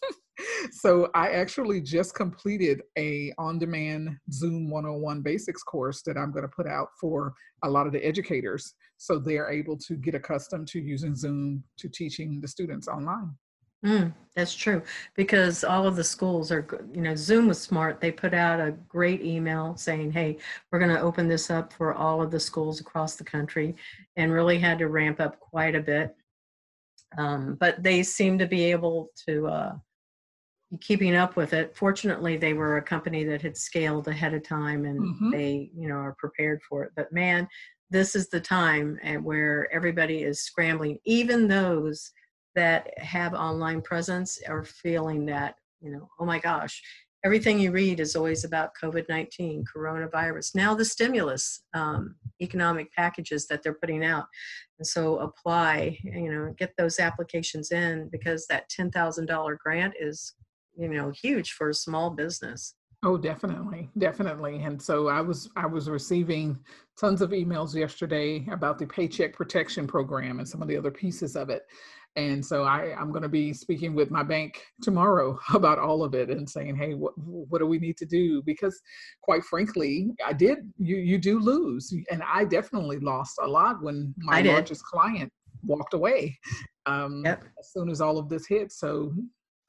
so 0.71 1.09
I 1.13 1.29
actually 1.29 1.81
just 1.81 2.15
completed 2.15 2.81
a 2.97 3.33
on-demand 3.37 4.17
Zoom 4.31 4.69
101 4.69 5.21
basics 5.21 5.63
course 5.63 6.01
that 6.03 6.17
I'm 6.17 6.31
going 6.31 6.43
to 6.43 6.55
put 6.55 6.67
out 6.67 6.89
for 6.99 7.33
a 7.63 7.69
lot 7.69 7.87
of 7.87 7.93
the 7.93 8.05
educators 8.05 8.73
so 8.97 9.19
they're 9.19 9.49
able 9.49 9.77
to 9.77 9.95
get 9.95 10.15
accustomed 10.15 10.67
to 10.69 10.79
using 10.79 11.15
Zoom 11.15 11.63
to 11.77 11.89
teaching 11.89 12.39
the 12.41 12.47
students 12.47 12.87
online. 12.87 13.31
Mm, 13.85 14.13
that's 14.35 14.55
true 14.55 14.81
because 15.15 15.63
all 15.63 15.87
of 15.87 15.95
the 15.95 16.03
schools 16.03 16.51
are, 16.51 16.67
you 16.93 17.01
know, 17.01 17.15
Zoom 17.15 17.47
was 17.47 17.61
smart. 17.61 18.01
They 18.01 18.11
put 18.11 18.33
out 18.33 18.59
a 18.59 18.75
great 18.89 19.23
email 19.23 19.77
saying, 19.77 20.11
hey, 20.11 20.37
we're 20.71 20.79
going 20.79 20.93
to 20.93 21.01
open 21.01 21.27
this 21.27 21.49
up 21.49 21.71
for 21.71 21.93
all 21.93 22.21
of 22.21 22.29
the 22.29 22.39
schools 22.39 22.81
across 22.81 23.15
the 23.15 23.23
country 23.23 23.75
and 24.17 24.33
really 24.33 24.59
had 24.59 24.79
to 24.79 24.89
ramp 24.89 25.21
up 25.21 25.39
quite 25.39 25.75
a 25.75 25.81
bit. 25.81 26.15
Um, 27.17 27.55
but 27.59 27.81
they 27.81 28.03
seem 28.03 28.37
to 28.37 28.45
be 28.45 28.65
able 28.65 29.09
to 29.27 29.47
uh, 29.47 29.75
keeping 30.81 31.15
up 31.15 31.37
with 31.37 31.53
it. 31.53 31.75
Fortunately, 31.75 32.37
they 32.37 32.53
were 32.53 32.77
a 32.77 32.81
company 32.81 33.23
that 33.23 33.41
had 33.41 33.57
scaled 33.57 34.09
ahead 34.09 34.33
of 34.33 34.43
time 34.43 34.85
and 34.85 34.99
mm-hmm. 34.99 35.31
they, 35.31 35.71
you 35.73 35.87
know, 35.87 35.95
are 35.95 36.15
prepared 36.19 36.61
for 36.67 36.83
it. 36.83 36.91
But 36.95 37.11
man, 37.13 37.47
this 37.89 38.13
is 38.13 38.29
the 38.29 38.41
time 38.41 38.99
where 39.23 39.71
everybody 39.73 40.21
is 40.21 40.41
scrambling, 40.41 40.99
even 41.05 41.47
those 41.47 42.11
that 42.59 42.89
have 42.97 43.33
online 43.33 43.81
presence 43.81 44.37
are 44.45 44.65
feeling 44.65 45.25
that, 45.25 45.55
you 45.79 45.89
know, 45.89 46.09
oh 46.19 46.25
my 46.25 46.39
gosh, 46.39 46.81
everything 47.23 47.57
you 47.57 47.71
read 47.71 48.01
is 48.01 48.17
always 48.17 48.43
about 48.43 48.71
COVID 48.81 49.07
19, 49.07 49.63
coronavirus, 49.73 50.55
now 50.55 50.75
the 50.75 50.83
stimulus 50.83 51.63
um, 51.73 52.15
economic 52.41 52.91
packages 52.91 53.47
that 53.47 53.63
they're 53.63 53.79
putting 53.81 54.03
out. 54.03 54.25
And 54.77 54.85
so 54.85 55.19
apply, 55.19 55.97
you 56.03 56.29
know, 56.29 56.53
get 56.57 56.73
those 56.77 56.99
applications 56.99 57.71
in 57.71 58.09
because 58.11 58.45
that 58.47 58.69
$10,000 58.69 59.57
grant 59.57 59.93
is, 59.97 60.33
you 60.77 60.89
know, 60.89 61.11
huge 61.11 61.53
for 61.53 61.69
a 61.69 61.73
small 61.73 62.09
business. 62.09 62.75
Oh, 63.03 63.15
definitely, 63.15 63.89
definitely. 63.97 64.63
And 64.63 64.81
so 64.81 65.07
I 65.07 65.21
was 65.21 65.49
I 65.55 65.65
was 65.65 65.89
receiving 65.89 66.59
tons 66.99 67.21
of 67.21 67.29
emails 67.29 67.73
yesterday 67.73 68.45
about 68.51 68.77
the 68.77 68.85
Paycheck 68.85 69.31
Protection 69.31 69.87
Program 69.87 70.39
and 70.39 70.47
some 70.47 70.61
of 70.61 70.67
the 70.67 70.75
other 70.75 70.91
pieces 70.91 71.37
of 71.37 71.49
it. 71.49 71.61
And 72.15 72.45
so 72.45 72.63
I, 72.63 72.95
I'm 72.99 73.11
going 73.11 73.23
to 73.23 73.29
be 73.29 73.53
speaking 73.53 73.93
with 73.93 74.11
my 74.11 74.23
bank 74.23 74.61
tomorrow 74.81 75.39
about 75.53 75.79
all 75.79 76.03
of 76.03 76.13
it 76.13 76.29
and 76.29 76.49
saying, 76.49 76.75
hey, 76.75 76.93
what, 76.93 77.13
what 77.17 77.59
do 77.59 77.65
we 77.65 77.79
need 77.79 77.97
to 77.97 78.05
do? 78.05 78.41
Because 78.43 78.79
quite 79.21 79.43
frankly, 79.43 80.09
I 80.25 80.33
did, 80.33 80.71
you, 80.77 80.97
you 80.97 81.17
do 81.17 81.39
lose. 81.39 81.93
And 82.11 82.23
I 82.23 82.45
definitely 82.45 82.99
lost 82.99 83.39
a 83.41 83.47
lot 83.47 83.81
when 83.81 84.13
my 84.17 84.41
largest 84.41 84.83
client 84.83 85.31
walked 85.63 85.93
away 85.93 86.37
um, 86.85 87.21
yep. 87.25 87.43
as 87.59 87.71
soon 87.71 87.89
as 87.89 88.01
all 88.01 88.17
of 88.17 88.29
this 88.29 88.47
hit. 88.47 88.71
So 88.71 89.13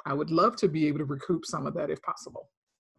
I 0.07 0.15
would 0.15 0.31
love 0.31 0.57
to 0.57 0.69
be 0.69 0.87
able 0.89 0.99
to 0.99 1.05
recoup 1.05 1.45
some 1.45 1.67
of 1.67 1.75
that 1.75 1.91
if 1.91 2.01
possible. 2.03 2.49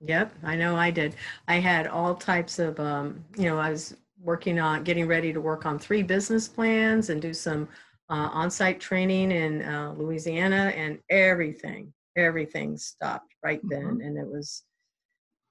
Yep, 0.03 0.33
I 0.43 0.55
know 0.55 0.75
I 0.75 0.89
did. 0.89 1.15
I 1.47 1.55
had 1.55 1.87
all 1.87 2.15
types 2.15 2.57
of, 2.57 2.79
um, 2.79 3.23
you 3.37 3.45
know, 3.45 3.59
I 3.59 3.69
was 3.69 3.95
working 4.19 4.59
on 4.59 4.83
getting 4.83 5.07
ready 5.07 5.33
to 5.33 5.41
work 5.41 5.65
on 5.65 5.77
three 5.79 6.03
business 6.03 6.47
plans 6.47 7.09
and 7.09 7.21
do 7.21 7.33
some 7.33 7.67
uh, 8.11 8.29
on-site 8.33 8.79
training 8.79 9.31
in 9.31 9.63
uh, 9.63 9.93
Louisiana, 9.97 10.73
and 10.75 10.99
everything, 11.09 11.93
everything 12.17 12.77
stopped 12.77 13.33
right 13.43 13.61
then, 13.63 13.83
mm-hmm. 13.83 14.01
and 14.01 14.17
it 14.17 14.27
was. 14.27 14.63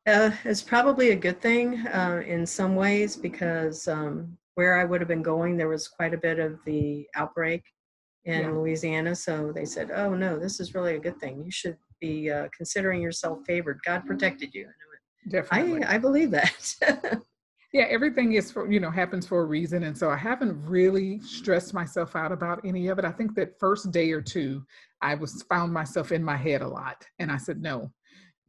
Uh, 0.07 0.31
it's 0.45 0.63
probably 0.63 1.11
a 1.11 1.17
good 1.17 1.41
thing 1.41 1.87
uh, 1.89 2.23
in 2.27 2.47
some 2.47 2.75
ways 2.75 3.17
because 3.17 3.87
um, 3.87 4.37
where 4.55 4.79
I 4.79 4.85
would 4.85 5.01
have 5.01 5.09
been 5.09 5.23
going, 5.23 5.57
there 5.57 5.69
was 5.69 5.89
quite 5.89 6.15
a 6.15 6.19
bit 6.19 6.39
of 6.39 6.59
the 6.65 7.07
outbreak 7.17 7.63
in 8.25 8.41
yeah. 8.41 8.51
Louisiana. 8.51 9.15
So 9.15 9.53
they 9.55 9.65
said, 9.65 9.91
"Oh 9.91 10.15
no, 10.15 10.39
this 10.39 10.61
is 10.61 10.75
really 10.75 10.97
a 10.97 11.01
good 11.01 11.19
thing. 11.19 11.43
You 11.45 11.51
should 11.51 11.77
be 12.01 12.31
uh, 12.31 12.49
considering 12.57 13.01
yourself 13.01 13.39
favored. 13.47 13.81
God 13.87 14.05
protected 14.07 14.55
you." 14.55 14.69
Definitely, 15.29 15.85
I, 15.85 15.95
I 15.95 15.99
believe 15.99 16.31
that. 16.31 16.75
Yeah, 17.73 17.85
everything 17.89 18.33
is 18.33 18.51
for, 18.51 18.71
you 18.71 18.81
know, 18.81 18.91
happens 18.91 19.27
for 19.27 19.43
a 19.43 19.45
reason. 19.45 19.85
And 19.85 19.97
so 19.97 20.11
I 20.11 20.16
haven't 20.16 20.61
really 20.64 21.21
stressed 21.21 21.73
myself 21.73 22.16
out 22.16 22.33
about 22.33 22.61
any 22.64 22.89
of 22.89 22.99
it. 22.99 23.05
I 23.05 23.12
think 23.12 23.35
that 23.37 23.61
first 23.61 23.93
day 23.93 24.11
or 24.11 24.21
two, 24.21 24.64
I 25.03 25.14
was 25.14 25.43
found 25.45 25.73
myself 25.73 26.11
in 26.11 26.23
my 26.23 26.37
head 26.37 26.62
a 26.62 26.68
lot. 26.68 27.05
And 27.21 27.31
I 27.31 27.37
said, 27.37 27.62
no, 27.62 27.93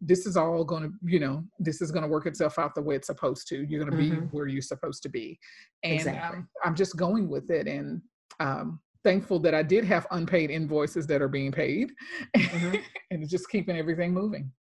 this 0.02 0.26
is 0.26 0.36
all 0.36 0.64
going 0.64 0.84
to, 0.84 0.92
you 1.06 1.20
know, 1.20 1.44
this 1.60 1.82
is 1.82 1.92
going 1.92 2.02
to 2.02 2.10
work 2.10 2.26
itself 2.26 2.58
out 2.58 2.74
the 2.74 2.82
way 2.82 2.96
it's 2.96 3.08
supposed 3.08 3.48
to. 3.50 3.64
You're 3.64 3.86
going 3.86 3.96
to 3.96 4.04
mm-hmm. 4.04 4.22
be 4.22 4.28
where 4.32 4.48
you're 4.48 4.62
supposed 4.64 5.04
to 5.04 5.10
be. 5.10 5.38
And 5.84 5.94
exactly. 5.94 6.40
um, 6.40 6.48
I'm 6.64 6.76
just 6.76 6.98
going 6.98 7.30
with 7.30 7.52
it. 7.52 7.68
And 7.68 8.02
um, 8.40 8.80
thankful 9.04 9.40
that 9.40 9.54
I 9.54 9.62
did 9.62 9.86
have 9.86 10.08
unpaid 10.10 10.50
invoices 10.50 11.06
that 11.08 11.22
are 11.22 11.28
being 11.28 11.52
paid 11.52 11.92
mm-hmm. 12.36 12.76
and 13.12 13.30
just 13.30 13.50
keeping 13.50 13.78
everything 13.78 14.14
moving. 14.14 14.52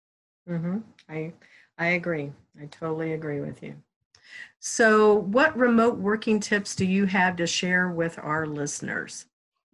Mm-hmm. 0.47 0.77
I, 1.09 1.33
I 1.79 1.87
agree. 1.89 2.31
I 2.61 2.65
totally 2.65 3.13
agree 3.13 3.41
with 3.41 3.63
you. 3.63 3.75
So, 4.59 5.15
what 5.15 5.57
remote 5.57 5.97
working 5.97 6.39
tips 6.39 6.75
do 6.75 6.85
you 6.85 7.05
have 7.05 7.35
to 7.37 7.47
share 7.47 7.89
with 7.89 8.19
our 8.19 8.45
listeners? 8.45 9.25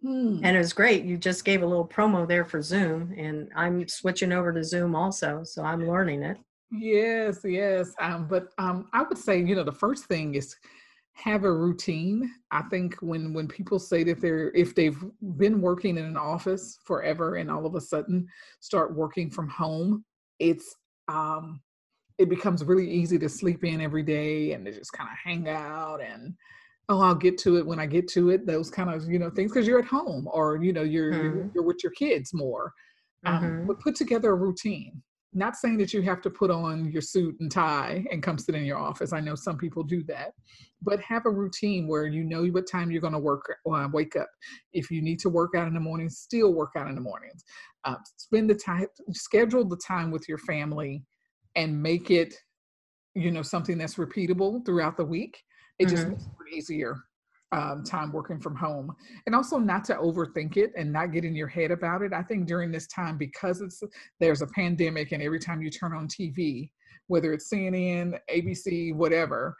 Hmm. 0.02 0.40
And 0.42 0.56
it 0.56 0.60
was 0.60 0.72
great. 0.72 1.04
You 1.04 1.16
just 1.16 1.44
gave 1.44 1.62
a 1.62 1.66
little 1.66 1.86
promo 1.86 2.26
there 2.26 2.44
for 2.44 2.62
Zoom, 2.62 3.12
and 3.16 3.50
I'm 3.54 3.86
switching 3.88 4.32
over 4.32 4.52
to 4.52 4.64
Zoom 4.64 4.94
also, 4.94 5.42
so 5.44 5.62
I'm 5.62 5.86
learning 5.88 6.22
it. 6.22 6.38
Yes, 6.70 7.40
yes. 7.44 7.94
Um, 8.00 8.26
but 8.28 8.48
um, 8.58 8.88
I 8.92 9.02
would 9.02 9.18
say, 9.18 9.42
you 9.42 9.54
know, 9.54 9.64
the 9.64 9.72
first 9.72 10.04
thing 10.04 10.34
is 10.34 10.54
have 11.14 11.44
a 11.44 11.52
routine. 11.52 12.30
I 12.50 12.62
think 12.62 12.96
when 13.00 13.32
when 13.32 13.48
people 13.48 13.78
say 13.78 14.04
that 14.04 14.20
they're 14.20 14.50
if 14.50 14.74
they've 14.74 15.02
been 15.36 15.60
working 15.60 15.98
in 15.98 16.04
an 16.04 16.16
office 16.16 16.78
forever 16.84 17.36
and 17.36 17.50
all 17.50 17.66
of 17.66 17.74
a 17.74 17.80
sudden 17.80 18.28
start 18.60 18.94
working 18.94 19.30
from 19.30 19.48
home, 19.48 20.04
it's 20.38 20.76
um 21.08 21.60
it 22.18 22.28
becomes 22.28 22.64
really 22.64 22.90
easy 22.90 23.18
to 23.18 23.28
sleep 23.28 23.64
in 23.64 23.80
every 23.80 24.02
day 24.02 24.52
and 24.52 24.64
to 24.64 24.72
just 24.72 24.92
kind 24.92 25.08
of 25.10 25.16
hang 25.22 25.48
out 25.48 26.00
and 26.00 26.34
oh 26.88 27.00
i'll 27.00 27.14
get 27.14 27.38
to 27.38 27.56
it 27.56 27.66
when 27.66 27.78
i 27.78 27.86
get 27.86 28.08
to 28.08 28.30
it 28.30 28.46
those 28.46 28.70
kind 28.70 28.90
of 28.90 29.08
you 29.08 29.18
know 29.18 29.30
things 29.30 29.52
because 29.52 29.66
you're 29.66 29.78
at 29.78 29.84
home 29.84 30.28
or 30.32 30.62
you 30.62 30.72
know 30.72 30.82
you're, 30.82 31.12
mm-hmm. 31.12 31.24
you're, 31.24 31.50
you're 31.54 31.64
with 31.64 31.82
your 31.82 31.92
kids 31.92 32.34
more 32.34 32.72
um, 33.24 33.42
mm-hmm. 33.42 33.66
but 33.66 33.80
put 33.80 33.94
together 33.94 34.30
a 34.30 34.34
routine 34.34 35.02
not 35.34 35.56
saying 35.56 35.76
that 35.76 35.92
you 35.92 36.00
have 36.00 36.22
to 36.22 36.30
put 36.30 36.50
on 36.50 36.90
your 36.90 37.02
suit 37.02 37.36
and 37.40 37.52
tie 37.52 38.02
and 38.10 38.22
come 38.22 38.38
sit 38.38 38.54
in 38.54 38.64
your 38.64 38.78
office 38.78 39.12
i 39.12 39.20
know 39.20 39.34
some 39.34 39.58
people 39.58 39.82
do 39.82 40.02
that 40.04 40.32
but 40.82 41.00
have 41.00 41.26
a 41.26 41.30
routine 41.30 41.86
where 41.86 42.06
you 42.06 42.24
know 42.24 42.44
what 42.46 42.66
time 42.66 42.90
you're 42.90 43.00
going 43.00 43.12
to 43.12 43.18
work 43.18 43.56
uh, 43.70 43.88
wake 43.92 44.16
up 44.16 44.28
if 44.72 44.90
you 44.90 45.02
need 45.02 45.18
to 45.18 45.28
work 45.28 45.54
out 45.54 45.68
in 45.68 45.74
the 45.74 45.80
morning 45.80 46.08
still 46.08 46.54
work 46.54 46.72
out 46.76 46.88
in 46.88 46.94
the 46.94 47.00
mornings 47.00 47.44
uh, 47.84 47.96
spend 48.16 48.48
the 48.48 48.54
time 48.54 48.86
schedule 49.12 49.64
the 49.64 49.80
time 49.86 50.10
with 50.10 50.28
your 50.28 50.38
family 50.38 51.02
and 51.58 51.80
make 51.82 52.10
it 52.10 52.34
you 53.14 53.30
know 53.30 53.42
something 53.42 53.76
that's 53.76 53.96
repeatable 53.96 54.64
throughout 54.64 54.96
the 54.96 55.04
week 55.04 55.42
it 55.78 55.86
mm-hmm. 55.86 55.94
just 55.94 56.08
makes 56.08 56.24
it 56.24 56.54
easier 56.56 56.96
um, 57.50 57.82
time 57.82 58.12
working 58.12 58.38
from 58.38 58.54
home. 58.54 58.94
And 59.24 59.34
also 59.34 59.56
not 59.56 59.82
to 59.86 59.94
overthink 59.94 60.58
it 60.58 60.70
and 60.76 60.92
not 60.92 61.12
get 61.12 61.24
in 61.24 61.34
your 61.34 61.48
head 61.48 61.70
about 61.70 62.02
it 62.02 62.12
i 62.12 62.22
think 62.22 62.46
during 62.46 62.70
this 62.70 62.86
time 62.88 63.16
because 63.16 63.62
it's 63.62 63.82
there's 64.20 64.42
a 64.42 64.46
pandemic 64.48 65.12
and 65.12 65.22
every 65.22 65.38
time 65.38 65.62
you 65.62 65.70
turn 65.70 65.94
on 65.94 66.08
tv 66.08 66.70
whether 67.06 67.32
it's 67.32 67.50
cnn 67.50 68.18
abc 68.30 68.94
whatever 68.94 69.56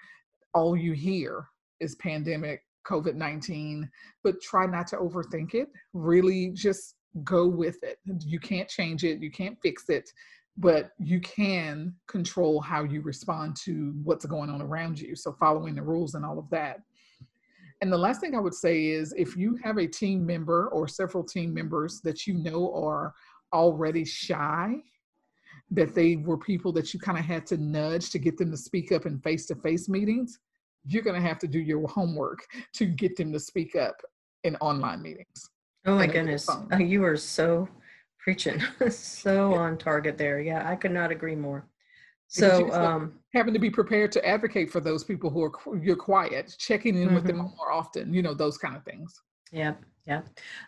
all 0.53 0.77
you 0.77 0.93
hear 0.93 1.47
is 1.81 1.95
pandemic 1.97 2.61
covid-19 2.89 3.89
but 4.25 4.41
try 4.41 4.67
not 4.67 4.87
to 4.89 4.97
overthink 4.97 5.55
it. 5.55 5.69
Really 5.93 6.51
just 6.51 6.95
go 7.25 7.47
with 7.47 7.77
it. 7.83 7.99
You 8.05 8.39
can't 8.41 8.69
change 8.69 9.05
it. 9.05 9.21
You 9.21 9.31
can't 9.31 9.57
fix 9.63 9.85
it 9.89 10.09
but 10.59 10.91
you 10.99 11.21
can 11.21 11.95
control 12.09 12.61
how 12.61 12.83
you 12.83 13.01
respond 13.01 13.57
to 13.65 13.95
what's 14.03 14.27
going 14.27 14.51
on 14.51 14.61
around 14.61 15.01
you. 15.01 15.15
So, 15.15 15.33
following 15.33 15.75
the 15.75 15.83
rules 15.83 16.15
and 16.15 16.25
all 16.25 16.39
of 16.39 16.51
that. 16.51 16.81
And 17.81 17.93
the 17.93 17.99
last 17.99 18.21
thing 18.21 18.35
I 18.35 18.41
would 18.41 18.55
say 18.55 18.87
is 18.87 19.15
if 19.17 19.37
you 19.37 19.57
have 19.63 19.79
a 19.79 19.87
team 19.87 20.27
member 20.27 20.69
or 20.69 20.89
several 20.89 21.23
team 21.23 21.55
members 21.55 22.01
that 22.03 22.27
you 22.27 22.35
know 22.35 22.75
are 22.75 23.15
already 23.53 24.05
shy, 24.05 24.75
that 25.71 25.95
they 25.95 26.17
were 26.17 26.37
people 26.37 26.73
that 26.73 26.93
you 26.93 26.99
kind 26.99 27.19
of 27.19 27.25
had 27.25 27.47
to 27.47 27.57
nudge 27.57 28.11
to 28.11 28.19
get 28.19 28.37
them 28.37 28.51
to 28.51 28.57
speak 28.57 28.91
up 28.91 29.07
in 29.07 29.21
face 29.21 29.47
to 29.47 29.55
face 29.55 29.89
meetings, 29.89 30.41
you're 30.87 31.03
going 31.03 31.21
to 31.21 31.27
have 31.27 31.39
to 31.39 31.47
do 31.47 31.61
your 31.61 31.87
homework 31.87 32.45
to 32.73 32.87
get 32.87 33.17
them 33.17 33.33
to 33.33 33.39
speak 33.39 33.77
up 33.77 33.97
in 34.43 34.57
online 34.57 35.03
meetings. 35.03 35.51
Oh 35.87 35.97
my 35.97 36.07
goodness. 36.07 36.49
Oh, 36.49 36.79
you 36.79 37.05
are 37.05 37.17
so 37.17 37.69
preaching. 38.29 38.63
So 38.91 39.55
on 39.55 39.79
target 39.79 40.19
there. 40.19 40.39
Yeah 40.39 40.69
i 40.69 40.77
could 40.77 40.91
not 40.91 41.11
agree 41.11 41.35
more. 41.35 41.67
So 42.27 42.71
um 42.73 43.15
having 43.33 43.55
to 43.55 43.59
be 43.59 43.71
prepared 43.71 44.13
to 44.13 44.29
advocate 44.29 44.71
for 44.71 44.81
those 44.81 45.03
people 45.03 45.31
who 45.31 45.43
are 45.45 45.53
you're 45.83 45.97
quiet 45.97 46.55
checking 46.59 46.95
in 46.97 47.07
mm-hmm. 47.07 47.15
with 47.15 47.25
them 47.25 47.37
mm-hmm. 47.39 47.57
more 47.57 47.73
often 47.73 48.13
you 48.13 48.23
know 48.23 48.35
those 48.35 48.59
kind 48.59 48.77
of 48.77 48.85
things. 48.85 49.23
Yeah 49.51 49.75
yeah 50.07 50.21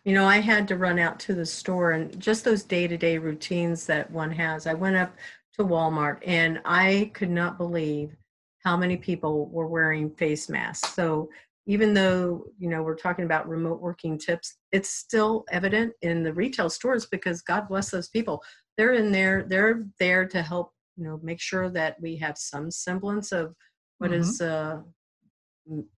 you 0.04 0.14
know 0.14 0.26
i 0.26 0.38
had 0.38 0.66
to 0.68 0.76
run 0.76 0.98
out 0.98 1.20
to 1.20 1.34
the 1.34 1.44
store 1.44 1.90
and 1.90 2.18
just 2.18 2.44
those 2.44 2.62
day-to-day 2.62 3.18
routines 3.18 3.84
that 3.86 4.10
one 4.10 4.30
has. 4.30 4.66
I 4.66 4.72
went 4.72 4.96
up 4.96 5.12
to 5.56 5.64
walmart 5.64 6.18
and 6.26 6.62
i 6.64 7.10
could 7.12 7.30
not 7.30 7.58
believe 7.58 8.16
how 8.64 8.74
many 8.76 8.96
people 8.96 9.34
were 9.48 9.66
wearing 9.66 10.10
face 10.10 10.48
masks. 10.48 10.94
So 10.94 11.28
even 11.70 11.94
though 11.94 12.44
you 12.58 12.68
know 12.68 12.82
we're 12.82 12.96
talking 12.96 13.24
about 13.24 13.48
remote 13.48 13.80
working 13.80 14.18
tips 14.18 14.56
it's 14.72 14.90
still 14.90 15.44
evident 15.52 15.92
in 16.02 16.24
the 16.24 16.32
retail 16.32 16.68
stores 16.68 17.06
because 17.06 17.42
god 17.42 17.68
bless 17.68 17.90
those 17.90 18.08
people. 18.08 18.42
They're 18.76 18.94
in 18.94 19.12
there 19.12 19.44
they're 19.48 19.84
there 20.00 20.26
to 20.26 20.42
help 20.42 20.72
you 20.96 21.04
know 21.04 21.20
make 21.22 21.40
sure 21.40 21.70
that 21.70 21.96
we 22.00 22.16
have 22.16 22.36
some 22.36 22.70
semblance 22.70 23.30
of 23.30 23.54
what 23.98 24.10
mm-hmm. 24.10 24.20
is 24.20 24.40
uh, 24.40 24.80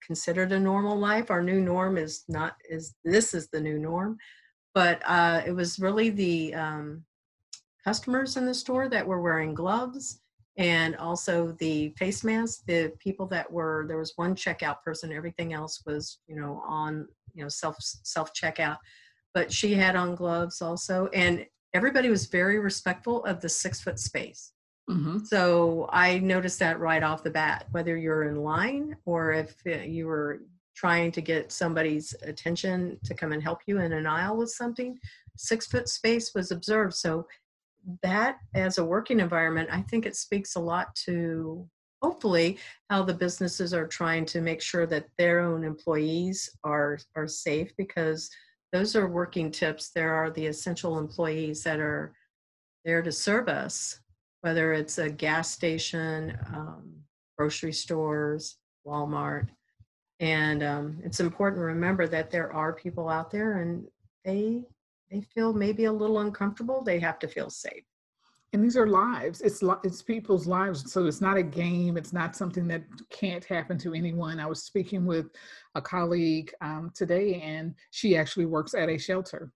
considered 0.05 0.53
a 0.53 0.61
normal 0.61 0.99
life. 0.99 1.31
Our 1.31 1.43
new 1.43 1.61
norm 1.61 1.97
is 1.97 2.25
not 2.29 2.57
is 2.69 2.95
this 3.05 3.33
is 3.33 3.49
the 3.49 3.61
new 3.61 3.79
norm. 3.79 4.19
But 4.75 5.03
uh, 5.07 5.43
it 5.47 5.53
was 5.53 5.79
really 5.79 6.11
the 6.11 6.55
um, 6.55 7.05
customers 7.85 8.37
in 8.37 8.47
the 8.47 8.55
store 8.55 8.89
that 8.89 9.07
were 9.07 9.21
wearing 9.21 9.55
gloves 9.55 10.22
and 10.59 10.97
also 10.97 11.53
the 11.59 11.91
face 11.99 12.23
masks 12.23 12.63
the 12.67 12.93
people 12.99 13.27
that 13.27 13.51
were 13.51 13.87
there 13.89 13.97
was 13.97 14.13
one 14.17 14.35
checkout 14.35 14.83
person 14.83 15.13
everything 15.13 15.53
else 15.53 15.83
was 15.87 16.19
you 16.27 16.37
know 16.37 16.63
on 16.67 17.07
you 17.35 17.43
know 17.43 17.49
self 17.49 17.77
self 17.81 18.33
checkout 18.35 18.77
but 19.33 19.51
she 19.51 19.75
had 19.75 19.97
on 19.97 20.15
gloves 20.15 20.61
also 20.61 21.09
and 21.15 21.47
everybody 21.73 22.11
was 22.11 22.27
very 22.27 22.59
respectful 22.59 23.25
of 23.25 23.41
the 23.41 23.49
six 23.49 23.81
foot 23.81 23.99
space 23.99 24.53
mm-hmm. 24.91 25.19
so 25.25 25.89
i 25.91 26.19
noticed 26.19 26.59
that 26.59 26.79
right 26.79 27.03
off 27.03 27.23
the 27.23 27.31
bat 27.31 27.67
whether 27.71 27.97
you're 27.97 28.25
in 28.25 28.37
line 28.37 28.95
or 29.07 29.33
if 29.33 29.55
uh, 29.67 29.79
you 29.79 30.07
were 30.07 30.43
trying 30.75 31.11
to 31.13 31.21
get 31.21 31.53
somebody's 31.53 32.15
attention 32.23 32.99
to 33.05 33.15
come 33.15 33.33
and 33.33 33.43
help 33.43 33.61
you 33.67 33.79
in 33.81 33.93
an 33.93 34.07
aisle 34.07 34.37
with 34.37 34.51
something 34.51 34.99
six 35.37 35.67
foot 35.67 35.89
space 35.89 36.33
was 36.35 36.51
observed 36.51 36.95
so 36.95 37.27
that 38.03 38.39
as 38.55 38.79
a 38.79 38.85
working 38.85 39.21
environment, 39.21 39.69
I 39.73 39.83
think 39.83 40.07
it 40.07 40.17
speaks 40.17 40.55
a 40.55 40.61
lot 40.61 40.95
to 41.07 41.69
hopefully 42.03 42.59
how 42.91 43.03
the 43.03 43.15
businesses 43.15 43.73
are 43.73 43.87
trying 43.87 44.25
to 44.27 44.41
make 44.41 44.61
sure 44.61 44.87
that 44.87 45.07
their 45.19 45.41
own 45.41 45.65
employees 45.65 46.51
are 46.65 46.99
are 47.15 47.29
safe 47.29 47.73
because 47.77 48.31
those 48.73 48.97
are 48.97 49.09
working 49.09 49.51
tips. 49.51 49.91
There 49.91 50.15
are 50.15 50.31
the 50.31 50.47
essential 50.47 50.99
employees 50.99 51.63
that 51.65 51.79
are 51.79 52.15
there 52.85 53.03
to 53.03 53.13
serve 53.13 53.49
us, 53.49 54.01
whether 54.41 54.73
it's 54.73 54.99
a 54.99 55.11
gas 55.11 55.51
station, 55.51 56.37
um, 56.53 56.93
grocery 57.37 57.73
stores, 57.73 58.57
Walmart. 58.87 59.49
And 60.21 60.63
um, 60.63 60.99
it's 61.05 61.21
important 61.21 61.61
to 61.61 61.65
remember 61.67 62.07
that 62.09 62.31
there 62.31 62.53
are 62.53 62.73
people 62.73 63.09
out 63.09 63.31
there 63.31 63.61
and 63.61 63.87
they 64.25 64.63
they 65.13 65.21
feel 65.21 65.53
maybe 65.53 65.85
a 65.85 65.93
little 65.93 66.21
uncomfortable, 66.21 66.83
they 66.83 66.99
have 66.99 67.19
to 67.19 67.29
feel 67.29 67.51
safe. 67.51 67.85
And 68.55 68.63
these 68.63 68.77
are 68.77 68.87
lives. 68.87 69.41
It's 69.41 69.63
it's 69.83 70.03
people's 70.03 70.47
lives. 70.47 70.93
So 70.93 71.07
it's 71.07 71.23
not 71.23 71.39
a 71.39 71.43
game. 71.43 71.97
It's 71.97 72.13
not 72.13 72.37
something 72.37 72.69
that 72.69 72.83
can't 73.09 73.45
happen 73.45 73.79
to 73.79 73.95
anyone. 73.95 74.39
I 74.39 74.47
was 74.47 74.65
speaking 74.65 75.07
with 75.07 75.27
a 75.75 75.81
colleague 75.81 76.53
um, 76.61 76.91
today, 76.95 77.41
and 77.41 77.75
she 77.93 78.15
actually 78.15 78.45
works 78.45 78.75
at 78.75 78.91
a 78.91 78.99
shelter. 78.99 79.53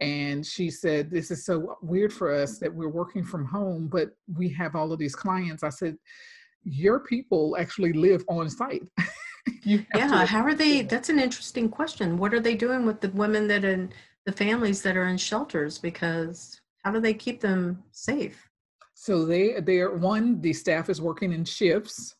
And 0.00 0.44
she 0.44 0.70
said, 0.70 1.10
"This 1.10 1.30
is 1.30 1.44
so 1.44 1.76
weird 1.82 2.14
for 2.14 2.32
us 2.32 2.58
that 2.60 2.74
we're 2.74 2.88
working 2.88 3.24
from 3.24 3.44
home, 3.44 3.88
but 3.88 4.10
we 4.38 4.48
have 4.50 4.74
all 4.74 4.90
of 4.90 4.98
these 4.98 5.14
clients." 5.14 5.62
I 5.62 5.68
said, 5.68 5.98
"Your 6.62 7.00
people 7.00 7.58
actually 7.58 7.92
live 7.92 8.24
on 8.28 8.48
site." 8.48 8.88
yeah. 9.64 10.24
How 10.24 10.42
are 10.42 10.54
they? 10.54 10.80
That's 10.80 11.10
an 11.10 11.18
interesting 11.18 11.68
question. 11.68 12.16
What 12.16 12.32
are 12.32 12.40
they 12.40 12.54
doing 12.54 12.86
with 12.86 13.02
the 13.02 13.10
women 13.10 13.48
that 13.48 13.66
in 13.66 13.92
the 14.26 14.32
families 14.32 14.82
that 14.82 14.96
are 14.96 15.06
in 15.06 15.16
shelters 15.16 15.78
because 15.78 16.60
how 16.84 16.90
do 16.90 17.00
they 17.00 17.14
keep 17.14 17.40
them 17.40 17.82
safe? 17.92 18.48
So 18.94 19.24
they 19.24 19.60
they 19.60 19.80
are 19.80 19.96
one, 19.96 20.40
the 20.40 20.52
staff 20.52 20.88
is 20.88 21.00
working 21.00 21.32
in 21.32 21.44
shifts. 21.44 22.14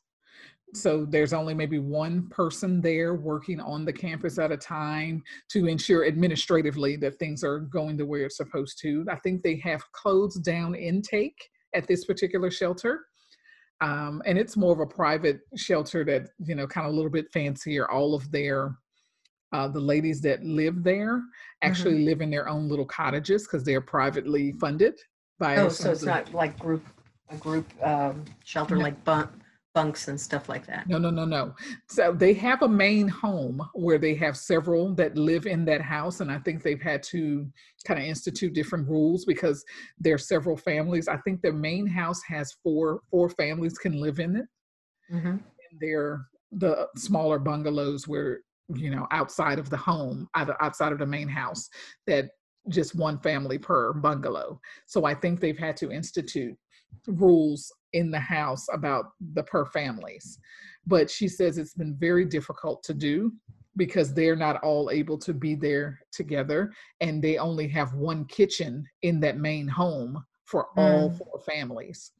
So 0.74 1.06
there's 1.08 1.32
only 1.32 1.54
maybe 1.54 1.78
one 1.78 2.28
person 2.30 2.80
there 2.80 3.14
working 3.14 3.60
on 3.60 3.84
the 3.84 3.92
campus 3.92 4.38
at 4.38 4.50
a 4.50 4.56
time 4.56 5.22
to 5.50 5.66
ensure 5.66 6.04
administratively 6.04 6.96
that 6.96 7.16
things 7.18 7.44
are 7.44 7.60
going 7.60 7.96
the 7.96 8.04
way 8.04 8.24
it's 8.24 8.38
supposed 8.38 8.80
to. 8.80 9.06
I 9.08 9.16
think 9.16 9.42
they 9.42 9.56
have 9.58 9.90
closed 9.92 10.42
down 10.42 10.74
intake 10.74 11.38
at 11.74 11.86
this 11.86 12.04
particular 12.04 12.50
shelter. 12.50 13.04
Um, 13.80 14.20
and 14.26 14.36
it's 14.36 14.56
more 14.56 14.72
of 14.72 14.80
a 14.80 14.86
private 14.86 15.40
shelter 15.56 16.04
that, 16.06 16.30
you 16.38 16.56
know, 16.56 16.66
kind 16.66 16.86
of 16.86 16.92
a 16.92 16.96
little 16.96 17.10
bit 17.10 17.26
fancier. 17.32 17.88
All 17.88 18.14
of 18.14 18.30
their 18.32 18.76
uh, 19.54 19.68
the 19.68 19.80
ladies 19.80 20.20
that 20.20 20.44
live 20.44 20.82
there 20.82 21.22
actually 21.62 21.94
mm-hmm. 21.94 22.06
live 22.06 22.20
in 22.20 22.30
their 22.30 22.48
own 22.48 22.68
little 22.68 22.84
cottages 22.84 23.44
because 23.44 23.62
they're 23.62 23.80
privately 23.80 24.50
funded 24.52 24.94
by. 25.38 25.56
Oh, 25.56 25.68
so 25.68 25.92
it's 25.92 26.02
not 26.02 26.34
like 26.34 26.58
group 26.58 26.84
a 27.30 27.36
group 27.36 27.66
um, 27.82 28.24
shelter 28.44 28.76
like 28.76 29.02
bunk, 29.04 29.30
bunks 29.72 30.08
and 30.08 30.20
stuff 30.20 30.48
like 30.48 30.66
that. 30.66 30.88
No, 30.88 30.98
no, 30.98 31.10
no, 31.10 31.24
no. 31.24 31.54
So 31.88 32.12
they 32.12 32.34
have 32.34 32.62
a 32.62 32.68
main 32.68 33.06
home 33.06 33.62
where 33.74 33.96
they 33.96 34.16
have 34.16 34.36
several 34.36 34.92
that 34.96 35.16
live 35.16 35.46
in 35.46 35.64
that 35.66 35.80
house, 35.80 36.20
and 36.20 36.32
I 36.32 36.38
think 36.40 36.64
they've 36.64 36.82
had 36.82 37.04
to 37.04 37.46
kind 37.86 38.00
of 38.00 38.06
institute 38.06 38.54
different 38.54 38.88
rules 38.88 39.24
because 39.24 39.64
there 40.00 40.14
are 40.16 40.18
several 40.18 40.56
families. 40.56 41.06
I 41.06 41.18
think 41.18 41.42
their 41.42 41.52
main 41.52 41.86
house 41.86 42.20
has 42.26 42.52
four 42.60 43.02
four 43.08 43.28
families 43.30 43.78
can 43.78 44.00
live 44.00 44.18
in 44.18 44.34
it. 44.34 44.46
Mm-hmm. 45.12 45.28
And 45.28 45.80
they're 45.80 46.26
the 46.50 46.88
smaller 46.96 47.38
bungalows 47.38 48.08
where 48.08 48.40
you 48.74 48.90
know 48.90 49.06
outside 49.10 49.58
of 49.58 49.68
the 49.68 49.76
home 49.76 50.28
either 50.34 50.56
outside 50.62 50.92
of 50.92 50.98
the 50.98 51.06
main 51.06 51.28
house 51.28 51.68
that 52.06 52.30
just 52.68 52.94
one 52.94 53.18
family 53.18 53.58
per 53.58 53.92
bungalow. 53.92 54.58
So 54.86 55.04
i 55.04 55.14
think 55.14 55.40
they've 55.40 55.58
had 55.58 55.76
to 55.78 55.90
institute 55.90 56.56
rules 57.06 57.72
in 57.92 58.10
the 58.10 58.20
house 58.20 58.66
about 58.72 59.06
the 59.34 59.42
per 59.42 59.66
families. 59.66 60.38
But 60.86 61.10
she 61.10 61.28
says 61.28 61.58
it's 61.58 61.74
been 61.74 61.96
very 61.98 62.24
difficult 62.24 62.82
to 62.84 62.94
do 62.94 63.32
because 63.76 64.12
they're 64.14 64.36
not 64.36 64.62
all 64.62 64.90
able 64.90 65.18
to 65.18 65.32
be 65.32 65.54
there 65.54 65.98
together 66.12 66.72
and 67.00 67.22
they 67.22 67.38
only 67.38 67.66
have 67.68 67.94
one 67.94 68.24
kitchen 68.26 68.84
in 69.02 69.18
that 69.20 69.38
main 69.38 69.66
home 69.66 70.22
for 70.44 70.68
all 70.76 71.10
mm. 71.10 71.18
four 71.18 71.40
families. 71.46 72.12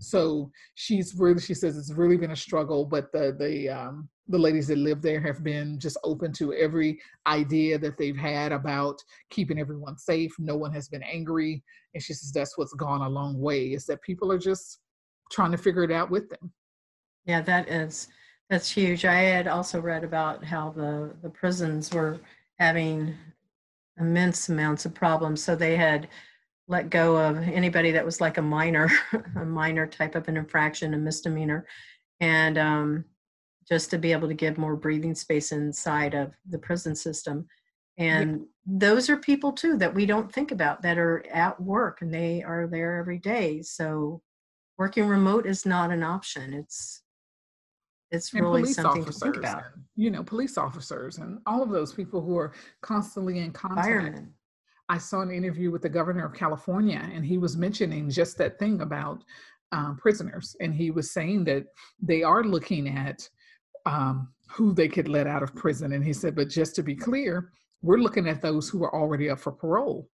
So 0.00 0.50
she's 0.74 1.14
really 1.14 1.40
she 1.40 1.54
says 1.54 1.76
it's 1.76 1.92
really 1.92 2.16
been 2.16 2.32
a 2.32 2.36
struggle 2.36 2.84
but 2.84 3.10
the 3.12 3.34
the 3.38 3.68
um 3.68 4.08
the 4.28 4.38
ladies 4.38 4.68
that 4.68 4.78
live 4.78 5.00
there 5.00 5.20
have 5.20 5.42
been 5.42 5.78
just 5.78 5.96
open 6.04 6.32
to 6.34 6.52
every 6.52 7.00
idea 7.26 7.78
that 7.78 7.96
they've 7.96 8.16
had 8.16 8.52
about 8.52 9.02
keeping 9.30 9.58
everyone 9.58 9.96
safe. 9.96 10.32
No 10.38 10.56
one 10.56 10.72
has 10.72 10.88
been 10.88 11.02
angry. 11.02 11.62
And 11.94 12.02
she 12.02 12.12
says 12.12 12.30
that's 12.32 12.58
what's 12.58 12.74
gone 12.74 13.00
a 13.00 13.08
long 13.08 13.40
way 13.40 13.72
is 13.72 13.86
that 13.86 14.02
people 14.02 14.30
are 14.30 14.38
just 14.38 14.80
trying 15.32 15.52
to 15.52 15.58
figure 15.58 15.84
it 15.84 15.92
out 15.92 16.10
with 16.10 16.28
them. 16.28 16.52
Yeah, 17.24 17.40
that 17.42 17.68
is 17.68 18.08
that's 18.50 18.70
huge. 18.70 19.04
I 19.04 19.14
had 19.14 19.48
also 19.48 19.80
read 19.80 20.04
about 20.04 20.44
how 20.44 20.70
the 20.70 21.14
the 21.22 21.30
prisons 21.30 21.92
were 21.92 22.20
having 22.58 23.14
immense 23.98 24.48
amounts 24.48 24.84
of 24.86 24.94
problems. 24.94 25.42
So 25.42 25.54
they 25.54 25.76
had 25.76 26.08
let 26.66 26.90
go 26.90 27.16
of 27.16 27.38
anybody 27.38 27.90
that 27.92 28.04
was 28.04 28.20
like 28.20 28.38
a 28.38 28.42
minor, 28.42 28.90
a 29.36 29.44
minor 29.44 29.86
type 29.86 30.14
of 30.14 30.28
an 30.28 30.36
infraction, 30.36 30.94
a 30.94 30.98
misdemeanor, 30.98 31.66
and 32.20 32.58
um, 32.58 33.04
just 33.68 33.90
to 33.90 33.98
be 33.98 34.12
able 34.12 34.28
to 34.28 34.34
give 34.34 34.58
more 34.58 34.76
breathing 34.76 35.14
space 35.14 35.52
inside 35.52 36.14
of 36.14 36.32
the 36.48 36.58
prison 36.58 36.96
system. 36.96 37.46
And 37.98 38.40
yeah. 38.40 38.44
those 38.66 39.10
are 39.10 39.16
people 39.16 39.52
too 39.52 39.76
that 39.78 39.94
we 39.94 40.06
don't 40.06 40.32
think 40.32 40.52
about 40.52 40.82
that 40.82 40.98
are 40.98 41.24
at 41.32 41.60
work 41.60 42.00
and 42.00 42.12
they 42.12 42.42
are 42.42 42.66
there 42.66 42.96
every 42.96 43.18
day. 43.18 43.60
So 43.62 44.22
working 44.78 45.06
remote 45.06 45.46
is 45.46 45.66
not 45.66 45.90
an 45.90 46.02
option. 46.02 46.54
It's 46.54 47.02
it's 48.10 48.32
and 48.32 48.42
really 48.42 48.64
something 48.64 49.04
to 49.04 49.12
think 49.12 49.36
about. 49.36 49.64
And, 49.74 49.84
you 49.96 50.10
know, 50.10 50.22
police 50.22 50.56
officers 50.56 51.18
and 51.18 51.40
all 51.44 51.62
of 51.62 51.68
those 51.68 51.92
people 51.92 52.22
who 52.22 52.38
are 52.38 52.54
constantly 52.80 53.38
in 53.38 53.52
contact. 53.52 53.86
Firemen. 53.86 54.32
I 54.88 54.96
saw 54.96 55.20
an 55.20 55.30
interview 55.30 55.70
with 55.70 55.82
the 55.82 55.90
governor 55.90 56.24
of 56.24 56.32
California, 56.32 57.06
and 57.12 57.26
he 57.26 57.36
was 57.36 57.58
mentioning 57.58 58.08
just 58.08 58.38
that 58.38 58.58
thing 58.58 58.80
about 58.80 59.22
um, 59.72 59.98
prisoners, 59.98 60.56
and 60.60 60.72
he 60.74 60.90
was 60.90 61.10
saying 61.10 61.44
that 61.44 61.66
they 62.00 62.22
are 62.22 62.42
looking 62.42 62.88
at 62.88 63.28
um, 63.88 64.28
who 64.50 64.72
they 64.74 64.88
could 64.88 65.08
let 65.08 65.26
out 65.26 65.42
of 65.42 65.54
prison. 65.54 65.92
And 65.94 66.04
he 66.04 66.12
said, 66.12 66.36
but 66.36 66.48
just 66.48 66.74
to 66.76 66.82
be 66.82 66.94
clear, 66.94 67.50
we're 67.82 67.98
looking 67.98 68.28
at 68.28 68.42
those 68.42 68.68
who 68.68 68.84
are 68.84 68.94
already 68.94 69.30
up 69.30 69.40
for 69.40 69.52
parole. 69.52 70.08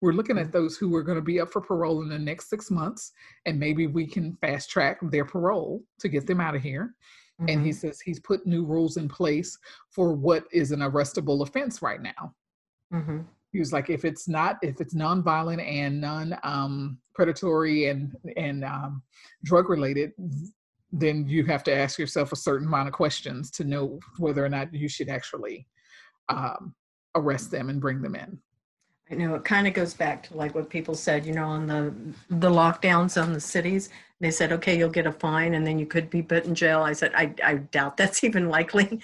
We're 0.00 0.12
looking 0.12 0.38
at 0.38 0.50
those 0.50 0.76
who 0.76 0.94
are 0.96 1.02
going 1.02 1.18
to 1.18 1.22
be 1.22 1.40
up 1.40 1.50
for 1.50 1.60
parole 1.60 2.02
in 2.02 2.08
the 2.08 2.18
next 2.18 2.48
six 2.48 2.70
months, 2.70 3.12
and 3.44 3.60
maybe 3.60 3.86
we 3.86 4.06
can 4.06 4.36
fast 4.40 4.70
track 4.70 4.98
their 5.02 5.26
parole 5.26 5.82
to 6.00 6.08
get 6.08 6.26
them 6.26 6.40
out 6.40 6.56
of 6.56 6.62
here. 6.62 6.94
Mm-hmm. 7.40 7.50
And 7.50 7.64
he 7.64 7.70
mm-hmm. 7.70 7.78
says 7.78 8.00
he's 8.00 8.18
put 8.18 8.46
new 8.46 8.64
rules 8.64 8.96
in 8.96 9.08
place 9.08 9.56
for 9.90 10.14
what 10.14 10.44
is 10.52 10.72
an 10.72 10.80
arrestable 10.80 11.46
offense 11.46 11.82
right 11.82 12.00
now. 12.00 12.34
Mm-hmm. 12.92 13.20
He 13.52 13.58
was 13.58 13.72
like, 13.72 13.90
if 13.90 14.04
it's 14.04 14.26
not, 14.26 14.58
if 14.62 14.80
it's 14.80 14.94
nonviolent 14.94 15.62
and 15.62 16.00
non 16.00 16.38
um, 16.42 16.98
predatory 17.14 17.86
and 17.86 18.16
and 18.36 18.64
um, 18.64 19.02
drug 19.44 19.68
related, 19.68 20.12
then 20.92 21.26
you 21.28 21.44
have 21.44 21.62
to 21.64 21.74
ask 21.74 21.98
yourself 21.98 22.32
a 22.32 22.36
certain 22.36 22.66
amount 22.66 22.88
of 22.88 22.94
questions 22.94 23.50
to 23.52 23.64
know 23.64 23.98
whether 24.18 24.44
or 24.44 24.48
not 24.48 24.72
you 24.74 24.88
should 24.88 25.08
actually 25.08 25.66
um, 26.28 26.74
arrest 27.14 27.50
them 27.50 27.70
and 27.70 27.80
bring 27.80 28.02
them 28.02 28.14
in. 28.14 28.38
I 29.10 29.16
know 29.16 29.34
it 29.34 29.44
kind 29.44 29.66
of 29.66 29.74
goes 29.74 29.92
back 29.92 30.22
to 30.24 30.36
like 30.36 30.54
what 30.54 30.70
people 30.70 30.94
said, 30.94 31.26
you 31.26 31.32
know, 31.32 31.46
on 31.46 31.66
the 31.66 31.92
the 32.30 32.50
lockdowns 32.50 33.20
on 33.20 33.32
the 33.32 33.40
cities. 33.40 33.88
They 34.20 34.30
said, 34.30 34.52
okay, 34.52 34.76
you'll 34.78 34.90
get 34.90 35.06
a 35.06 35.12
fine 35.12 35.54
and 35.54 35.66
then 35.66 35.78
you 35.78 35.86
could 35.86 36.10
be 36.10 36.22
put 36.22 36.44
in 36.44 36.54
jail. 36.54 36.82
I 36.82 36.92
said, 36.92 37.12
I, 37.14 37.34
I 37.42 37.54
doubt 37.54 37.96
that's 37.96 38.22
even 38.24 38.48
likely, 38.48 39.00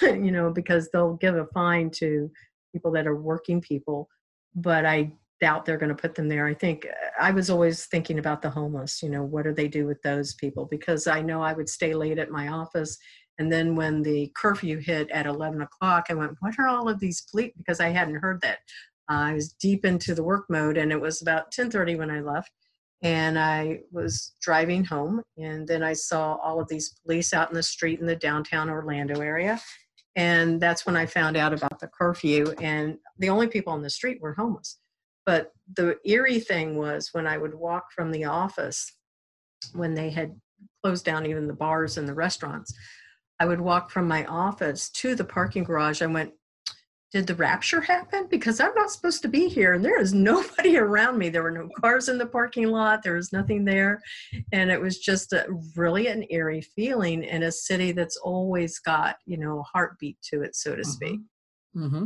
you 0.00 0.30
know, 0.30 0.50
because 0.50 0.88
they'll 0.90 1.14
give 1.14 1.36
a 1.36 1.46
fine 1.46 1.90
to 1.96 2.30
people 2.72 2.90
that 2.92 3.06
are 3.06 3.16
working 3.16 3.60
people. 3.60 4.08
But 4.54 4.86
I 4.86 5.12
doubt 5.40 5.64
they're 5.64 5.78
going 5.78 5.94
to 5.94 6.00
put 6.00 6.14
them 6.14 6.28
there. 6.28 6.46
I 6.46 6.54
think 6.54 6.86
uh, 6.86 7.10
I 7.20 7.30
was 7.30 7.50
always 7.50 7.86
thinking 7.86 8.18
about 8.18 8.42
the 8.42 8.50
homeless, 8.50 9.02
you 9.02 9.08
know, 9.08 9.22
what 9.24 9.44
do 9.44 9.52
they 9.52 9.68
do 9.68 9.86
with 9.86 10.00
those 10.02 10.34
people? 10.34 10.66
Because 10.66 11.06
I 11.06 11.22
know 11.22 11.42
I 11.42 11.52
would 11.52 11.68
stay 11.68 11.94
late 11.94 12.18
at 12.18 12.30
my 12.30 12.48
office. 12.48 12.98
And 13.38 13.50
then 13.50 13.74
when 13.74 14.02
the 14.02 14.30
curfew 14.36 14.78
hit 14.78 15.10
at 15.10 15.26
11 15.26 15.62
o'clock, 15.62 16.06
I 16.10 16.14
went, 16.14 16.36
what 16.40 16.58
are 16.58 16.68
all 16.68 16.88
of 16.88 17.00
these 17.00 17.22
police? 17.22 17.52
Because 17.56 17.80
I 17.80 17.88
hadn't 17.88 18.16
heard 18.16 18.40
that. 18.42 18.58
Uh, 19.10 19.14
I 19.14 19.34
was 19.34 19.52
deep 19.54 19.84
into 19.84 20.14
the 20.14 20.22
work 20.22 20.44
mode 20.50 20.76
and 20.76 20.92
it 20.92 21.00
was 21.00 21.22
about 21.22 21.44
1030 21.44 21.96
when 21.96 22.10
I 22.10 22.20
left. 22.20 22.52
And 23.02 23.38
I 23.38 23.80
was 23.90 24.34
driving 24.42 24.84
home 24.84 25.22
and 25.38 25.66
then 25.66 25.82
I 25.82 25.94
saw 25.94 26.34
all 26.34 26.60
of 26.60 26.68
these 26.68 26.94
police 27.02 27.32
out 27.32 27.48
in 27.48 27.54
the 27.54 27.62
street 27.62 27.98
in 27.98 28.06
the 28.06 28.14
downtown 28.14 28.68
Orlando 28.68 29.20
area. 29.20 29.58
And 30.16 30.60
that's 30.60 30.84
when 30.84 30.96
I 30.96 31.06
found 31.06 31.38
out 31.38 31.54
about 31.54 31.80
the 31.80 31.88
curfew. 31.88 32.54
And 32.60 32.98
the 33.18 33.30
only 33.30 33.46
people 33.46 33.72
on 33.72 33.80
the 33.80 33.88
street 33.88 34.20
were 34.20 34.34
homeless 34.34 34.79
but 35.26 35.52
the 35.76 35.98
eerie 36.04 36.40
thing 36.40 36.76
was 36.76 37.10
when 37.12 37.26
I 37.26 37.38
would 37.38 37.54
walk 37.54 37.92
from 37.92 38.10
the 38.10 38.24
office, 38.24 38.92
when 39.74 39.94
they 39.94 40.10
had 40.10 40.34
closed 40.82 41.04
down 41.04 41.26
even 41.26 41.46
the 41.46 41.52
bars 41.52 41.98
and 41.98 42.08
the 42.08 42.14
restaurants, 42.14 42.74
I 43.38 43.46
would 43.46 43.60
walk 43.60 43.90
from 43.90 44.06
my 44.06 44.24
office 44.26 44.90
to 44.90 45.14
the 45.14 45.24
parking 45.24 45.64
garage. 45.64 46.02
I 46.02 46.06
went, 46.06 46.32
did 47.12 47.26
the 47.26 47.34
rapture 47.34 47.80
happen? 47.80 48.28
Because 48.30 48.60
I'm 48.60 48.74
not 48.74 48.90
supposed 48.90 49.22
to 49.22 49.28
be 49.28 49.48
here. 49.48 49.72
And 49.72 49.84
there 49.84 50.00
is 50.00 50.14
nobody 50.14 50.76
around 50.76 51.18
me. 51.18 51.28
There 51.28 51.42
were 51.42 51.50
no 51.50 51.68
cars 51.80 52.08
in 52.08 52.18
the 52.18 52.26
parking 52.26 52.68
lot. 52.68 53.02
There 53.02 53.16
was 53.16 53.32
nothing 53.32 53.64
there. 53.64 54.00
And 54.52 54.70
it 54.70 54.80
was 54.80 54.98
just 54.98 55.32
a 55.32 55.46
really 55.74 56.06
an 56.06 56.24
eerie 56.30 56.60
feeling 56.60 57.24
in 57.24 57.44
a 57.44 57.52
city 57.52 57.92
that's 57.92 58.16
always 58.18 58.78
got, 58.78 59.16
you 59.26 59.38
know, 59.38 59.60
a 59.60 59.64
heartbeat 59.64 60.18
to 60.30 60.42
it, 60.42 60.54
so 60.54 60.76
to 60.76 60.82
mm-hmm. 60.82 60.90
speak. 60.90 61.20
Mm-hmm. 61.76 62.04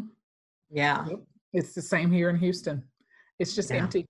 Yeah. 0.70 1.06
It's 1.52 1.74
the 1.74 1.82
same 1.82 2.10
here 2.10 2.30
in 2.30 2.38
Houston. 2.38 2.82
It's 3.38 3.54
just 3.54 3.70
yeah. 3.70 3.76
empty. 3.78 4.06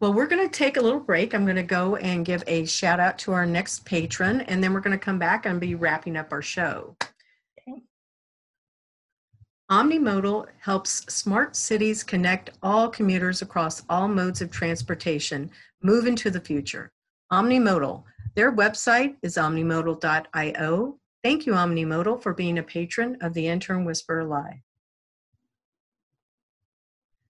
Well, 0.00 0.12
we're 0.12 0.26
going 0.26 0.48
to 0.48 0.52
take 0.52 0.76
a 0.76 0.80
little 0.80 1.00
break. 1.00 1.34
I'm 1.34 1.44
going 1.44 1.56
to 1.56 1.62
go 1.62 1.96
and 1.96 2.24
give 2.24 2.42
a 2.46 2.64
shout 2.64 3.00
out 3.00 3.18
to 3.18 3.32
our 3.32 3.46
next 3.46 3.84
patron, 3.84 4.42
and 4.42 4.62
then 4.62 4.72
we're 4.72 4.80
going 4.80 4.98
to 4.98 5.04
come 5.04 5.18
back 5.18 5.46
and 5.46 5.60
be 5.60 5.74
wrapping 5.74 6.16
up 6.16 6.32
our 6.32 6.42
show. 6.42 6.96
Okay. 7.02 7.82
Omnimodal 9.70 10.46
helps 10.60 11.12
smart 11.12 11.56
cities 11.56 12.02
connect 12.02 12.50
all 12.62 12.88
commuters 12.88 13.42
across 13.42 13.82
all 13.88 14.08
modes 14.08 14.40
of 14.40 14.50
transportation, 14.50 15.50
move 15.82 16.06
into 16.06 16.30
the 16.30 16.40
future. 16.40 16.90
Omnimodal. 17.32 18.04
Their 18.34 18.52
website 18.52 19.16
is 19.22 19.36
omnimodal.io. 19.36 20.98
Thank 21.24 21.46
you, 21.46 21.52
Omnimodal, 21.52 22.22
for 22.22 22.32
being 22.32 22.58
a 22.58 22.62
patron 22.62 23.18
of 23.20 23.34
the 23.34 23.48
Intern 23.48 23.84
Whisperer 23.84 24.24
Live. 24.24 24.60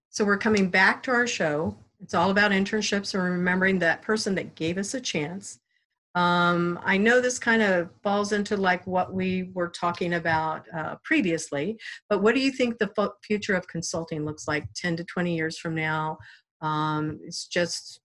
So 0.09 0.25
we're 0.25 0.37
coming 0.37 0.69
back 0.69 1.03
to 1.03 1.11
our 1.11 1.27
show. 1.27 1.77
It's 2.01 2.13
all 2.13 2.31
about 2.31 2.51
internships 2.51 3.13
and 3.13 3.23
remembering 3.23 3.79
that 3.79 4.01
person 4.01 4.35
that 4.35 4.55
gave 4.55 4.77
us 4.77 4.93
a 4.93 5.01
chance. 5.01 5.59
Um, 6.15 6.79
I 6.83 6.97
know 6.97 7.21
this 7.21 7.37
kind 7.37 7.61
of 7.61 7.89
falls 8.01 8.31
into 8.31 8.57
like 8.57 8.85
what 8.87 9.13
we 9.13 9.51
were 9.53 9.69
talking 9.69 10.15
about 10.15 10.65
uh, 10.75 10.95
previously, 11.03 11.77
but 12.09 12.23
what 12.23 12.33
do 12.33 12.41
you 12.41 12.51
think 12.51 12.77
the 12.77 12.91
f- 12.97 13.11
future 13.23 13.53
of 13.53 13.67
consulting 13.67 14.25
looks 14.25 14.47
like 14.47 14.65
10 14.75 14.97
to 14.97 15.03
20 15.03 15.35
years 15.35 15.59
from 15.59 15.75
now? 15.75 16.17
Um, 16.61 17.19
it's 17.23 17.45
just 17.45 18.01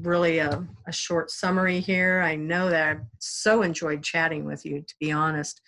really 0.00 0.38
a, 0.38 0.66
a, 0.86 0.92
short 0.92 1.30
summary 1.30 1.80
here. 1.80 2.20
I 2.20 2.36
know 2.36 2.68
that 2.70 2.88
I've 2.88 3.04
so 3.18 3.62
enjoyed 3.62 4.02
chatting 4.02 4.44
with 4.44 4.64
you, 4.64 4.82
to 4.82 4.94
be 5.00 5.12
honest. 5.12 5.60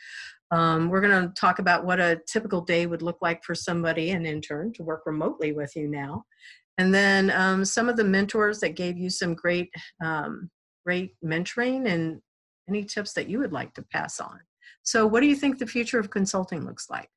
Um, 0.50 0.88
we're 0.88 1.00
going 1.00 1.28
to 1.28 1.34
talk 1.34 1.58
about 1.58 1.84
what 1.84 2.00
a 2.00 2.20
typical 2.26 2.62
day 2.62 2.86
would 2.86 3.02
look 3.02 3.18
like 3.20 3.44
for 3.44 3.54
somebody, 3.54 4.10
an 4.10 4.24
intern, 4.24 4.72
to 4.74 4.82
work 4.82 5.02
remotely 5.04 5.52
with 5.52 5.76
you 5.76 5.88
now. 5.88 6.24
And 6.78 6.94
then 6.94 7.30
um, 7.30 7.64
some 7.64 7.88
of 7.88 7.96
the 7.96 8.04
mentors 8.04 8.60
that 8.60 8.76
gave 8.76 8.96
you 8.96 9.10
some 9.10 9.34
great 9.34 9.70
um, 10.02 10.50
great 10.86 11.14
mentoring 11.22 11.86
and 11.86 12.20
any 12.68 12.82
tips 12.82 13.12
that 13.12 13.28
you 13.28 13.38
would 13.38 13.52
like 13.52 13.74
to 13.74 13.82
pass 13.92 14.20
on. 14.20 14.38
So, 14.82 15.06
what 15.06 15.20
do 15.20 15.26
you 15.26 15.36
think 15.36 15.58
the 15.58 15.66
future 15.66 15.98
of 15.98 16.08
consulting 16.08 16.64
looks 16.64 16.88
like? 16.88 17.10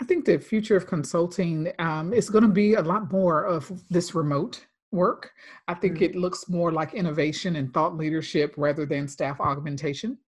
I 0.00 0.04
think 0.04 0.24
the 0.24 0.38
future 0.38 0.76
of 0.76 0.86
consulting 0.86 1.72
um, 1.80 2.12
is 2.12 2.30
going 2.30 2.44
to 2.44 2.50
be 2.50 2.74
a 2.74 2.82
lot 2.82 3.10
more 3.10 3.44
of 3.44 3.72
this 3.90 4.14
remote 4.14 4.64
work. 4.92 5.32
I 5.66 5.74
think 5.74 5.96
mm-hmm. 5.96 6.04
it 6.04 6.16
looks 6.16 6.48
more 6.48 6.70
like 6.70 6.94
innovation 6.94 7.56
and 7.56 7.74
thought 7.74 7.96
leadership 7.96 8.54
rather 8.56 8.86
than 8.86 9.08
staff 9.08 9.40
augmentation. 9.40 10.18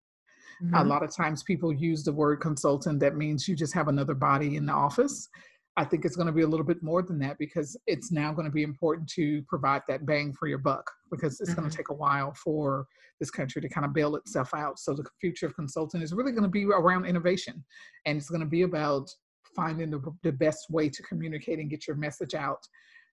Mm-hmm. 0.62 0.74
A 0.74 0.84
lot 0.84 1.02
of 1.02 1.14
times 1.14 1.42
people 1.42 1.72
use 1.72 2.04
the 2.04 2.12
word 2.12 2.40
consultant, 2.40 3.00
that 3.00 3.16
means 3.16 3.48
you 3.48 3.56
just 3.56 3.74
have 3.74 3.88
another 3.88 4.14
body 4.14 4.56
in 4.56 4.66
the 4.66 4.72
office. 4.72 5.28
I 5.76 5.84
think 5.84 6.04
it's 6.04 6.16
going 6.16 6.26
to 6.26 6.32
be 6.32 6.42
a 6.42 6.46
little 6.46 6.66
bit 6.66 6.82
more 6.82 7.00
than 7.02 7.18
that 7.20 7.38
because 7.38 7.76
it's 7.86 8.12
now 8.12 8.32
going 8.32 8.44
to 8.44 8.52
be 8.52 8.62
important 8.62 9.08
to 9.10 9.42
provide 9.48 9.82
that 9.88 10.04
bang 10.04 10.32
for 10.32 10.46
your 10.48 10.58
buck 10.58 10.90
because 11.10 11.40
it's 11.40 11.50
mm-hmm. 11.50 11.60
going 11.60 11.70
to 11.70 11.76
take 11.76 11.88
a 11.88 11.94
while 11.94 12.34
for 12.34 12.86
this 13.20 13.30
country 13.30 13.62
to 13.62 13.68
kind 13.68 13.86
of 13.86 13.94
bail 13.94 14.16
itself 14.16 14.52
out. 14.52 14.78
So 14.78 14.94
the 14.94 15.04
future 15.20 15.46
of 15.46 15.54
consulting 15.54 16.02
is 16.02 16.12
really 16.12 16.32
going 16.32 16.42
to 16.42 16.48
be 16.48 16.64
around 16.64 17.06
innovation 17.06 17.64
and 18.04 18.18
it's 18.18 18.28
going 18.28 18.40
to 18.40 18.46
be 18.46 18.62
about 18.62 19.08
finding 19.54 19.90
the, 19.90 20.00
the 20.22 20.32
best 20.32 20.70
way 20.70 20.88
to 20.88 21.02
communicate 21.02 21.58
and 21.58 21.70
get 21.70 21.86
your 21.86 21.96
message 21.96 22.34
out 22.34 22.66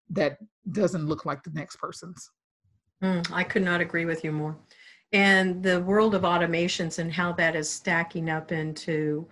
that 0.10 0.38
doesn't 0.72 1.08
look 1.08 1.26
like 1.26 1.44
the 1.44 1.52
next 1.52 1.78
person's. 1.78 2.32
Mm, 3.04 3.30
I 3.32 3.44
could 3.44 3.64
not 3.64 3.82
agree 3.82 4.06
with 4.06 4.24
you 4.24 4.32
more. 4.32 4.58
And 5.14 5.64
the 5.64 5.82
world 5.82 6.16
of 6.16 6.24
automations 6.24 7.00
and 7.00 7.12
how 7.12 7.32
that 7.34 7.56
is 7.56 7.70
stacking 7.70 8.30
up 8.30 8.52
into 8.52 9.28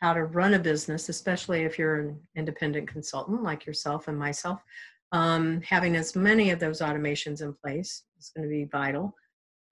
how 0.00 0.12
to 0.12 0.24
run 0.24 0.54
a 0.54 0.58
business, 0.58 1.08
especially 1.08 1.62
if 1.62 1.78
you're 1.78 2.00
an 2.00 2.20
independent 2.36 2.88
consultant 2.88 3.42
like 3.42 3.66
yourself 3.66 4.08
and 4.08 4.18
myself, 4.18 4.62
um, 5.12 5.60
having 5.62 5.96
as 5.96 6.14
many 6.14 6.50
of 6.50 6.60
those 6.60 6.80
automations 6.80 7.42
in 7.42 7.54
place 7.54 8.04
is 8.18 8.30
going 8.36 8.48
to 8.48 8.54
be 8.54 8.64
vital. 8.64 9.14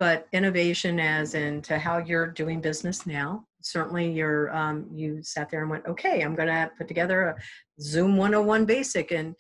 But 0.00 0.26
innovation, 0.32 0.98
as 0.98 1.34
into 1.34 1.78
how 1.78 1.98
you're 1.98 2.26
doing 2.26 2.60
business 2.60 3.06
now, 3.06 3.46
certainly 3.60 4.10
you're 4.10 4.54
um, 4.54 4.86
you 4.92 5.22
sat 5.22 5.50
there 5.50 5.62
and 5.62 5.70
went, 5.70 5.86
okay, 5.86 6.22
I'm 6.22 6.34
going 6.34 6.48
to 6.48 6.70
put 6.76 6.88
together 6.88 7.28
a 7.28 7.36
Zoom 7.80 8.16
101 8.16 8.64
basic, 8.64 9.12
and 9.12 9.34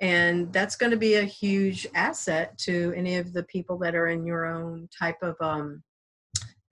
and 0.00 0.50
that's 0.52 0.76
going 0.76 0.90
to 0.90 0.96
be 0.96 1.14
a 1.14 1.22
huge 1.22 1.86
asset 1.94 2.56
to 2.58 2.92
any 2.96 3.16
of 3.16 3.32
the 3.32 3.42
people 3.44 3.78
that 3.78 3.94
are 3.94 4.08
in 4.08 4.24
your 4.24 4.46
own 4.46 4.88
type 4.98 5.18
of 5.22 5.36
um, 5.40 5.82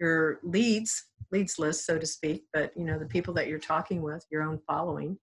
your 0.00 0.40
leads 0.42 1.04
leads 1.30 1.58
list 1.58 1.84
so 1.84 1.98
to 1.98 2.06
speak 2.06 2.44
but 2.54 2.70
you 2.74 2.84
know 2.84 2.98
the 2.98 3.06
people 3.06 3.34
that 3.34 3.48
you're 3.48 3.58
talking 3.58 4.02
with 4.02 4.24
your 4.30 4.42
own 4.42 4.58
following. 4.66 5.18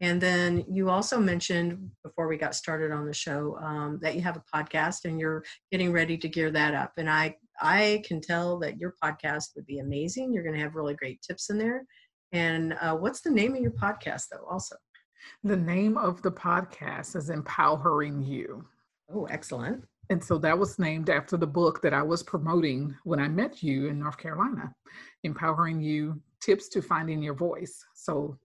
And 0.00 0.20
then 0.20 0.64
you 0.70 0.90
also 0.90 1.18
mentioned 1.18 1.90
before 2.04 2.28
we 2.28 2.36
got 2.36 2.54
started 2.54 2.92
on 2.92 3.04
the 3.04 3.12
show 3.12 3.58
um, 3.60 3.98
that 4.00 4.14
you 4.14 4.20
have 4.20 4.36
a 4.36 4.44
podcast 4.54 5.06
and 5.06 5.18
you're 5.18 5.42
getting 5.72 5.90
ready 5.90 6.16
to 6.16 6.28
gear 6.28 6.52
that 6.52 6.74
up. 6.74 6.92
And 6.98 7.10
i 7.10 7.34
i 7.60 8.00
can 8.06 8.20
tell 8.20 8.58
that 8.60 8.78
your 8.78 8.94
podcast 9.02 9.56
would 9.56 9.66
be 9.66 9.80
amazing. 9.80 10.32
You're 10.32 10.44
going 10.44 10.54
to 10.54 10.62
have 10.62 10.76
really 10.76 10.94
great 10.94 11.20
tips 11.22 11.50
in 11.50 11.58
there. 11.58 11.84
And 12.30 12.74
uh, 12.80 12.94
what's 12.94 13.22
the 13.22 13.30
name 13.30 13.54
of 13.56 13.62
your 13.62 13.72
podcast 13.72 14.24
though 14.30 14.46
also 14.48 14.76
the 15.44 15.56
name 15.56 15.96
of 15.96 16.22
the 16.22 16.30
podcast 16.30 17.16
is 17.16 17.30
Empowering 17.30 18.22
You. 18.22 18.64
Oh, 19.12 19.26
excellent. 19.26 19.84
And 20.10 20.22
so 20.22 20.38
that 20.38 20.58
was 20.58 20.78
named 20.78 21.10
after 21.10 21.36
the 21.36 21.46
book 21.46 21.82
that 21.82 21.92
I 21.92 22.02
was 22.02 22.22
promoting 22.22 22.94
when 23.04 23.20
I 23.20 23.28
met 23.28 23.62
you 23.62 23.88
in 23.88 23.98
North 23.98 24.16
Carolina, 24.16 24.72
Empowering 25.24 25.80
You 25.80 26.20
Tips 26.40 26.68
to 26.70 26.82
Finding 26.82 27.22
Your 27.22 27.34
Voice. 27.34 27.84
So 27.94 28.38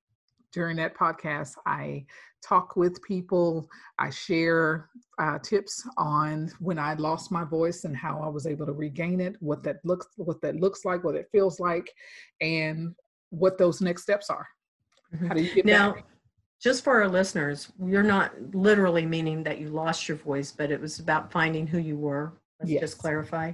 during 0.51 0.75
that 0.77 0.95
podcast, 0.95 1.53
I 1.65 2.05
talk 2.43 2.75
with 2.75 3.01
people, 3.01 3.67
I 3.97 4.09
share 4.09 4.89
uh, 5.19 5.39
tips 5.39 5.87
on 5.97 6.51
when 6.59 6.77
I 6.77 6.93
lost 6.95 7.31
my 7.31 7.43
voice 7.43 7.85
and 7.85 7.95
how 7.95 8.21
I 8.21 8.27
was 8.27 8.45
able 8.45 8.65
to 8.65 8.73
regain 8.73 9.19
it, 9.19 9.35
what 9.39 9.63
that 9.63 9.77
looks 9.83 10.07
what 10.17 10.41
that 10.41 10.57
looks 10.57 10.85
like, 10.85 11.03
what 11.03 11.15
it 11.15 11.29
feels 11.31 11.59
like, 11.59 11.89
and 12.41 12.93
what 13.29 13.57
those 13.57 13.81
next 13.81 14.03
steps 14.03 14.29
are. 14.29 14.47
Mm-hmm. 15.15 15.27
How 15.27 15.33
do 15.33 15.43
you 15.43 15.55
get 15.55 15.65
now? 15.65 15.93
Back? 15.93 16.05
Just 16.63 16.83
for 16.83 17.01
our 17.01 17.09
listeners, 17.09 17.71
you're 17.83 18.03
not 18.03 18.31
literally 18.53 19.05
meaning 19.05 19.43
that 19.43 19.59
you 19.59 19.67
lost 19.67 20.07
your 20.07 20.17
voice, 20.17 20.51
but 20.51 20.71
it 20.71 20.79
was 20.79 20.99
about 20.99 21.29
finding 21.29 21.67
who 21.67 21.77
you 21.77 21.97
were. 21.97 22.33
Let's 22.59 22.71
yes. 22.71 22.81
just 22.81 22.97
clarify. 22.99 23.51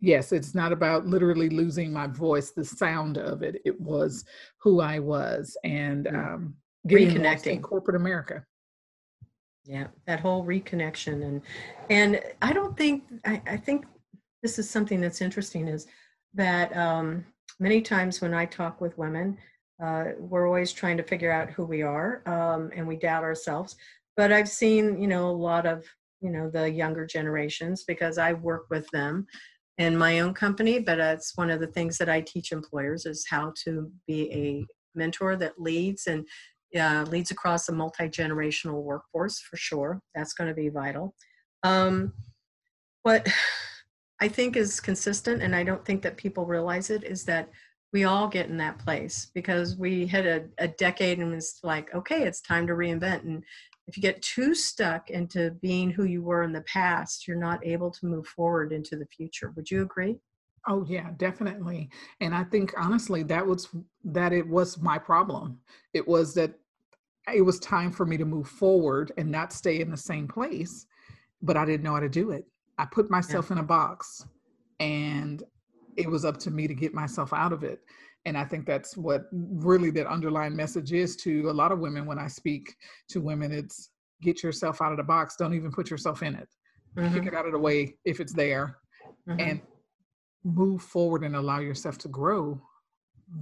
Yes, 0.00 0.32
it's 0.32 0.54
not 0.54 0.72
about 0.72 1.06
literally 1.06 1.48
losing 1.48 1.92
my 1.92 2.08
voice, 2.08 2.50
the 2.50 2.64
sound 2.64 3.16
of 3.16 3.42
it. 3.42 3.62
It 3.64 3.80
was 3.80 4.24
who 4.60 4.80
I 4.80 4.98
was 4.98 5.56
and 5.62 6.06
mm. 6.06 6.14
um, 6.14 6.54
reconnecting 6.86 7.52
in 7.52 7.62
corporate 7.62 7.96
America. 7.96 8.44
Yeah, 9.64 9.88
that 10.06 10.20
whole 10.20 10.44
reconnection 10.44 11.22
and 11.24 11.42
and 11.90 12.22
I 12.40 12.54
don't 12.54 12.74
think 12.76 13.04
I, 13.26 13.42
I 13.46 13.56
think 13.58 13.84
this 14.42 14.58
is 14.58 14.68
something 14.68 15.00
that's 15.00 15.20
interesting 15.20 15.68
is 15.68 15.86
that 16.32 16.74
um, 16.74 17.26
many 17.60 17.82
times 17.82 18.20
when 18.20 18.32
I 18.32 18.46
talk 18.46 18.80
with 18.80 18.96
women, 18.96 19.36
uh, 19.82 20.04
we're 20.18 20.46
always 20.46 20.72
trying 20.72 20.96
to 20.96 21.02
figure 21.02 21.30
out 21.30 21.50
who 21.50 21.64
we 21.64 21.82
are 21.82 22.22
um, 22.26 22.70
and 22.74 22.86
we 22.86 22.96
doubt 22.96 23.24
ourselves. 23.24 23.76
But 24.16 24.32
i've 24.32 24.48
seen 24.48 25.00
you 25.00 25.06
know 25.06 25.30
a 25.30 25.40
lot 25.48 25.64
of 25.66 25.84
you 26.20 26.30
know 26.30 26.50
the 26.50 26.68
younger 26.68 27.06
generations 27.06 27.84
because 27.84 28.18
i 28.18 28.32
work 28.32 28.66
with 28.68 28.88
them 28.90 29.26
in 29.78 29.96
my 29.96 30.18
own 30.18 30.34
company 30.34 30.80
but 30.80 30.98
it's 30.98 31.36
one 31.36 31.50
of 31.50 31.60
the 31.60 31.68
things 31.68 31.96
that 31.98 32.08
i 32.08 32.20
teach 32.20 32.50
employers 32.50 33.06
is 33.06 33.24
how 33.30 33.52
to 33.62 33.88
be 34.08 34.28
a 34.32 34.66
mentor 34.96 35.36
that 35.36 35.60
leads 35.60 36.08
and 36.08 36.26
uh, 36.78 37.06
leads 37.08 37.30
across 37.30 37.68
a 37.68 37.72
multi-generational 37.72 38.82
workforce 38.82 39.40
for 39.40 39.56
sure. 39.56 40.02
That's 40.14 40.34
going 40.34 40.48
to 40.48 40.54
be 40.54 40.68
vital. 40.68 41.14
Um, 41.62 42.12
what 43.02 43.26
i 44.20 44.26
think 44.26 44.56
is 44.56 44.80
consistent 44.80 45.42
and 45.42 45.54
i 45.54 45.62
don't 45.62 45.84
think 45.84 46.02
that 46.02 46.16
people 46.16 46.44
realize 46.44 46.90
it 46.90 47.04
is 47.04 47.24
that 47.24 47.48
we 47.92 48.04
all 48.04 48.28
get 48.28 48.48
in 48.48 48.56
that 48.58 48.78
place 48.78 49.30
because 49.34 49.76
we 49.76 50.06
hit 50.06 50.26
a, 50.26 50.44
a 50.58 50.68
decade 50.68 51.18
and 51.18 51.34
it's 51.34 51.60
like 51.62 51.94
okay 51.94 52.22
it's 52.22 52.40
time 52.40 52.66
to 52.66 52.74
reinvent. 52.74 53.24
And 53.24 53.44
if 53.86 53.96
you 53.96 54.02
get 54.02 54.20
too 54.20 54.54
stuck 54.54 55.10
into 55.10 55.52
being 55.62 55.90
who 55.90 56.04
you 56.04 56.22
were 56.22 56.42
in 56.42 56.52
the 56.52 56.62
past 56.62 57.26
you're 57.26 57.36
not 57.36 57.64
able 57.66 57.90
to 57.90 58.06
move 58.06 58.26
forward 58.26 58.72
into 58.72 58.96
the 58.96 59.06
future. 59.06 59.52
Would 59.56 59.70
you 59.70 59.82
agree? 59.82 60.18
Oh 60.66 60.84
yeah 60.88 61.10
definitely. 61.16 61.90
And 62.20 62.34
i 62.34 62.44
think 62.44 62.72
honestly 62.76 63.22
that 63.24 63.46
was 63.46 63.68
that 64.04 64.32
it 64.32 64.46
was 64.46 64.78
my 64.80 64.98
problem. 64.98 65.60
It 65.94 66.06
was 66.06 66.34
that 66.34 66.54
it 67.34 67.42
was 67.42 67.58
time 67.58 67.92
for 67.92 68.06
me 68.06 68.16
to 68.16 68.24
move 68.24 68.48
forward 68.48 69.12
and 69.18 69.30
not 69.30 69.52
stay 69.52 69.80
in 69.80 69.90
the 69.90 69.96
same 69.96 70.26
place 70.26 70.86
but 71.40 71.56
i 71.56 71.64
didn't 71.64 71.84
know 71.84 71.94
how 71.94 72.00
to 72.00 72.08
do 72.08 72.30
it. 72.32 72.44
I 72.78 72.84
put 72.84 73.10
myself 73.10 73.46
yeah. 73.48 73.56
in 73.56 73.58
a 73.58 73.66
box 73.66 74.24
and 74.80 75.42
it 75.98 76.08
was 76.08 76.24
up 76.24 76.38
to 76.38 76.50
me 76.50 76.66
to 76.66 76.74
get 76.74 76.94
myself 76.94 77.32
out 77.32 77.52
of 77.52 77.64
it 77.64 77.80
and 78.24 78.38
i 78.38 78.44
think 78.44 78.64
that's 78.64 78.96
what 78.96 79.24
really 79.32 79.90
that 79.90 80.06
underlying 80.06 80.56
message 80.56 80.92
is 80.92 81.16
to 81.16 81.50
a 81.50 81.52
lot 81.52 81.72
of 81.72 81.80
women 81.80 82.06
when 82.06 82.18
i 82.18 82.26
speak 82.26 82.74
to 83.08 83.20
women 83.20 83.52
it's 83.52 83.90
get 84.22 84.42
yourself 84.42 84.80
out 84.80 84.92
of 84.92 84.96
the 84.96 85.04
box 85.04 85.36
don't 85.36 85.54
even 85.54 85.70
put 85.70 85.90
yourself 85.90 86.22
in 86.22 86.34
it 86.34 86.48
mm-hmm. 86.96 87.14
kick 87.14 87.26
it 87.26 87.34
out 87.34 87.46
of 87.46 87.52
the 87.52 87.58
way 87.58 87.94
if 88.04 88.20
it's 88.20 88.32
there 88.32 88.76
mm-hmm. 89.28 89.40
and 89.40 89.60
move 90.44 90.80
forward 90.80 91.24
and 91.24 91.36
allow 91.36 91.58
yourself 91.58 91.98
to 91.98 92.08
grow 92.08 92.60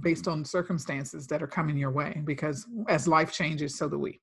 based 0.01 0.27
on 0.27 0.43
circumstances 0.43 1.27
that 1.27 1.41
are 1.41 1.47
coming 1.47 1.77
your 1.77 1.91
way 1.91 2.21
because 2.25 2.65
as 2.89 3.07
life 3.07 3.31
changes 3.31 3.77
so 3.77 3.87
do 3.87 3.97
we 3.97 4.19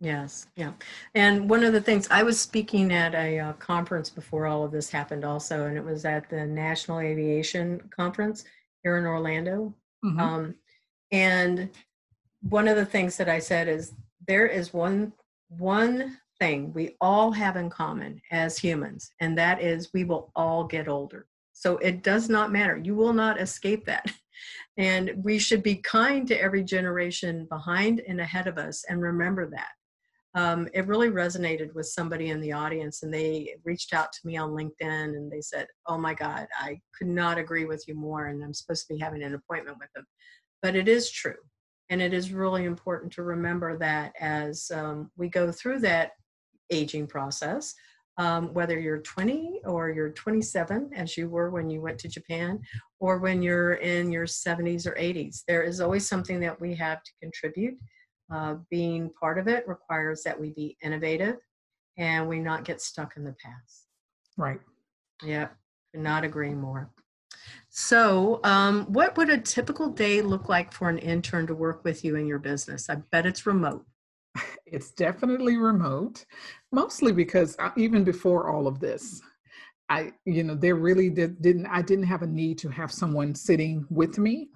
Yes, 0.00 0.46
yeah. 0.54 0.72
And 1.14 1.50
one 1.50 1.64
of 1.64 1.72
the 1.72 1.80
things 1.80 2.06
I 2.10 2.22
was 2.22 2.38
speaking 2.38 2.92
at 2.92 3.14
a 3.14 3.38
uh, 3.40 3.52
conference 3.54 4.10
before 4.10 4.46
all 4.46 4.64
of 4.64 4.70
this 4.70 4.90
happened, 4.90 5.24
also, 5.24 5.66
and 5.66 5.76
it 5.76 5.84
was 5.84 6.04
at 6.04 6.30
the 6.30 6.46
National 6.46 7.00
Aviation 7.00 7.80
Conference 7.90 8.44
here 8.84 8.98
in 8.98 9.06
Orlando. 9.06 9.74
Mm-hmm. 10.04 10.20
Um, 10.20 10.54
and 11.10 11.70
one 12.42 12.68
of 12.68 12.76
the 12.76 12.86
things 12.86 13.16
that 13.16 13.28
I 13.28 13.40
said 13.40 13.66
is 13.66 13.92
there 14.28 14.46
is 14.46 14.72
one 14.72 15.12
one 15.48 16.18
thing 16.38 16.72
we 16.74 16.94
all 17.00 17.32
have 17.32 17.56
in 17.56 17.68
common 17.68 18.20
as 18.30 18.56
humans, 18.56 19.10
and 19.18 19.36
that 19.36 19.60
is 19.60 19.92
we 19.92 20.04
will 20.04 20.30
all 20.36 20.62
get 20.62 20.86
older. 20.86 21.26
So 21.54 21.78
it 21.78 22.04
does 22.04 22.28
not 22.28 22.52
matter. 22.52 22.76
You 22.76 22.94
will 22.94 23.12
not 23.12 23.40
escape 23.40 23.84
that. 23.86 24.06
And 24.76 25.24
we 25.24 25.40
should 25.40 25.64
be 25.64 25.74
kind 25.74 26.24
to 26.28 26.40
every 26.40 26.62
generation 26.62 27.46
behind 27.50 28.00
and 28.06 28.20
ahead 28.20 28.46
of 28.46 28.58
us 28.58 28.84
and 28.88 29.02
remember 29.02 29.50
that 29.50 29.70
um, 30.34 30.68
it 30.74 30.86
really 30.86 31.08
resonated 31.08 31.74
with 31.74 31.86
somebody 31.86 32.28
in 32.28 32.40
the 32.40 32.52
audience 32.52 33.02
and 33.02 33.12
they 33.12 33.54
reached 33.64 33.94
out 33.94 34.12
to 34.12 34.20
me 34.24 34.36
on 34.36 34.50
linkedin 34.50 35.16
and 35.16 35.30
they 35.30 35.40
said 35.40 35.66
oh 35.86 35.98
my 35.98 36.14
god 36.14 36.46
i 36.58 36.78
could 36.96 37.08
not 37.08 37.38
agree 37.38 37.64
with 37.64 37.84
you 37.88 37.94
more 37.94 38.26
and 38.26 38.42
i'm 38.42 38.54
supposed 38.54 38.86
to 38.86 38.94
be 38.94 39.00
having 39.00 39.22
an 39.22 39.34
appointment 39.34 39.78
with 39.78 39.88
them. 39.94 40.06
But 40.60 40.74
it 40.74 40.88
is 40.88 41.10
true 41.10 41.36
and 41.90 42.02
it 42.02 42.12
is 42.12 42.32
really 42.32 42.64
important 42.64 43.12
to 43.14 43.22
remember 43.22 43.78
that 43.78 44.12
as 44.20 44.70
um, 44.74 45.10
we 45.16 45.28
go 45.28 45.50
through 45.50 45.80
that 45.80 46.12
aging 46.70 47.06
process 47.06 47.74
um, 48.18 48.52
whether 48.52 48.78
you're 48.78 48.98
20 48.98 49.60
or 49.64 49.90
you're 49.90 50.10
27 50.10 50.90
as 50.94 51.16
you 51.16 51.28
were 51.28 51.50
when 51.50 51.70
you 51.70 51.80
went 51.80 51.98
to 51.98 52.08
japan 52.08 52.60
or 53.00 53.18
when 53.18 53.42
you're 53.42 53.74
in 53.74 54.12
your 54.12 54.26
70s 54.26 54.86
or 54.86 54.94
80s 54.94 55.44
there 55.48 55.62
is 55.62 55.80
always 55.80 56.06
something 56.06 56.40
that 56.40 56.60
we 56.60 56.74
have 56.74 57.02
to 57.02 57.12
contribute 57.22 57.78
uh, 58.30 58.56
being 58.70 59.10
part 59.18 59.38
of 59.38 59.48
it 59.48 59.66
requires 59.66 60.22
that 60.22 60.38
we 60.38 60.50
be 60.50 60.76
innovative 60.82 61.36
and 61.96 62.28
we 62.28 62.38
not 62.38 62.64
get 62.64 62.80
stuck 62.80 63.16
in 63.16 63.24
the 63.24 63.34
past. 63.42 63.86
Right. 64.36 64.60
Yep. 65.24 65.56
could 65.92 66.02
not 66.02 66.24
agree 66.24 66.54
more. 66.54 66.90
So, 67.70 68.40
um, 68.44 68.84
what 68.86 69.16
would 69.16 69.30
a 69.30 69.38
typical 69.38 69.88
day 69.88 70.22
look 70.22 70.48
like 70.48 70.72
for 70.72 70.88
an 70.88 70.98
intern 70.98 71.46
to 71.48 71.54
work 71.54 71.84
with 71.84 72.04
you 72.04 72.16
in 72.16 72.26
your 72.26 72.38
business? 72.38 72.88
I 72.88 72.96
bet 73.10 73.26
it's 73.26 73.46
remote. 73.46 73.84
It's 74.70 74.90
definitely 74.90 75.56
remote, 75.56 76.26
mostly 76.72 77.10
because 77.10 77.56
I, 77.58 77.72
even 77.78 78.04
before 78.04 78.50
all 78.50 78.66
of 78.66 78.80
this, 78.80 79.22
I, 79.88 80.12
you 80.26 80.44
know, 80.44 80.54
there 80.54 80.74
really 80.74 81.08
did, 81.08 81.40
didn't, 81.40 81.66
I 81.66 81.80
didn't 81.80 82.04
have 82.04 82.20
a 82.20 82.26
need 82.26 82.58
to 82.58 82.68
have 82.68 82.92
someone 82.92 83.34
sitting 83.34 83.86
with 83.88 84.18
me, 84.18 84.50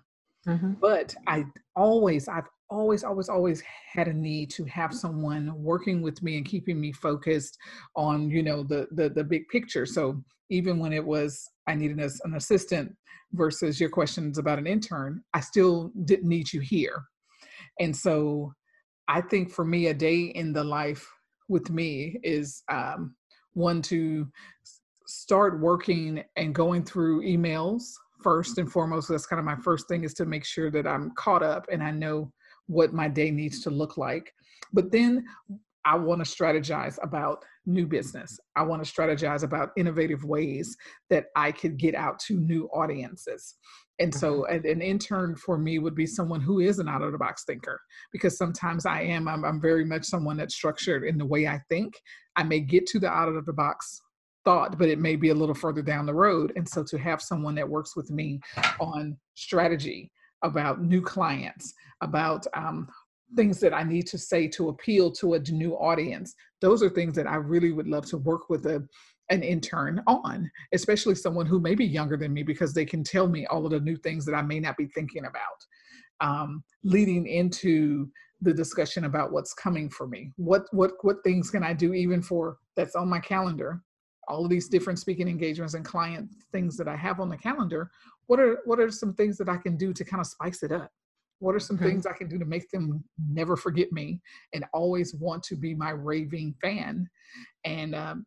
Mm-hmm. 0.46 0.74
but 0.80 1.14
I 1.26 1.46
always, 1.74 2.28
I've 2.28 2.48
always, 2.72 3.04
always, 3.04 3.28
always 3.28 3.62
had 3.92 4.08
a 4.08 4.12
need 4.12 4.50
to 4.50 4.64
have 4.64 4.94
someone 4.94 5.52
working 5.62 6.02
with 6.02 6.22
me 6.22 6.36
and 6.36 6.46
keeping 6.46 6.80
me 6.80 6.92
focused 6.92 7.58
on, 7.94 8.30
you 8.30 8.42
know, 8.42 8.62
the, 8.62 8.88
the, 8.92 9.10
the 9.10 9.22
big 9.22 9.46
picture. 9.48 9.86
So 9.86 10.22
even 10.50 10.78
when 10.78 10.92
it 10.92 11.04
was, 11.04 11.48
I 11.66 11.74
needed 11.74 11.98
an, 11.98 12.10
an 12.24 12.34
assistant 12.34 12.94
versus 13.32 13.78
your 13.80 13.90
questions 13.90 14.38
about 14.38 14.58
an 14.58 14.66
intern, 14.66 15.22
I 15.34 15.40
still 15.40 15.92
didn't 16.04 16.28
need 16.28 16.52
you 16.52 16.60
here. 16.60 17.04
And 17.78 17.96
so 17.96 18.52
I 19.08 19.20
think 19.20 19.50
for 19.50 19.64
me, 19.64 19.88
a 19.88 19.94
day 19.94 20.32
in 20.34 20.52
the 20.52 20.64
life 20.64 21.06
with 21.48 21.70
me 21.70 22.18
is 22.22 22.62
um, 22.70 23.14
one 23.52 23.82
to 23.82 24.26
start 25.06 25.60
working 25.60 26.24
and 26.36 26.54
going 26.54 26.84
through 26.84 27.22
emails 27.22 27.82
first 28.22 28.58
and 28.58 28.70
foremost. 28.70 29.08
That's 29.08 29.26
kind 29.26 29.40
of 29.40 29.44
my 29.44 29.56
first 29.56 29.88
thing 29.88 30.04
is 30.04 30.14
to 30.14 30.24
make 30.24 30.44
sure 30.44 30.70
that 30.70 30.86
I'm 30.86 31.12
caught 31.16 31.42
up 31.42 31.66
and 31.70 31.82
I 31.82 31.90
know 31.90 32.32
what 32.66 32.92
my 32.92 33.08
day 33.08 33.30
needs 33.30 33.60
to 33.62 33.70
look 33.70 33.96
like. 33.96 34.32
But 34.72 34.90
then 34.90 35.24
I 35.84 35.96
want 35.96 36.24
to 36.24 36.30
strategize 36.30 36.98
about 37.02 37.44
new 37.66 37.86
business. 37.86 38.38
I 38.56 38.62
want 38.62 38.84
to 38.84 38.90
strategize 38.90 39.42
about 39.42 39.70
innovative 39.76 40.24
ways 40.24 40.76
that 41.10 41.26
I 41.36 41.52
could 41.52 41.76
get 41.76 41.94
out 41.94 42.18
to 42.20 42.38
new 42.38 42.66
audiences. 42.72 43.56
And 43.98 44.14
so 44.14 44.42
mm-hmm. 44.42 44.54
an, 44.54 44.66
an 44.66 44.82
intern 44.82 45.36
for 45.36 45.58
me 45.58 45.78
would 45.78 45.94
be 45.94 46.06
someone 46.06 46.40
who 46.40 46.60
is 46.60 46.78
an 46.78 46.88
out 46.88 47.02
of 47.02 47.12
the 47.12 47.18
box 47.18 47.44
thinker 47.44 47.80
because 48.12 48.36
sometimes 48.36 48.86
I 48.86 49.02
am, 49.02 49.28
I'm, 49.28 49.44
I'm 49.44 49.60
very 49.60 49.84
much 49.84 50.04
someone 50.04 50.36
that's 50.36 50.54
structured 50.54 51.04
in 51.04 51.18
the 51.18 51.26
way 51.26 51.46
I 51.46 51.60
think. 51.68 51.94
I 52.36 52.42
may 52.42 52.60
get 52.60 52.86
to 52.88 52.98
the 52.98 53.08
out 53.08 53.28
of 53.28 53.44
the 53.44 53.52
box 53.52 54.00
thought, 54.44 54.78
but 54.78 54.88
it 54.88 54.98
may 54.98 55.16
be 55.16 55.28
a 55.28 55.34
little 55.34 55.54
further 55.54 55.82
down 55.82 56.06
the 56.06 56.14
road. 56.14 56.52
And 56.56 56.68
so 56.68 56.82
to 56.84 56.98
have 56.98 57.22
someone 57.22 57.54
that 57.56 57.68
works 57.68 57.94
with 57.96 58.10
me 58.10 58.40
on 58.80 59.16
strategy 59.34 60.10
about 60.42 60.82
new 60.82 61.02
clients, 61.02 61.74
about 62.00 62.46
um, 62.54 62.88
things 63.36 63.60
that 63.60 63.72
I 63.72 63.82
need 63.82 64.06
to 64.08 64.18
say 64.18 64.48
to 64.48 64.68
appeal 64.68 65.10
to 65.12 65.34
a 65.34 65.40
new 65.40 65.74
audience. 65.74 66.34
Those 66.60 66.82
are 66.82 66.90
things 66.90 67.14
that 67.16 67.26
I 67.26 67.36
really 67.36 67.72
would 67.72 67.88
love 67.88 68.06
to 68.06 68.18
work 68.18 68.50
with 68.50 68.66
a, 68.66 68.86
an 69.30 69.42
intern 69.42 70.02
on, 70.06 70.50
especially 70.72 71.14
someone 71.14 71.46
who 71.46 71.60
may 71.60 71.74
be 71.74 71.86
younger 71.86 72.16
than 72.16 72.32
me 72.32 72.42
because 72.42 72.74
they 72.74 72.84
can 72.84 73.02
tell 73.02 73.28
me 73.28 73.46
all 73.46 73.64
of 73.64 73.72
the 73.72 73.80
new 73.80 73.96
things 73.96 74.24
that 74.26 74.34
I 74.34 74.42
may 74.42 74.60
not 74.60 74.76
be 74.76 74.86
thinking 74.86 75.24
about. 75.24 75.40
Um, 76.20 76.62
leading 76.84 77.26
into 77.26 78.08
the 78.42 78.52
discussion 78.52 79.04
about 79.04 79.32
what's 79.32 79.54
coming 79.54 79.88
for 79.88 80.06
me. 80.06 80.32
What 80.36 80.66
what 80.72 80.92
what 81.02 81.16
things 81.24 81.50
can 81.50 81.64
I 81.64 81.72
do 81.72 81.94
even 81.94 82.22
for 82.22 82.58
that's 82.76 82.94
on 82.94 83.08
my 83.08 83.20
calendar? 83.20 83.80
All 84.28 84.44
of 84.44 84.50
these 84.50 84.68
different 84.68 84.98
speaking 84.98 85.28
engagements 85.28 85.74
and 85.74 85.84
client 85.84 86.30
things 86.52 86.76
that 86.76 86.88
I 86.88 86.96
have 86.96 87.20
on 87.20 87.28
the 87.28 87.36
calendar. 87.36 87.90
What 88.26 88.40
are 88.40 88.58
what 88.64 88.78
are 88.78 88.90
some 88.90 89.14
things 89.14 89.36
that 89.38 89.48
I 89.48 89.56
can 89.56 89.76
do 89.76 89.92
to 89.92 90.04
kind 90.04 90.20
of 90.20 90.26
spice 90.26 90.62
it 90.62 90.72
up? 90.72 90.90
What 91.40 91.56
are 91.56 91.60
some 91.60 91.76
Okay. 91.76 91.86
things 91.86 92.06
I 92.06 92.12
can 92.12 92.28
do 92.28 92.38
to 92.38 92.44
make 92.44 92.70
them 92.70 93.02
never 93.28 93.56
forget 93.56 93.90
me 93.90 94.20
and 94.54 94.64
always 94.72 95.12
want 95.14 95.42
to 95.44 95.56
be 95.56 95.74
my 95.74 95.90
raving 95.90 96.54
fan 96.62 97.08
and 97.64 97.94
um, 97.96 98.26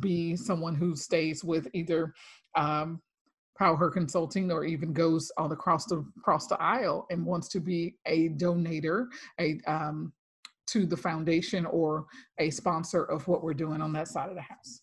be 0.00 0.34
someone 0.34 0.74
who 0.74 0.96
stays 0.96 1.44
with 1.44 1.68
either 1.74 2.14
um, 2.56 3.02
Pow 3.58 3.76
Her 3.76 3.90
Consulting 3.90 4.50
or 4.50 4.64
even 4.64 4.92
goes 4.92 5.30
all 5.36 5.52
across 5.52 5.84
the 5.84 6.04
across 6.18 6.46
the 6.46 6.60
aisle 6.60 7.06
and 7.10 7.24
wants 7.24 7.48
to 7.48 7.60
be 7.60 7.96
a 8.06 8.30
donator, 8.30 9.06
a 9.38 9.60
um, 9.66 10.12
to 10.68 10.86
the 10.86 10.96
foundation 10.96 11.66
or 11.66 12.06
a 12.38 12.50
sponsor 12.50 13.04
of 13.04 13.28
what 13.28 13.44
we're 13.44 13.54
doing 13.54 13.82
on 13.82 13.92
that 13.92 14.08
side 14.08 14.30
of 14.30 14.34
the 14.34 14.40
house. 14.40 14.80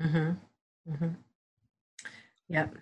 Mm-hmm. 0.00 0.92
Mm-hmm. 0.92 1.08
Yep. 2.48 2.76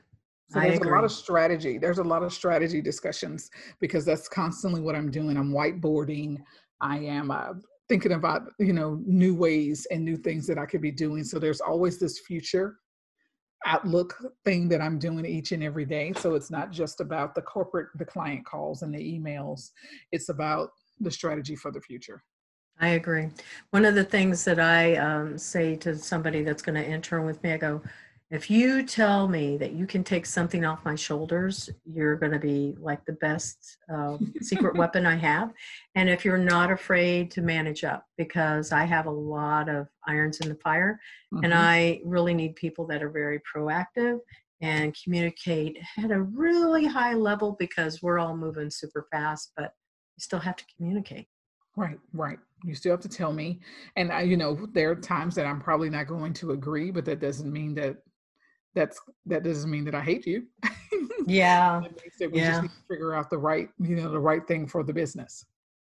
So 0.49 0.59
there's 0.59 0.81
a 0.81 0.89
lot 0.89 1.05
of 1.05 1.13
strategy. 1.13 1.79
There's 1.79 1.99
a 1.99 2.05
lot 2.05 2.25
of 2.25 2.33
strategy 2.33 2.81
discussions 2.81 3.51
because 3.81 4.05
that's 4.05 4.29
constantly 4.29 4.81
what 4.81 4.97
I'm 4.97 5.11
doing. 5.11 5.37
I'm 5.37 5.53
whiteboarding. 5.53 6.39
I 6.81 6.99
am 6.99 7.31
uh, 7.31 7.53
thinking 7.89 8.13
about 8.13 8.43
you 8.59 8.73
know 8.73 9.01
new 9.07 9.35
ways 9.35 9.87
and 9.93 10.05
new 10.05 10.17
things 10.17 10.47
that 10.49 10.59
I 10.59 10.67
could 10.67 10.83
be 10.83 10.91
doing. 10.91 11.23
So 11.23 11.39
there's 11.39 11.61
always 11.61 12.01
this 12.01 12.19
future 12.19 12.79
outlook 13.67 14.17
thing 14.45 14.69
that 14.69 14.81
I'm 14.81 14.99
doing 14.99 15.25
each 15.27 15.53
and 15.53 15.63
every 15.63 15.85
day. 15.85 16.13
So 16.17 16.35
it's 16.35 16.51
not 16.51 16.73
just 16.73 17.01
about 17.01 17.35
the 17.35 17.43
corporate, 17.43 17.89
the 17.97 18.05
client 18.05 18.45
calls 18.45 18.83
and 18.83 18.93
the 18.95 18.99
emails. 18.99 19.71
It's 20.13 20.31
about 20.31 20.71
the 20.99 21.11
strategy 21.11 21.57
for 21.57 21.71
the 21.71 21.81
future. 21.81 22.23
I 22.81 22.91
agree. 22.91 23.28
One 23.70 23.85
of 23.85 23.95
the 23.95 24.05
things 24.05 24.45
that 24.45 24.59
I 24.59 24.97
um, 24.97 25.37
say 25.37 25.76
to 25.76 25.97
somebody 25.97 26.43
that's 26.43 26.62
going 26.62 26.83
to 26.83 26.89
intern 26.89 27.26
with 27.26 27.43
me, 27.43 27.53
I 27.53 27.59
go, 27.59 27.83
if 28.31 28.49
you 28.49 28.85
tell 28.85 29.28
me 29.28 29.57
that 29.59 29.72
you 29.72 29.87
can 29.87 30.03
take 30.03 30.24
something 30.24 30.64
off 30.64 30.85
my 30.85 30.95
shoulders, 30.95 31.68
you're 31.85 32.16
going 32.16 32.33
to 32.33 32.39
be 32.39 32.76
like 32.78 33.05
the 33.05 33.14
best 33.14 33.76
um, 33.93 34.33
secret 34.41 34.76
weapon 34.78 35.05
I 35.05 35.16
have. 35.16 35.53
And 35.95 36.09
if 36.09 36.24
you're 36.24 36.39
not 36.39 36.70
afraid 36.70 37.31
to 37.33 37.43
manage 37.43 37.85
up, 37.85 38.07
because 38.16 38.72
I 38.72 38.85
have 38.85 39.07
a 39.07 39.11
lot 39.11 39.68
of 39.68 39.89
irons 40.07 40.41
in 40.41 40.49
the 40.49 40.55
fire, 40.55 41.01
and 41.43 41.53
Mhm. 41.53 41.57
I 41.57 42.01
really 42.05 42.33
need 42.35 42.55
people 42.55 42.87
that 42.87 43.03
are 43.03 43.11
very 43.11 43.41
proactive 43.41 44.20
and 44.62 44.97
communicate 45.03 45.78
at 45.99 46.11
a 46.11 46.22
really 46.22 46.87
high 46.87 47.14
level 47.14 47.57
because 47.59 48.01
we're 48.01 48.18
all 48.18 48.37
moving 48.37 48.70
super 48.70 49.07
fast, 49.11 49.53
but 49.57 49.74
you 50.16 50.20
still 50.20 50.39
have 50.39 50.57
to 50.57 50.64
communicate. 50.76 51.26
Right, 51.76 51.99
right. 52.12 52.39
You 52.65 52.75
still 52.75 52.93
have 52.93 53.01
to 53.01 53.09
tell 53.09 53.33
me. 53.33 53.61
And 53.97 54.13
I, 54.13 54.23
you 54.23 54.37
know, 54.37 54.67
there 54.73 54.91
are 54.91 54.95
times 54.97 55.35
that 55.37 55.47
I'm 55.47 55.61
probably 55.61 55.91
not 55.91 56.07
going 56.07 56.33
to 56.35 56.53
agree, 56.53 56.91
but 56.91 57.05
that 57.07 57.21
doesn't 57.21 57.51
mean 57.53 57.75
that 57.75 57.97
that's 58.75 59.01
that 59.27 59.43
doesn't 59.43 59.71
mean 59.71 59.85
that 59.85 59.95
I 59.95 60.01
hate 60.01 60.27
you. 60.27 60.47
Yeah. 61.27 61.81
We 62.21 62.29
Yeah. 62.39 62.51
just 62.51 62.63
need 62.63 62.69
to 62.69 62.83
figure 62.89 63.15
out 63.15 63.31
the 63.31 63.39
right, 63.39 63.69
you 63.79 63.97
know, 63.97 64.11
the 64.11 64.19
right 64.21 64.47
thing 64.47 64.67
for 64.67 64.83
the 64.83 64.93
business. 64.93 65.45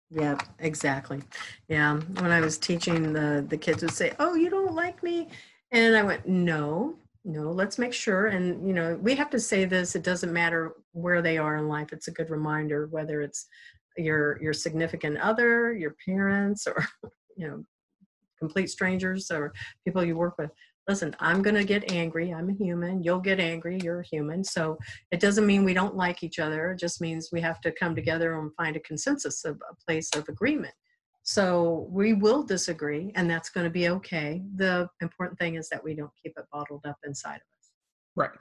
Yeah, 0.10 0.38
exactly. 0.60 1.22
Yeah. 1.68 2.00
When 2.20 2.32
I 2.32 2.42
was 2.42 2.58
teaching, 2.58 3.14
the 3.14 3.46
the 3.48 3.58
kids 3.58 3.82
would 3.82 3.92
say, 3.94 4.14
"Oh, 4.20 4.34
you 4.36 4.50
don't 4.50 4.74
like 4.76 5.02
me," 5.04 5.30
and 5.72 5.96
I 5.96 6.04
went, 6.04 6.28
"No, 6.28 6.98
no. 7.24 7.52
Let's 7.52 7.78
make 7.80 7.94
sure." 7.94 8.28
And 8.28 8.68
you 8.68 8.74
know, 8.74 8.96
we 9.02 9.16
have 9.16 9.30
to 9.30 9.40
say 9.40 9.64
this. 9.66 9.96
It 9.96 10.04
doesn't 10.04 10.34
matter 10.34 10.74
where 10.92 11.22
they 11.22 11.38
are 11.38 11.56
in 11.58 11.70
life. 11.70 11.94
It's 11.94 12.10
a 12.10 12.12
good 12.12 12.30
reminder, 12.30 12.88
whether 12.88 13.22
it's 13.22 13.48
your 13.98 14.42
your 14.42 14.54
significant 14.54 15.18
other, 15.18 15.74
your 15.74 15.96
parents, 16.06 16.68
or 16.68 16.86
you 17.38 17.48
know, 17.48 17.64
complete 18.40 18.70
strangers 18.70 19.32
or 19.32 19.54
people 19.86 20.04
you 20.04 20.18
work 20.18 20.38
with. 20.38 20.52
Listen, 20.88 21.16
I'm 21.20 21.44
going 21.44 21.56
to 21.56 21.64
get 21.64 21.92
angry. 21.92 22.34
I'm 22.34 22.50
a 22.50 22.54
human. 22.54 23.04
You'll 23.04 23.20
get 23.20 23.40
angry. 23.40 23.80
You're 23.84 24.02
a 24.02 24.06
human. 24.06 24.44
So 24.44 24.78
it 25.12 25.20
doesn't 25.20 25.46
mean 25.46 25.64
we 25.64 25.76
don't 25.76 25.96
like 25.96 26.24
each 26.24 26.40
other. 26.40 26.72
It 26.72 26.80
just 26.80 27.02
means 27.02 27.30
we 27.32 27.40
have 27.42 27.62
to 27.62 27.72
come 27.72 27.96
together 27.96 28.40
and 28.40 28.52
find 28.56 28.76
a 28.76 28.80
consensus 28.82 29.46
of 29.46 29.62
a 29.70 29.76
place 29.86 30.10
of 30.16 30.28
agreement. 30.28 30.74
So 31.24 31.88
we 31.92 32.14
will 32.14 32.42
disagree, 32.44 33.12
and 33.16 33.30
that's 33.30 33.50
going 33.50 33.66
to 33.66 33.70
be 33.70 33.90
okay. 33.90 34.42
The 34.56 34.90
important 35.02 35.38
thing 35.38 35.56
is 35.56 35.70
that 35.70 35.84
we 35.84 35.94
don't 35.94 36.12
keep 36.22 36.34
it 36.36 36.46
bottled 36.52 36.86
up 36.86 36.98
inside 37.06 37.36
of 37.36 37.42
us. 37.42 37.72
Right. 38.16 38.40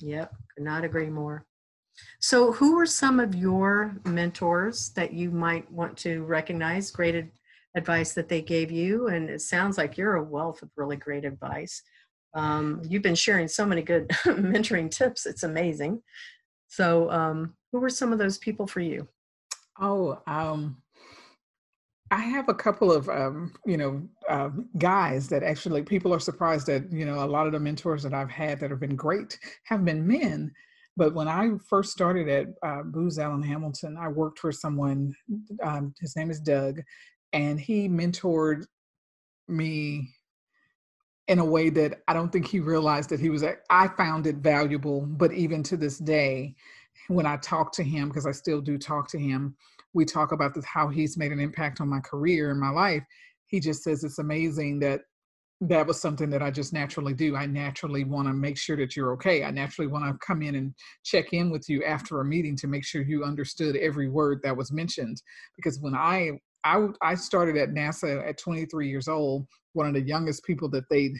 Yep, 0.00 0.34
could 0.54 0.64
not 0.64 0.84
agree 0.84 1.10
more. 1.10 1.44
So, 2.20 2.52
who 2.52 2.76
were 2.76 2.86
some 2.86 3.20
of 3.20 3.34
your 3.34 3.96
mentors 4.04 4.90
that 4.90 5.12
you 5.12 5.30
might 5.30 5.70
want 5.70 5.96
to 5.98 6.24
recognize? 6.24 6.90
Great 6.90 7.14
ad- 7.14 7.30
advice 7.76 8.12
that 8.14 8.28
they 8.28 8.42
gave 8.42 8.70
you, 8.70 9.08
and 9.08 9.28
it 9.28 9.40
sounds 9.40 9.78
like 9.78 9.96
you're 9.96 10.16
a 10.16 10.22
wealth 10.22 10.62
of 10.62 10.70
really 10.76 10.96
great 10.96 11.24
advice. 11.24 11.82
Um, 12.34 12.82
you've 12.88 13.02
been 13.02 13.14
sharing 13.14 13.48
so 13.48 13.64
many 13.64 13.82
good 13.82 14.08
mentoring 14.24 14.90
tips; 14.90 15.26
it's 15.26 15.42
amazing. 15.42 16.02
So, 16.68 17.10
um, 17.10 17.54
who 17.72 17.80
were 17.80 17.90
some 17.90 18.12
of 18.12 18.18
those 18.18 18.38
people 18.38 18.66
for 18.66 18.80
you? 18.80 19.06
Oh, 19.80 20.20
um, 20.26 20.82
I 22.10 22.20
have 22.20 22.48
a 22.48 22.54
couple 22.54 22.92
of 22.92 23.08
um, 23.08 23.52
you 23.66 23.76
know 23.76 24.02
um, 24.28 24.68
guys 24.78 25.28
that 25.28 25.42
actually 25.42 25.82
people 25.82 26.14
are 26.14 26.20
surprised 26.20 26.66
that 26.68 26.92
you 26.92 27.04
know 27.04 27.24
a 27.24 27.26
lot 27.26 27.46
of 27.46 27.52
the 27.52 27.60
mentors 27.60 28.02
that 28.02 28.14
I've 28.14 28.30
had 28.30 28.60
that 28.60 28.70
have 28.70 28.80
been 28.80 28.96
great 28.96 29.38
have 29.64 29.84
been 29.84 30.06
men. 30.06 30.52
But 30.96 31.14
when 31.14 31.28
I 31.28 31.50
first 31.68 31.90
started 31.90 32.28
at 32.28 32.46
uh, 32.62 32.82
Booz 32.84 33.18
Allen 33.18 33.42
Hamilton, 33.42 33.96
I 33.98 34.08
worked 34.08 34.38
for 34.38 34.52
someone. 34.52 35.14
Um, 35.62 35.94
his 36.00 36.14
name 36.16 36.30
is 36.30 36.40
Doug, 36.40 36.80
and 37.32 37.60
he 37.60 37.88
mentored 37.88 38.64
me 39.48 40.10
in 41.26 41.38
a 41.38 41.44
way 41.44 41.70
that 41.70 42.02
I 42.06 42.12
don't 42.12 42.30
think 42.30 42.46
he 42.46 42.60
realized 42.60 43.10
that 43.10 43.20
he 43.20 43.30
was. 43.30 43.44
I 43.70 43.88
found 43.88 44.26
it 44.26 44.36
valuable, 44.36 45.06
but 45.06 45.32
even 45.32 45.62
to 45.64 45.76
this 45.76 45.98
day, 45.98 46.54
when 47.08 47.26
I 47.26 47.36
talk 47.38 47.72
to 47.72 47.82
him, 47.82 48.08
because 48.08 48.26
I 48.26 48.32
still 48.32 48.60
do 48.60 48.78
talk 48.78 49.08
to 49.08 49.18
him, 49.18 49.56
we 49.94 50.04
talk 50.04 50.32
about 50.32 50.54
this 50.54 50.64
how 50.64 50.88
he's 50.88 51.16
made 51.16 51.32
an 51.32 51.40
impact 51.40 51.80
on 51.80 51.88
my 51.88 52.00
career 52.00 52.50
and 52.50 52.60
my 52.60 52.70
life. 52.70 53.02
He 53.46 53.60
just 53.60 53.82
says 53.82 54.04
it's 54.04 54.18
amazing 54.18 54.80
that 54.80 55.02
that 55.60 55.86
was 55.86 56.00
something 56.00 56.30
that 56.30 56.42
I 56.42 56.50
just 56.50 56.72
naturally 56.72 57.14
do. 57.14 57.36
I 57.36 57.46
naturally 57.46 58.04
want 58.04 58.28
to 58.28 58.34
make 58.34 58.58
sure 58.58 58.76
that 58.76 58.96
you're 58.96 59.12
okay. 59.12 59.44
I 59.44 59.50
naturally 59.50 59.86
want 59.86 60.04
to 60.04 60.26
come 60.26 60.42
in 60.42 60.56
and 60.56 60.74
check 61.04 61.32
in 61.32 61.50
with 61.50 61.68
you 61.68 61.84
after 61.84 62.20
a 62.20 62.24
meeting 62.24 62.56
to 62.56 62.66
make 62.66 62.84
sure 62.84 63.02
you 63.02 63.24
understood 63.24 63.76
every 63.76 64.08
word 64.08 64.40
that 64.42 64.56
was 64.56 64.72
mentioned. 64.72 65.22
Because 65.56 65.80
when 65.80 65.94
I 65.94 66.32
I, 66.64 66.88
I 67.02 67.14
started 67.14 67.56
at 67.58 67.70
NASA 67.70 68.26
at 68.26 68.38
23 68.38 68.88
years 68.88 69.06
old, 69.06 69.46
one 69.74 69.86
of 69.86 69.92
the 69.92 70.00
youngest 70.00 70.44
people 70.44 70.70
that 70.70 70.88
they 70.90 71.12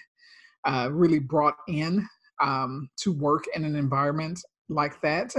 uh, 0.66 0.88
really 0.90 1.18
brought 1.18 1.56
in 1.68 2.06
um, 2.42 2.88
to 3.02 3.12
work 3.12 3.44
in 3.54 3.64
an 3.64 3.76
environment 3.76 4.40
like 4.70 5.00
that 5.02 5.34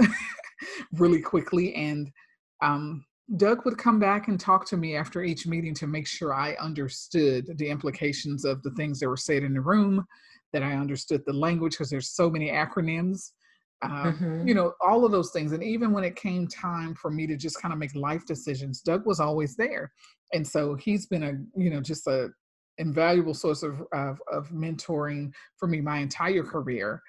really 0.92 1.20
quickly. 1.20 1.74
And 1.74 2.08
um, 2.62 3.04
Doug 3.34 3.64
would 3.64 3.76
come 3.76 3.98
back 3.98 4.28
and 4.28 4.38
talk 4.38 4.64
to 4.66 4.76
me 4.76 4.94
after 4.94 5.22
each 5.22 5.46
meeting 5.46 5.74
to 5.74 5.86
make 5.88 6.06
sure 6.06 6.32
I 6.32 6.54
understood 6.60 7.58
the 7.58 7.68
implications 7.68 8.44
of 8.44 8.62
the 8.62 8.70
things 8.72 9.00
that 9.00 9.08
were 9.08 9.16
said 9.16 9.42
in 9.42 9.54
the 9.54 9.60
room, 9.60 10.06
that 10.52 10.62
I 10.62 10.74
understood 10.74 11.22
the 11.26 11.32
language 11.32 11.72
because 11.72 11.90
there's 11.90 12.10
so 12.10 12.30
many 12.30 12.50
acronyms. 12.50 13.32
Uh, 13.82 14.12
mm-hmm. 14.12 14.46
You 14.46 14.54
know, 14.54 14.72
all 14.80 15.04
of 15.04 15.12
those 15.12 15.32
things. 15.32 15.52
And 15.52 15.62
even 15.62 15.92
when 15.92 16.04
it 16.04 16.16
came 16.16 16.46
time 16.46 16.94
for 16.94 17.10
me 17.10 17.26
to 17.26 17.36
just 17.36 17.60
kind 17.60 17.72
of 17.72 17.78
make 17.78 17.94
life 17.94 18.24
decisions, 18.24 18.80
Doug 18.80 19.04
was 19.06 19.20
always 19.20 19.56
there. 19.56 19.92
And 20.32 20.46
so 20.46 20.76
he's 20.76 21.06
been 21.06 21.24
a, 21.24 21.32
you 21.60 21.68
know, 21.68 21.80
just 21.80 22.06
a 22.06 22.30
invaluable 22.78 23.34
source 23.34 23.62
of, 23.62 23.82
of, 23.92 24.20
of 24.32 24.48
mentoring 24.50 25.32
for 25.56 25.66
me 25.66 25.80
my 25.80 25.98
entire 25.98 26.42
career. 26.42 27.02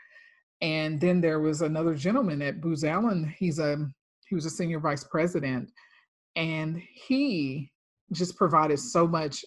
And 0.62 1.00
then 1.00 1.22
there 1.22 1.40
was 1.40 1.62
another 1.62 1.94
gentleman 1.94 2.42
at 2.42 2.60
Booz 2.60 2.84
Allen. 2.84 3.34
He's 3.38 3.60
a 3.60 3.88
he 4.28 4.36
was 4.36 4.46
a 4.46 4.50
senior 4.50 4.80
vice 4.80 5.06
president 5.06 5.72
and 6.38 6.82
he 6.94 7.72
just 8.14 8.38
provided 8.38 8.80
so 8.80 9.08
much 9.08 9.44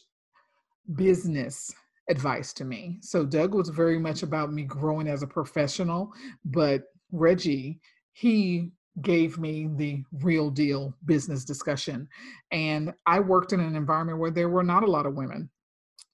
business 0.97 1.73
advice 2.11 2.53
to 2.53 2.65
me. 2.65 2.99
So 3.01 3.25
Doug 3.25 3.55
was 3.55 3.69
very 3.69 3.99
much 3.99 4.25
about 4.25 4.53
me 4.53 4.65
growing 4.65 5.07
as 5.07 5.23
a 5.23 5.27
professional, 5.27 6.13
but 6.45 6.83
Reggie, 7.13 7.81
he 8.13 8.73
gave 9.03 9.39
me 9.39 9.69
the 9.77 10.03
real 10.21 10.51
deal 10.51 10.93
business 11.07 11.45
discussion. 11.45 12.09
And 12.51 12.93
I 13.07 13.21
worked 13.21 13.53
in 13.53 13.61
an 13.61 13.77
environment 13.77 14.19
where 14.19 14.33
there 14.33 14.49
were 14.49 14.65
not 14.65 14.83
a 14.83 14.91
lot 14.91 15.07
of 15.07 15.15
women. 15.15 15.49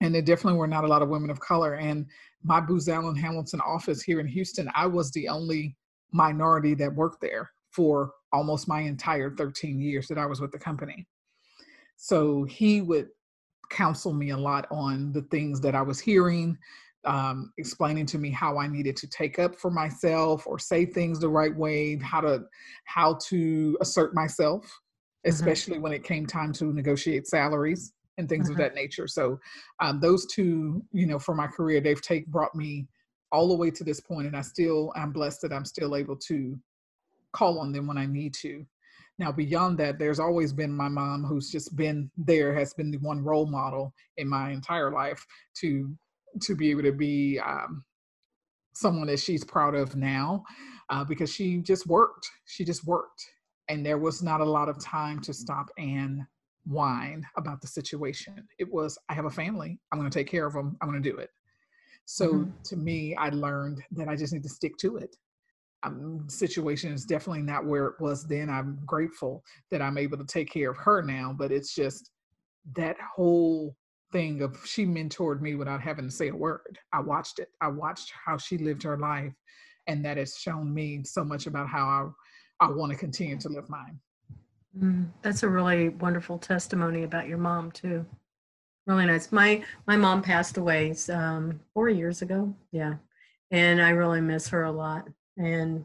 And 0.03 0.15
there 0.15 0.21
definitely 0.21 0.59
were 0.59 0.67
not 0.67 0.85
a 0.85 0.89
lot 0.89 1.01
of 1.01 1.09
women 1.09 1.31
of 1.31 1.41
color. 1.41 1.77
And 1.77 2.05
my 2.45 2.61
Booz 2.61 2.87
Allen 2.87 3.17
Hamilton 3.17 3.63
office 3.63 4.03
here 4.03 4.21
in 4.21 4.27
Houston, 4.29 4.71
I 4.75 4.87
was 4.87 5.11
the 5.13 5.27
only 5.27 5.75
minority 6.13 6.75
that 6.75 6.95
worked 6.95 7.23
there 7.23 7.51
for 7.77 8.11
almost 8.33 8.67
my 8.67 8.81
entire 8.81 9.31
13 9.31 9.79
years 9.81 10.09
that 10.09 10.19
I 10.19 10.27
was 10.27 10.41
with 10.41 10.51
the 10.51 10.59
company. 10.59 11.07
So 11.97 12.45
he 12.45 12.81
would 12.81 13.09
counsel 13.71 14.13
me 14.13 14.31
a 14.31 14.37
lot 14.37 14.67
on 14.71 15.13
the 15.13 15.23
things 15.23 15.61
that 15.61 15.75
I 15.75 15.83
was 15.83 16.01
hearing, 16.01 16.57
um, 17.05 17.53
explaining 17.59 18.07
to 18.07 18.19
me 18.19 18.31
how 18.31 18.59
I 18.59 18.67
needed 18.67 18.97
to 18.97 19.09
take 19.09 19.39
up 19.39 19.55
for 19.57 19.71
myself 19.71 20.47
or 20.47 20.59
say 20.59 20.87
things 20.87 21.21
the 21.21 21.29
right 21.29 21.55
way, 21.55 21.97
how 21.99 22.21
to 22.23 22.45
how 22.85 23.19
to 23.29 23.77
assert 23.81 24.15
myself, 24.15 24.65
mm-hmm. 24.65 25.31
especially 25.31 25.75
mm-hmm. 25.75 25.83
when 25.85 25.93
it 25.93 26.05
came 26.05 26.27
time 26.27 26.53
to 26.55 26.73
negotiate 26.73 27.27
salaries 27.27 27.93
and 28.19 28.29
things 28.29 28.47
mm-hmm. 28.47 28.53
of 28.53 28.59
that 28.59 28.75
nature. 28.75 29.07
So 29.07 29.39
um, 29.81 30.01
those 30.01 30.27
two, 30.27 30.83
you 30.93 31.07
know, 31.07 31.19
for 31.19 31.35
my 31.35 31.47
career, 31.47 31.81
they've 31.81 32.01
take 32.01 32.27
brought 32.29 32.55
me 32.55 32.89
all 33.33 33.49
the 33.49 33.57
way 33.57 33.71
to 33.71 33.85
this 33.85 34.01
point, 34.01 34.27
and 34.27 34.37
I 34.37 34.43
still 34.43 34.93
I'm 34.97 35.13
blessed 35.13 35.43
that 35.43 35.53
I'm 35.53 35.65
still 35.65 35.97
able 35.97 36.17
to 36.17 36.59
call 37.37 37.59
on 37.59 37.73
them 37.73 37.87
when 37.87 37.99
I 37.99 38.07
need 38.07 38.33
to. 38.35 38.65
Now, 39.19 39.33
beyond 39.33 39.79
that, 39.79 39.99
there's 39.99 40.21
always 40.21 40.53
been 40.53 40.73
my 40.73 40.89
mom 40.89 41.25
who's 41.25 41.51
just 41.51 41.77
been 41.77 42.11
there, 42.17 42.55
has 42.55 42.75
been 42.75 42.91
the 42.91 42.99
one 42.99 43.23
role 43.23 43.47
model 43.47 43.95
in 44.17 44.29
my 44.29 44.51
entire 44.51 44.91
life 44.91 45.25
to 45.61 45.95
to 46.43 46.55
be 46.55 46.71
able 46.71 46.83
to 46.83 46.93
be 46.93 47.41
um, 47.41 47.83
someone 48.75 49.07
that 49.07 49.19
she's 49.19 49.43
proud 49.43 49.75
of 49.75 49.97
now, 49.97 50.45
uh, 50.91 51.03
because 51.03 51.33
she 51.33 51.59
just 51.59 51.87
worked. 51.87 52.29
She 52.45 52.63
just 52.63 52.85
worked, 52.87 53.25
and 53.69 53.85
there 53.85 53.99
was 53.99 54.23
not 54.23 54.43
a 54.43 54.45
lot 54.59 54.69
of 54.69 54.79
time 54.79 55.21
to 55.21 55.33
stop 55.33 55.71
and 55.79 56.21
whine 56.67 57.25
about 57.39 57.63
the 57.63 57.69
situation. 57.69 58.47
It 58.59 58.71
was, 58.71 58.99
I 59.09 59.15
have 59.15 59.25
a 59.25 59.31
family. 59.31 59.79
I'm 59.91 59.99
going 59.99 60.11
to 60.11 60.19
take 60.19 60.31
care 60.31 60.47
of 60.47 60.53
them. 60.53 60.77
I'm 60.81 60.91
going 60.91 61.03
to 61.03 61.11
do 61.11 61.17
it. 61.17 61.31
So 62.05 62.33
mm-hmm. 62.33 62.51
to 62.65 62.77
me, 62.77 63.15
I 63.17 63.31
learned 63.31 63.83
that 63.93 64.09
I 64.09 64.17
just 64.17 64.33
need 64.33 64.43
to 64.43 64.49
stick 64.49 64.77
to 64.79 64.97
it 64.97 65.17
um, 65.87 66.25
situation 66.29 66.93
is 66.93 67.05
definitely 67.05 67.43
not 67.43 67.65
where 67.65 67.87
it 67.87 68.01
was 68.01 68.27
then. 68.27 68.51
I'm 68.51 68.79
grateful 68.85 69.45
that 69.71 69.83
I'm 69.83 69.99
able 69.99 70.19
to 70.19 70.27
take 70.27 70.51
care 70.51 70.71
of 70.71 70.77
her 70.79 71.03
now, 71.03 71.35
but 71.37 71.53
it's 71.53 71.75
just 71.75 72.11
that 72.75 72.97
whole 73.01 73.77
thing 74.13 74.43
of 74.43 74.59
she 74.65 74.85
mentored 74.85 75.41
me 75.41 75.55
without 75.55 75.81
having 75.81 76.07
to 76.07 76.11
say 76.11 76.29
a 76.29 76.35
word. 76.35 76.79
I 76.93 77.01
watched 77.01 77.39
it. 77.39 77.49
I 77.61 77.69
watched 77.69 78.13
how 78.25 78.37
she 78.37 78.59
lived 78.59 78.83
her 78.83 78.99
life, 78.99 79.33
and 79.87 80.05
that 80.05 80.17
has 80.17 80.37
shown 80.37 80.73
me 80.73 81.03
so 81.05 81.25
much 81.25 81.47
about 81.47 81.69
how 81.69 81.87
I 82.61 82.67
I 82.67 82.71
want 82.71 82.91
to 82.93 82.99
continue 82.99 83.39
to 83.39 83.49
live 83.49 83.69
mine. 83.69 84.01
Mm, 84.79 85.09
that's 85.23 85.43
a 85.43 85.49
really 85.49 85.91
wonderful 85.91 86.39
testimony 86.39 87.03
about 87.03 87.29
your 87.29 87.39
mom 87.39 87.71
too. 87.71 88.05
Really 88.87 89.07
nice. 89.07 89.33
My 89.33 89.63
my 89.87 89.97
mom 89.97 90.23
passed 90.23 90.57
away 90.57 90.95
um, 91.13 91.61
four 91.75 91.89
years 91.89 92.23
ago. 92.23 92.55
Yeah, 92.73 92.95
and 93.51 93.83
I 93.83 93.91
really 93.91 94.21
miss 94.21 94.49
her 94.49 94.65
a 94.65 94.73
lot. 94.73 95.09
And 95.37 95.85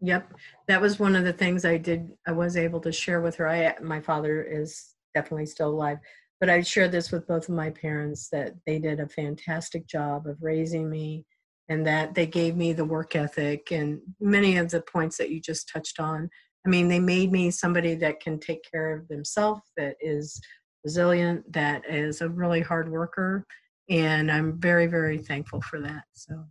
yep, 0.00 0.32
that 0.68 0.80
was 0.80 0.98
one 0.98 1.14
of 1.16 1.24
the 1.24 1.32
things 1.32 1.64
I 1.64 1.76
did. 1.76 2.10
I 2.26 2.32
was 2.32 2.56
able 2.56 2.80
to 2.80 2.92
share 2.92 3.20
with 3.20 3.36
her. 3.36 3.48
I 3.48 3.74
my 3.82 4.00
father 4.00 4.42
is 4.42 4.94
definitely 5.14 5.46
still 5.46 5.70
alive, 5.70 5.98
but 6.40 6.50
I 6.50 6.62
shared 6.62 6.92
this 6.92 7.10
with 7.10 7.26
both 7.26 7.48
of 7.48 7.54
my 7.54 7.70
parents 7.70 8.28
that 8.30 8.54
they 8.66 8.78
did 8.78 9.00
a 9.00 9.08
fantastic 9.08 9.86
job 9.86 10.26
of 10.26 10.42
raising 10.42 10.88
me 10.88 11.24
and 11.68 11.86
that 11.86 12.14
they 12.14 12.26
gave 12.26 12.56
me 12.56 12.72
the 12.72 12.84
work 12.84 13.14
ethic 13.14 13.70
and 13.70 14.00
many 14.20 14.56
of 14.56 14.70
the 14.70 14.82
points 14.82 15.16
that 15.18 15.30
you 15.30 15.40
just 15.40 15.68
touched 15.68 16.00
on. 16.00 16.28
I 16.66 16.68
mean, 16.68 16.88
they 16.88 16.98
made 16.98 17.30
me 17.30 17.50
somebody 17.50 17.94
that 17.96 18.20
can 18.20 18.38
take 18.38 18.68
care 18.70 18.94
of 18.94 19.08
themselves, 19.08 19.62
that 19.76 19.96
is 20.00 20.38
resilient, 20.84 21.50
that 21.52 21.88
is 21.88 22.20
a 22.20 22.28
really 22.28 22.60
hard 22.60 22.90
worker. 22.90 23.46
And 23.88 24.30
I'm 24.30 24.58
very, 24.60 24.86
very 24.86 25.18
thankful 25.18 25.60
for 25.62 25.80
that. 25.80 26.04
So 26.12 26.44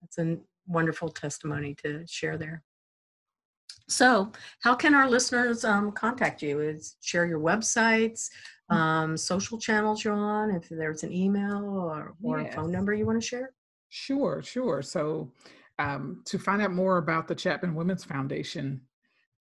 that's 0.00 0.18
a 0.18 0.38
wonderful 0.70 1.08
testimony 1.08 1.74
to 1.82 2.06
share 2.06 2.38
there. 2.38 2.62
So, 3.88 4.30
how 4.60 4.74
can 4.74 4.94
our 4.94 5.10
listeners 5.10 5.64
um, 5.64 5.90
contact 5.92 6.42
you? 6.42 6.60
Is 6.60 6.96
share 7.00 7.26
your 7.26 7.40
websites, 7.40 8.30
mm. 8.70 8.76
um, 8.76 9.16
social 9.16 9.58
channels 9.58 10.04
you're 10.04 10.14
on, 10.14 10.52
if 10.52 10.68
there's 10.68 11.02
an 11.02 11.12
email 11.12 11.64
or, 11.64 12.14
or 12.22 12.40
yes. 12.40 12.52
a 12.52 12.56
phone 12.56 12.70
number 12.70 12.94
you 12.94 13.04
want 13.04 13.20
to 13.20 13.26
share? 13.26 13.50
Sure, 13.88 14.42
sure. 14.42 14.80
So, 14.82 15.32
um, 15.80 16.22
to 16.26 16.38
find 16.38 16.62
out 16.62 16.72
more 16.72 16.98
about 16.98 17.26
the 17.26 17.34
Chatman 17.34 17.74
Women's 17.74 18.04
Foundation, 18.04 18.80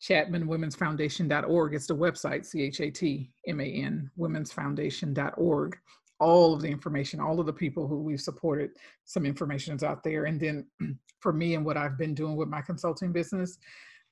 chatmanwomen'sfoundation.org 0.01 1.73
is 1.75 1.86
the 1.86 1.95
website, 1.95 2.45
C 2.45 2.63
H 2.63 2.80
A 2.80 2.89
T 2.89 3.32
M 3.47 3.59
A 3.59 3.65
N, 3.65 4.09
womensfoundation.org 4.17 5.77
all 6.20 6.53
of 6.53 6.61
the 6.61 6.67
information, 6.67 7.20
all 7.20 7.39
of 7.39 7.45
the 7.45 7.53
people 7.53 7.88
who 7.88 8.01
we've 8.01 8.22
supported, 8.22 8.72
some 9.05 9.26
information 9.26 9.76
is 9.76 9.84
out 9.84 10.03
there. 10.03 10.26
And 10.26 10.39
then 10.39 10.65
for 11.20 11.34
me 11.34 11.55
and 11.55 11.65
what 11.65 11.78
I've 11.78 11.97
been 11.97 12.13
doing 12.13 12.36
with 12.36 12.49
my 12.49 12.61
consulting 12.61 13.11
business, 13.11 13.57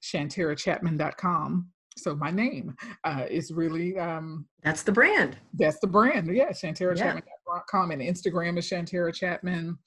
shanterachatman.com. 0.02 1.70
So 1.98 2.16
my 2.16 2.30
name 2.30 2.76
uh, 3.04 3.26
is 3.30 3.52
really 3.52 3.98
um, 3.98 4.46
that's 4.64 4.84
the 4.84 4.92
brand. 4.92 5.38
That's 5.54 5.80
the 5.80 5.88
brand. 5.88 6.34
Yeah, 6.34 6.52
shanterachatman.com 6.52 7.92
and 7.92 8.02
Instagram 8.02 8.58
is 8.60 8.70
Shantera 8.70 9.12
Chatman. 9.12 9.78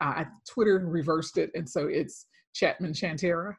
Uh, 0.00 0.24
Twitter 0.48 0.78
reversed 0.78 1.36
it, 1.36 1.50
and 1.54 1.68
so 1.68 1.86
it's 1.88 2.26
Chatman 2.54 2.92
Shantera. 2.92 3.54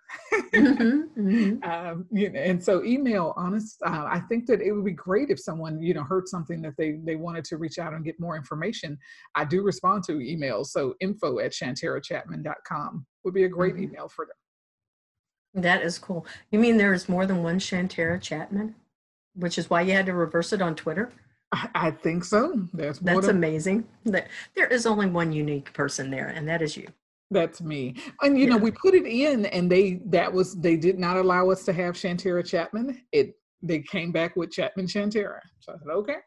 mm-hmm, 0.54 1.20
mm-hmm. 1.20 1.64
Um, 1.70 2.06
you 2.12 2.30
know, 2.30 2.40
and 2.40 2.64
so 2.64 2.84
email, 2.84 3.34
honest, 3.38 3.78
uh, 3.86 4.08
I 4.10 4.20
think 4.22 4.46
that 4.48 4.62
it 4.62 4.72
would 4.72 4.86
be 4.86 4.92
great 4.92 5.30
if 5.30 5.40
someone, 5.40 5.82
you 5.82 5.94
know, 5.94 6.04
heard 6.04 6.28
something 6.28 6.62
that 6.64 6.76
they, 6.78 7.00
they 7.04 7.16
wanted 7.16 7.46
to 7.46 7.58
reach 7.58 7.80
out 7.80 7.94
and 7.94 8.04
get 8.04 8.20
more 8.20 8.36
information. 8.36 8.98
I 9.36 9.46
do 9.46 9.62
respond 9.62 10.04
to 10.06 10.14
emails. 10.14 10.68
So 10.68 10.96
info 11.00 11.40
at 11.40 11.52
shanterachatman.com 11.52 13.06
would 13.24 13.34
be 13.34 13.44
a 13.44 13.50
great 13.50 13.76
mm-hmm. 13.76 13.84
email 13.84 14.10
for 14.10 14.26
them. 14.26 15.64
That 15.64 15.82
is 15.82 15.98
cool. 15.98 16.26
You 16.52 16.60
mean 16.60 16.78
there's 16.78 17.10
more 17.10 17.26
than 17.26 17.44
one 17.44 17.60
Shantera 17.60 18.20
Chatman, 18.20 18.74
which 19.36 19.58
is 19.58 19.70
why 19.70 19.82
you 19.82 19.94
had 19.94 20.06
to 20.06 20.14
reverse 20.14 20.54
it 20.54 20.62
on 20.62 20.76
Twitter? 20.76 21.12
I, 21.52 21.70
I 21.74 21.92
think 21.92 22.24
so. 22.24 22.68
That's 22.74 23.00
That's 23.00 23.28
amazing. 23.28 23.88
There 24.06 24.28
is 24.70 24.86
only 24.86 25.08
one 25.08 25.32
unique 25.32 25.74
person 25.74 26.12
there, 26.12 26.28
and 26.28 26.48
that 26.48 26.62
is 26.62 26.78
you. 26.78 26.88
That's 27.32 27.62
me. 27.62 27.96
And 28.22 28.38
you 28.38 28.46
yeah. 28.46 28.52
know, 28.52 28.58
we 28.58 28.72
put 28.72 28.94
it 28.96 29.06
in 29.06 29.46
and 29.48 29.72
they 29.72 30.02
that 30.08 30.32
was 30.32 30.56
they 30.56 30.76
did 30.76 30.98
not 30.98 31.18
allow 31.18 31.50
us 31.50 31.64
to 31.66 31.74
have 31.74 31.96
Shantera 31.96 32.44
Chatman. 32.44 32.98
It 33.12 33.36
they 33.62 33.80
came 33.80 34.12
back 34.12 34.36
with 34.36 34.50
Chatman 34.50 34.88
Shantera. 34.88 35.40
So 35.60 35.74
I 35.74 35.78
said, 35.78 35.90
okay. 35.90 36.18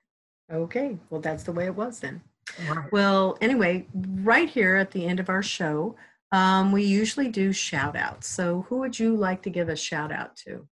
Okay. 0.53 0.97
Well 1.11 1.21
that's 1.21 1.43
the 1.43 1.53
way 1.53 1.67
it 1.67 1.75
was 1.75 2.01
then. 2.01 2.23
Right. 2.69 2.93
Well, 2.93 3.37
anyway, 3.41 3.87
right 3.95 4.49
here 4.49 4.77
at 4.77 4.91
the 4.91 5.07
end 5.07 5.21
of 5.21 5.29
our 5.29 5.43
show, 5.43 5.97
um, 6.33 6.73
we 6.73 6.83
usually 6.85 7.29
do 7.29 7.53
shout 7.53 7.97
outs. 7.97 8.29
So 8.29 8.67
who 8.69 8.79
would 8.79 8.99
you 8.99 9.17
like 9.17 9.43
to 9.43 9.51
give 9.51 9.69
a 9.69 9.77
shout 9.77 10.13
out 10.13 10.37
to? 10.47 10.67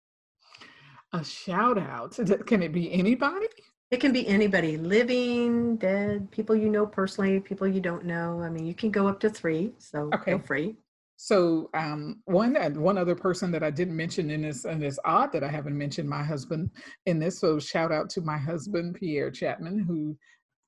A 1.12 1.24
shout 1.24 1.78
out. 1.78 2.18
Can 2.46 2.62
it 2.62 2.72
be 2.72 2.92
anybody? 2.92 3.46
It 3.90 4.00
can 4.00 4.12
be 4.12 4.26
anybody 4.28 4.76
living, 4.76 5.76
dead, 5.76 6.30
people 6.30 6.54
you 6.54 6.68
know 6.68 6.86
personally, 6.86 7.40
people 7.40 7.66
you 7.66 7.80
don't 7.80 8.04
know. 8.04 8.42
I 8.42 8.50
mean, 8.50 8.66
you 8.66 8.74
can 8.74 8.90
go 8.90 9.08
up 9.08 9.18
to 9.20 9.30
three, 9.30 9.72
so 9.78 10.10
Okay. 10.12 10.32
feel 10.32 10.40
free. 10.40 10.76
So 11.16 11.70
um, 11.74 12.22
one 12.26 12.56
and 12.56 12.76
one 12.76 12.98
other 12.98 13.16
person 13.16 13.50
that 13.52 13.62
I 13.62 13.70
didn't 13.70 13.96
mention 13.96 14.30
in 14.30 14.42
this, 14.42 14.66
and 14.66 14.84
it's 14.84 14.98
odd 15.04 15.32
that 15.32 15.42
I 15.42 15.48
haven't 15.48 15.76
mentioned 15.76 16.08
my 16.08 16.22
husband 16.22 16.70
in 17.06 17.18
this. 17.18 17.40
So 17.40 17.58
shout 17.58 17.90
out 17.90 18.10
to 18.10 18.20
my 18.20 18.36
husband 18.36 18.94
Pierre 18.94 19.30
Chatman, 19.30 19.84
who 19.86 20.16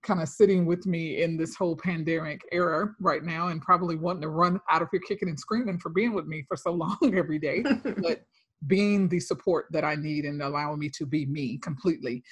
kind 0.03 0.23
of 0.23 0.29
sitting 0.29 0.65
with 0.65 0.87
me 0.87 1.23
in 1.23 1.37
this 1.37 1.55
whole 1.55 1.77
pandemic 1.77 2.41
era 2.53 2.89
right 3.01 3.23
now, 3.23 3.49
and 3.49 3.61
probably 3.61 3.97
wanting 3.97 4.23
to 4.23 4.31
run 4.31 4.59
out 4.71 4.81
of 4.81 4.89
here 4.91 5.01
kicking 5.07 5.29
and 5.29 5.39
screaming 5.39 5.79
for 5.79 5.91
being 5.91 6.15
with 6.15 6.27
me 6.27 6.43
for 6.49 6.57
so 6.57 6.73
long 6.85 7.15
every 7.15 7.39
day, 7.39 7.63
but 7.99 8.23
being 8.67 9.09
the 9.09 9.21
support 9.21 9.67
that 9.71 9.85
I 9.85 9.95
need 9.95 10.25
and 10.25 10.43
allowing 10.43 10.79
me 10.79 10.89
to 10.97 11.05
be 11.07 11.27
me 11.27 11.59
completely. 11.59 12.25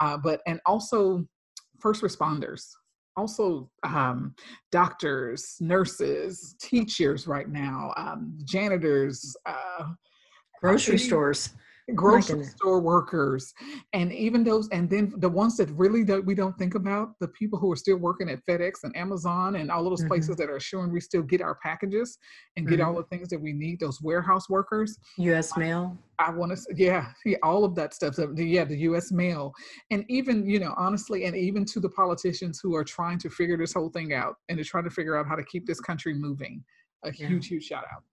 Uh, 0.00 0.16
but 0.16 0.40
and 0.46 0.60
also 0.66 1.24
first 1.80 2.02
responders 2.02 2.66
also 3.16 3.70
um, 3.84 4.34
doctors, 4.72 5.56
nurses, 5.60 6.56
teachers 6.60 7.28
right 7.28 7.48
now, 7.48 7.92
um, 7.96 8.36
janitors, 8.44 9.36
uh, 9.46 9.84
Grocery 10.64 10.98
stores. 10.98 11.50
Grocery 11.94 12.44
store 12.44 12.80
workers, 12.80 13.52
and 13.92 14.12
even 14.12 14.42
those, 14.42 14.68
and 14.70 14.88
then 14.88 15.12
the 15.18 15.28
ones 15.28 15.56
that 15.58 15.68
really 15.70 16.02
don't, 16.04 16.24
we 16.24 16.34
don't 16.34 16.56
think 16.58 16.74
about, 16.74 17.10
the 17.20 17.28
people 17.28 17.58
who 17.58 17.70
are 17.70 17.76
still 17.76 17.96
working 17.98 18.30
at 18.30 18.40
FedEx 18.48 18.84
and 18.84 18.96
Amazon 18.96 19.56
and 19.56 19.70
all 19.70 19.84
those 19.84 20.02
Mhm. 20.02 20.08
places 20.08 20.36
that 20.36 20.48
are 20.48 20.56
assuring 20.56 20.92
we 20.92 21.00
still 21.00 21.22
get 21.22 21.42
our 21.42 21.56
packages 21.56 22.18
and 22.56 22.66
get 22.66 22.80
Mhm. 22.80 22.86
all 22.86 22.94
the 22.94 23.02
things 23.04 23.28
that 23.28 23.40
we 23.40 23.52
need, 23.52 23.80
those 23.80 24.00
warehouse 24.00 24.48
workers. 24.48 24.98
U.S. 25.18 25.56
mail. 25.56 25.98
I 26.18 26.30
want 26.30 26.56
to, 26.56 26.74
yeah, 26.76 27.12
yeah, 27.24 27.36
all 27.42 27.64
of 27.64 27.74
that 27.74 27.92
stuff. 27.92 28.14
So, 28.14 28.30
yeah, 28.36 28.64
the 28.64 28.78
U.S. 28.90 29.10
mail, 29.12 29.52
and 29.90 30.04
even 30.08 30.46
you 30.48 30.60
know, 30.60 30.72
honestly, 30.76 31.24
and 31.24 31.36
even 31.36 31.64
to 31.66 31.80
the 31.80 31.88
politicians 31.90 32.60
who 32.62 32.74
are 32.76 32.84
trying 32.84 33.18
to 33.18 33.28
figure 33.30 33.56
this 33.58 33.74
whole 33.74 33.90
thing 33.90 34.14
out 34.14 34.36
and 34.48 34.56
to 34.58 34.64
try 34.64 34.80
to 34.80 34.90
figure 34.90 35.16
out 35.16 35.26
how 35.26 35.34
to 35.34 35.44
keep 35.44 35.66
this 35.66 35.80
country 35.80 36.14
moving. 36.14 36.64
A 37.02 37.12
Yeah. 37.12 37.28
huge, 37.28 37.48
huge 37.48 37.64
shout 37.64 37.84
out. 37.92 38.04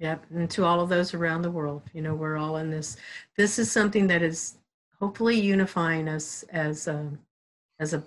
Yep, 0.00 0.24
and 0.34 0.50
to 0.52 0.64
all 0.64 0.80
of 0.80 0.88
those 0.88 1.12
around 1.12 1.42
the 1.42 1.50
world, 1.50 1.82
you 1.92 2.00
know, 2.00 2.14
we're 2.14 2.38
all 2.38 2.56
in 2.56 2.70
this. 2.70 2.96
This 3.36 3.58
is 3.58 3.70
something 3.70 4.06
that 4.06 4.22
is 4.22 4.56
hopefully 4.98 5.38
unifying 5.38 6.08
us 6.08 6.42
as 6.50 6.88
a, 6.88 7.10
as 7.78 7.92
a, 7.92 8.02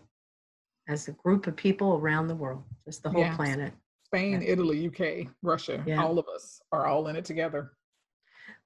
as 0.87 1.07
a 1.07 1.11
group 1.11 1.45
of 1.45 1.55
people 1.55 1.93
around 1.97 2.27
the 2.27 2.35
world, 2.35 2.63
just 2.85 3.03
the 3.03 3.11
whole 3.11 3.21
Yeah. 3.21 3.35
planet. 3.35 3.73
Spain, 4.05 4.41
Yeah. 4.41 4.47
Italy, 4.53 4.87
UK, 4.87 5.29
Russia, 5.43 5.83
Yeah. 5.85 6.03
all 6.03 6.17
of 6.17 6.27
us 6.27 6.61
are 6.71 6.87
all 6.87 7.07
in 7.09 7.15
it 7.15 7.25
together. 7.25 7.73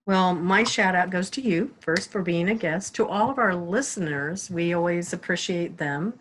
Well, 0.06 0.34
my 0.34 0.64
shout 0.64 0.96
out 0.96 1.10
goes 1.10 1.30
to 1.32 1.42
you 1.42 1.76
first 1.82 2.10
for 2.10 2.22
being 2.22 2.48
a 2.48 2.56
guest. 2.56 2.96
To 2.96 3.06
all 3.08 3.30
of 3.30 3.38
our 3.38 3.54
listeners, 3.54 4.50
we 4.50 4.74
always 4.74 5.12
appreciate 5.12 5.76
them. 5.78 6.18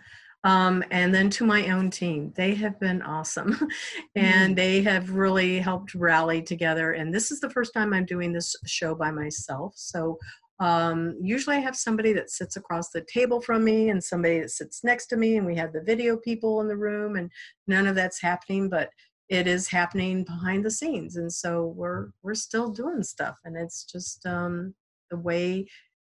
Um, 0.47 0.85
and 0.93 1.13
then 1.13 1.29
to 1.31 1.45
my 1.45 1.67
own 1.71 1.91
team, 1.91 2.33
they 2.37 2.55
have 2.55 2.79
been 2.79 3.03
awesome 3.03 3.59
and 4.15 4.55
they 4.55 4.81
have 4.83 5.11
really 5.11 5.59
helped 5.59 5.93
rally 5.97 6.41
together. 6.41 6.93
And 6.93 7.13
this 7.13 7.33
is 7.33 7.41
the 7.41 7.51
first 7.51 7.75
time 7.75 7.93
I'm 7.93 8.05
doing 8.05 8.33
this 8.33 8.55
show 8.65 8.95
by 8.95 9.11
myself. 9.11 9.73
So 9.77 10.17
um, 10.61 11.17
usually 11.21 11.57
I 11.57 11.61
have 11.61 11.75
somebody 11.75 12.13
that 12.13 12.31
sits 12.31 12.57
across 12.57 12.91
the 12.91 13.05
table 13.13 13.41
from 13.41 13.65
me 13.65 13.91
and 13.91 14.03
somebody 14.03 14.39
that 14.39 14.53
sits 14.53 14.85
next 14.85 15.07
to 15.09 15.17
me, 15.17 15.37
and 15.37 15.45
we 15.45 15.57
have 15.57 15.73
the 15.73 15.83
video 15.83 16.17
people 16.17 16.61
in 16.61 16.69
the 16.69 16.77
room, 16.77 17.17
and 17.17 17.31
none 17.67 17.89
of 17.89 17.97
that's 17.97 18.23
happening. 18.23 18.71
But 18.71 18.91
it 19.29 19.49
is 19.49 19.67
happening 19.69 20.23
behind 20.23 20.65
the 20.65 20.71
scenes 20.71 21.17
and 21.17 21.33
so 21.33 21.75
we're 21.77 22.11
we're 22.23 22.33
still 22.33 22.69
doing 22.69 23.03
stuff 23.03 23.37
and 23.45 23.57
it's 23.57 23.83
just 23.83 24.25
um 24.25 24.73
the 25.11 25.17
way 25.17 25.67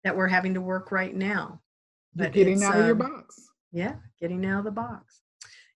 that 0.03 0.17
we're 0.17 0.27
having 0.27 0.51
to 0.55 0.61
work 0.61 0.91
right 0.91 1.15
now 1.15 1.61
You're 2.15 2.25
But 2.25 2.33
getting 2.33 2.63
out 2.63 2.75
of 2.75 2.87
your 2.87 2.95
um, 2.95 3.11
box. 3.11 3.52
Yeah 3.73 3.95
getting 4.21 4.45
out 4.45 4.59
of 4.59 4.65
the 4.65 4.71
box. 4.71 5.21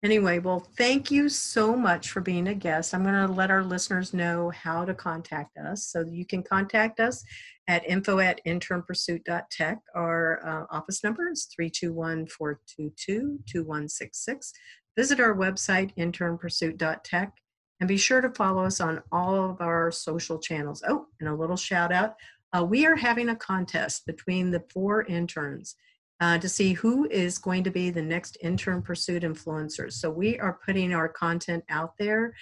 Anyway 0.02 0.38
well 0.38 0.68
thank 0.76 1.10
you 1.10 1.30
so 1.30 1.74
much 1.74 2.10
for 2.10 2.20
being 2.20 2.48
a 2.48 2.54
guest. 2.54 2.92
I'm 2.92 3.04
going 3.04 3.26
to 3.26 3.32
let 3.32 3.50
our 3.50 3.64
listeners 3.64 4.12
know 4.12 4.50
how 4.50 4.84
to 4.84 4.92
contact 4.92 5.56
us. 5.56 5.86
So 5.86 6.04
you 6.10 6.26
can 6.26 6.42
contact 6.42 7.00
us 7.00 7.24
at 7.68 7.88
info 7.88 8.18
at 8.18 8.40
internpursuit.tech 8.46 9.78
our 9.94 10.46
uh, 10.46 10.66
office 10.74 11.02
number 11.02 11.30
is 11.30 11.48
321-422-2166 11.58 14.52
visit 14.96 15.20
our 15.20 15.34
website 15.34 15.96
internpursuit.tech 15.96 17.32
and 17.80 17.88
be 17.88 17.96
sure 17.96 18.20
to 18.20 18.30
follow 18.30 18.64
us 18.64 18.80
on 18.80 19.02
all 19.10 19.50
of 19.50 19.60
our 19.60 19.90
social 19.90 20.38
channels. 20.38 20.84
Oh 20.86 21.06
and 21.20 21.28
a 21.28 21.34
little 21.34 21.56
shout 21.56 21.92
out 21.92 22.14
uh, 22.56 22.62
we 22.62 22.86
are 22.86 22.96
having 22.96 23.30
a 23.30 23.36
contest 23.36 24.06
between 24.06 24.50
the 24.50 24.62
four 24.72 25.04
interns 25.04 25.76
uh, 26.20 26.38
to 26.38 26.48
see 26.48 26.72
who 26.72 27.08
is 27.10 27.38
going 27.38 27.64
to 27.64 27.70
be 27.70 27.90
the 27.90 28.02
next 28.02 28.36
intern 28.42 28.82
pursuit 28.82 29.22
influencers. 29.22 29.94
So 29.94 30.10
we 30.10 30.38
are 30.38 30.58
putting 30.64 30.94
our 30.94 31.08
content 31.08 31.64
out 31.68 31.92
there. 31.98 32.34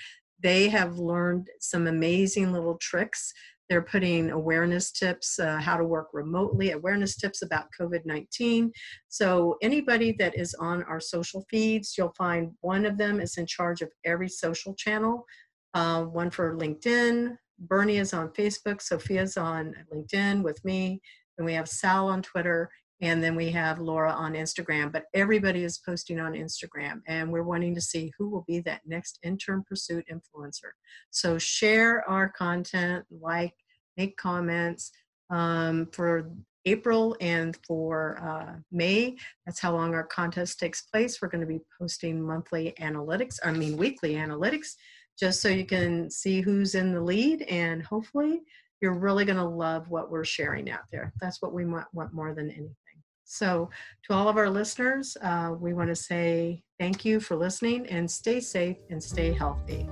They 0.43 0.69
have 0.69 0.99
learned 0.99 1.49
some 1.61 1.87
amazing 1.87 2.53
little 2.53 2.77
tricks. 2.79 3.33
They're 3.69 3.81
putting 3.81 4.31
awareness 4.31 4.93
tips, 4.93 5.39
uh, 5.39 5.59
how 5.59 5.79
to 5.79 5.85
work 5.85 6.09
remotely, 6.13 6.73
awareness 6.73 7.17
tips 7.17 7.41
about 7.41 7.69
COVID 7.81 8.05
19. 8.05 8.71
So, 9.09 9.57
anybody 9.63 10.15
that 10.19 10.37
is 10.37 10.55
on 10.55 10.83
our 10.83 11.01
social 11.01 11.47
feeds, 11.49 11.95
you'll 11.97 12.13
find 12.19 12.53
one 12.61 12.85
of 12.85 12.99
them 12.99 13.21
is 13.21 13.39
in 13.39 13.47
charge 13.47 13.81
of 13.81 13.91
every 14.05 14.29
social 14.29 14.75
channel, 14.75 15.25
uh, 15.73 16.03
one 16.03 16.31
for 16.31 16.59
LinkedIn. 16.59 17.37
Bernie 17.61 17.97
is 17.97 18.13
on 18.13 18.29
Facebook, 18.31 18.83
Sophia's 18.83 19.37
on 19.37 19.75
LinkedIn 19.95 20.43
with 20.43 20.63
me, 20.65 21.01
and 21.39 21.47
we 21.47 21.55
have 21.55 21.69
Sal 21.69 22.09
on 22.09 22.21
Twitter, 22.21 22.69
and 23.03 23.23
then 23.23 23.35
we 23.35 23.51
have 23.51 23.81
Laura 23.81 24.13
on 24.13 24.35
Instagram. 24.35 24.91
But 24.91 25.05
everybody 25.13 25.65
is 25.65 25.79
posting 25.79 26.21
on 26.21 26.33
Instagram, 26.33 27.03
and 27.07 27.31
we're 27.31 27.43
wanting 27.43 27.75
to 27.75 27.81
see 27.81 28.13
who 28.17 28.31
will 28.31 28.45
be 28.47 28.61
that 28.61 28.81
next 28.87 29.19
intern 29.23 29.65
pursuit 29.69 30.07
influencer. 30.11 30.71
So 31.11 31.37
share 31.37 32.09
our 32.09 32.29
content, 32.29 33.05
like, 33.11 33.55
make 33.97 34.17
comments 34.17 34.93
um, 35.31 35.89
for 35.93 36.31
April 36.65 37.17
and 37.21 37.59
for 37.67 38.19
uh, 38.23 38.55
May. 38.71 39.17
That's 39.47 39.59
how 39.59 39.75
long 39.75 39.95
our 39.95 40.05
contest 40.05 40.61
takes 40.61 40.83
place. 40.83 41.21
We're 41.21 41.29
going 41.29 41.41
to 41.41 41.47
be 41.47 41.61
posting 41.79 42.23
monthly 42.23 42.73
analytics, 42.81 43.39
I 43.45 43.51
mean, 43.51 43.77
weekly 43.77 44.15
analytics, 44.15 44.75
just 45.19 45.41
so 45.41 45.49
you 45.49 45.67
can 45.67 46.09
see 46.09 46.41
who's 46.41 46.77
in 46.77 46.93
the 46.95 47.01
lead 47.01 47.43
and 47.43 47.83
hopefully 47.83 48.43
you're 48.81 48.95
really 48.95 49.25
going 49.25 49.39
to 49.39 49.45
love 49.45 49.89
what 49.89 50.11
we're 50.11 50.25
sharing 50.25 50.71
out 50.71 50.85
there. 50.91 51.13
That's 51.21 51.43
what 51.43 51.53
we 51.53 51.65
want, 51.65 51.87
want 51.93 52.13
more 52.13 52.35
than 52.35 52.51
anything. 52.51 52.77
So, 53.25 53.71
to 54.05 54.15
all 54.15 54.29
of 54.29 54.37
our 54.37 54.51
listeners, 54.51 55.17
uh, 55.23 55.55
we 55.59 55.75
want 55.75 55.89
to 55.89 55.97
say 55.97 56.63
thank 56.79 57.05
you 57.05 57.21
for 57.21 57.37
listening 57.37 57.87
and 57.87 58.11
stay 58.11 58.41
safe 58.41 58.79
and 58.91 59.03
stay 59.03 59.33
healthy. 59.33 59.89